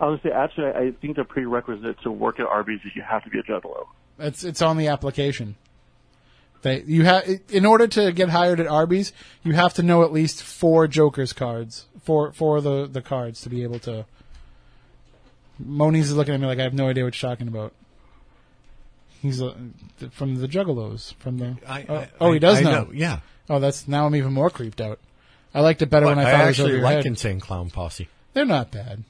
[0.00, 3.24] I was say actually, I think the prerequisite to work at Arby's is you have
[3.24, 3.86] to be a juggalo.
[4.18, 5.56] It's it's on the application.
[6.62, 9.12] They you have in order to get hired at Arby's,
[9.42, 13.40] you have to know at least four Joker's cards, four four of the the cards
[13.42, 14.04] to be able to.
[15.58, 17.72] Moniz is looking at me like I have no idea what you're talking about.
[19.24, 19.54] He's uh,
[20.10, 21.56] from the Juggalos, from the.
[21.66, 22.90] I, oh, I- oh, he does I know.
[22.92, 23.20] Yeah.
[23.48, 24.98] Oh, that's now I'm even more creeped out.
[25.54, 26.96] I liked it better But when I I thought it was over actually your like
[26.96, 27.06] head.
[27.06, 28.08] Insane Clown Posse.
[28.34, 29.02] They're not bad.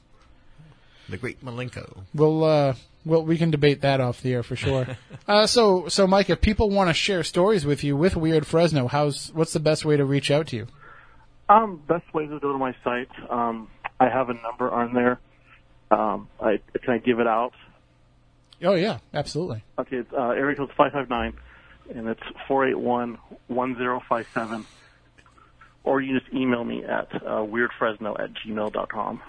[1.09, 2.03] The Great Milenko.
[2.13, 2.75] We'll uh,
[3.05, 4.87] well, we can debate that off the air for sure.
[5.27, 8.87] uh, so, so Mike, if people want to share stories with you with Weird Fresno,
[8.87, 10.67] how's what's the best way to reach out to you?
[11.49, 13.09] Um, best way to go to my site.
[13.29, 13.67] Um,
[13.99, 15.19] I have a number on there.
[15.91, 17.53] Um, I can I give it out?
[18.63, 19.63] Oh yeah, absolutely.
[19.77, 21.33] Okay, it's uh, area code five five nine,
[21.93, 23.17] and it's four eight one
[23.47, 24.65] one zero five seven.
[25.83, 29.21] or you just email me at uh, weirdfresno at gmail.com.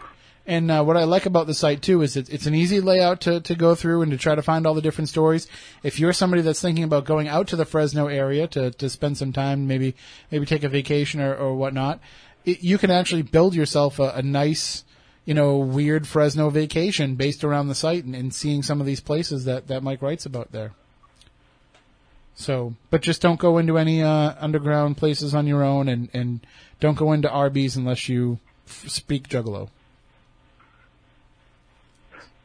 [0.49, 3.21] And uh, what I like about the site too is it, it's an easy layout
[3.23, 5.49] to, to go through and to try to find all the different stories.
[5.83, 9.19] If you're somebody that's thinking about going out to the Fresno area to, to spend
[9.19, 9.97] some time, maybe
[10.31, 11.99] maybe take a vacation or, or whatnot,
[12.45, 14.85] it, you can actually build yourself a, a nice,
[15.27, 19.01] you know, weird Fresno vacation based around the site and, and seeing some of these
[19.01, 20.73] places that, that Mike writes about there.
[22.37, 26.47] So, but just don't go into any uh, underground places on your own, and, and
[26.81, 29.71] don't go into Arby's unless you f- speak Juggalo.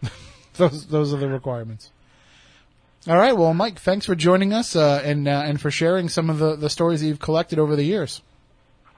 [0.56, 1.92] those those are the requirements.
[3.06, 6.30] All right, well, Mike, thanks for joining us uh, and uh, and for sharing some
[6.30, 8.22] of the, the stories that you've collected over the years.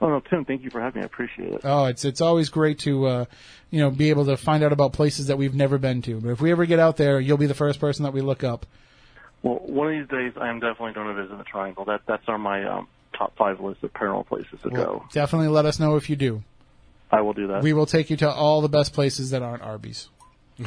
[0.00, 1.04] Oh no, Tim, thank you for having me.
[1.04, 1.60] I appreciate it.
[1.64, 3.24] Oh, it's it's always great to uh,
[3.70, 6.20] you know be able to find out about places that we've never been to.
[6.20, 8.44] But if we ever get out there, you'll be the first person that we look
[8.44, 8.66] up.
[9.42, 11.84] Well, one of these days, I am definitely going to visit the Triangle.
[11.84, 15.04] That that's on my um, top five list of paranormal places to Well, go.
[15.12, 16.42] definitely let us know if you do.
[17.10, 17.62] I will do that.
[17.62, 20.08] We will take you to all the best places that aren't Arby's.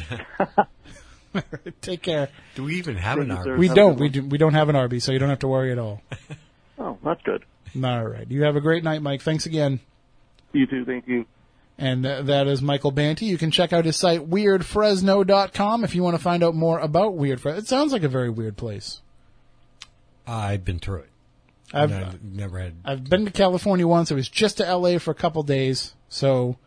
[1.82, 2.30] Take care.
[2.56, 3.40] Do we even have an Thank.
[3.40, 3.60] Arby's?
[3.60, 3.99] We don't.
[3.99, 6.02] We do, we don't have an Arby's, so you don't have to worry at all.
[6.80, 7.44] oh, that's good.
[7.76, 8.30] All right.
[8.30, 9.22] You have a great night, Mike.
[9.22, 9.80] Thanks again.
[10.53, 10.85] You too.
[10.85, 11.26] Thank you.
[11.77, 13.27] And uh, that is Michael Banty.
[13.27, 17.15] You can check out his site, weirdfresno.com, if you want to find out more about
[17.15, 17.60] Weird Fresno.
[17.60, 19.02] It sounds like a very weird place.
[20.26, 21.10] I've been through it.
[21.73, 22.76] I've, I've never had.
[22.84, 24.11] I've been to California once.
[24.11, 25.94] I was just to LA for a couple days.
[26.10, 26.57] So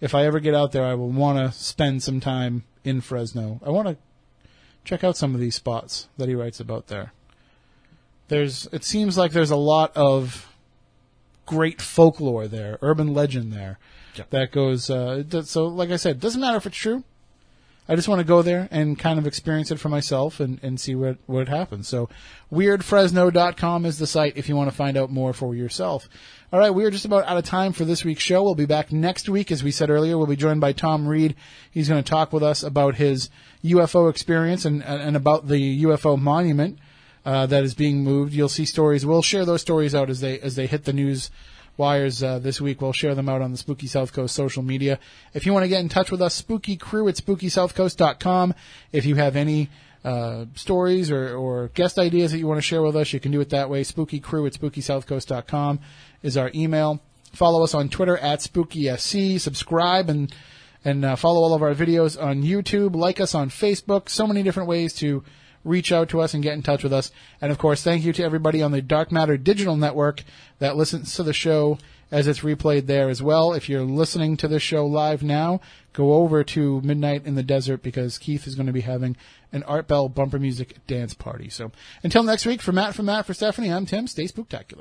[0.00, 3.60] if I ever get out there, I will want to spend some time in Fresno.
[3.64, 3.96] I want to
[4.84, 7.12] check out some of these spots that he writes about there.
[8.32, 10.50] There's, it seems like there's a lot of
[11.44, 13.78] great folklore there, urban legend there
[14.16, 14.24] Yeah.
[14.30, 17.04] that goes, uh, so like I said, it doesn't matter if it's true.
[17.86, 20.80] I just want to go there and kind of experience it for myself and, and
[20.80, 21.88] see what, what happens.
[21.88, 22.08] So
[22.50, 26.08] weirdfresno.com is the site if you want to find out more for yourself.
[26.54, 28.42] All right, we are just about out of time for this week's show.
[28.42, 29.50] We'll be back next week.
[29.52, 31.34] As we said earlier, we'll be joined by Tom Reed.
[31.70, 33.28] He's going to talk with us about his
[33.62, 36.78] UFO experience and, and about the UFO monument
[37.24, 38.32] uh, that is being moved.
[38.32, 39.06] You'll see stories.
[39.06, 41.30] We'll share those stories out as they as they hit the news
[41.76, 42.80] wires uh, this week.
[42.80, 44.98] We'll share them out on the Spooky South Coast social media.
[45.34, 48.54] If you want to get in touch with us, spooky crew at spookysouthcoast.com.
[48.92, 49.70] If you have any
[50.04, 53.32] uh, stories or, or guest ideas that you want to share with us, you can
[53.32, 53.84] do it that way.
[53.84, 55.80] Spooky crew at spookysouthcoast.com
[56.22, 57.00] is our email.
[57.32, 59.40] Follow us on Twitter at SpookySC.
[59.40, 60.34] Subscribe and
[60.84, 62.96] and uh, follow all of our videos on YouTube.
[62.96, 64.08] Like us on Facebook.
[64.08, 65.22] So many different ways to
[65.64, 67.10] reach out to us and get in touch with us.
[67.40, 70.24] And of course, thank you to everybody on the Dark Matter Digital Network
[70.58, 71.78] that listens to the show
[72.10, 73.52] as it's replayed there as well.
[73.54, 75.60] If you're listening to this show live now,
[75.92, 79.16] go over to Midnight in the Desert because Keith is going to be having
[79.52, 81.48] an Art Bell bumper music dance party.
[81.48, 81.72] So
[82.02, 84.06] until next week, for Matt, for Matt, for Stephanie, I'm Tim.
[84.06, 84.80] Stay spooktacular.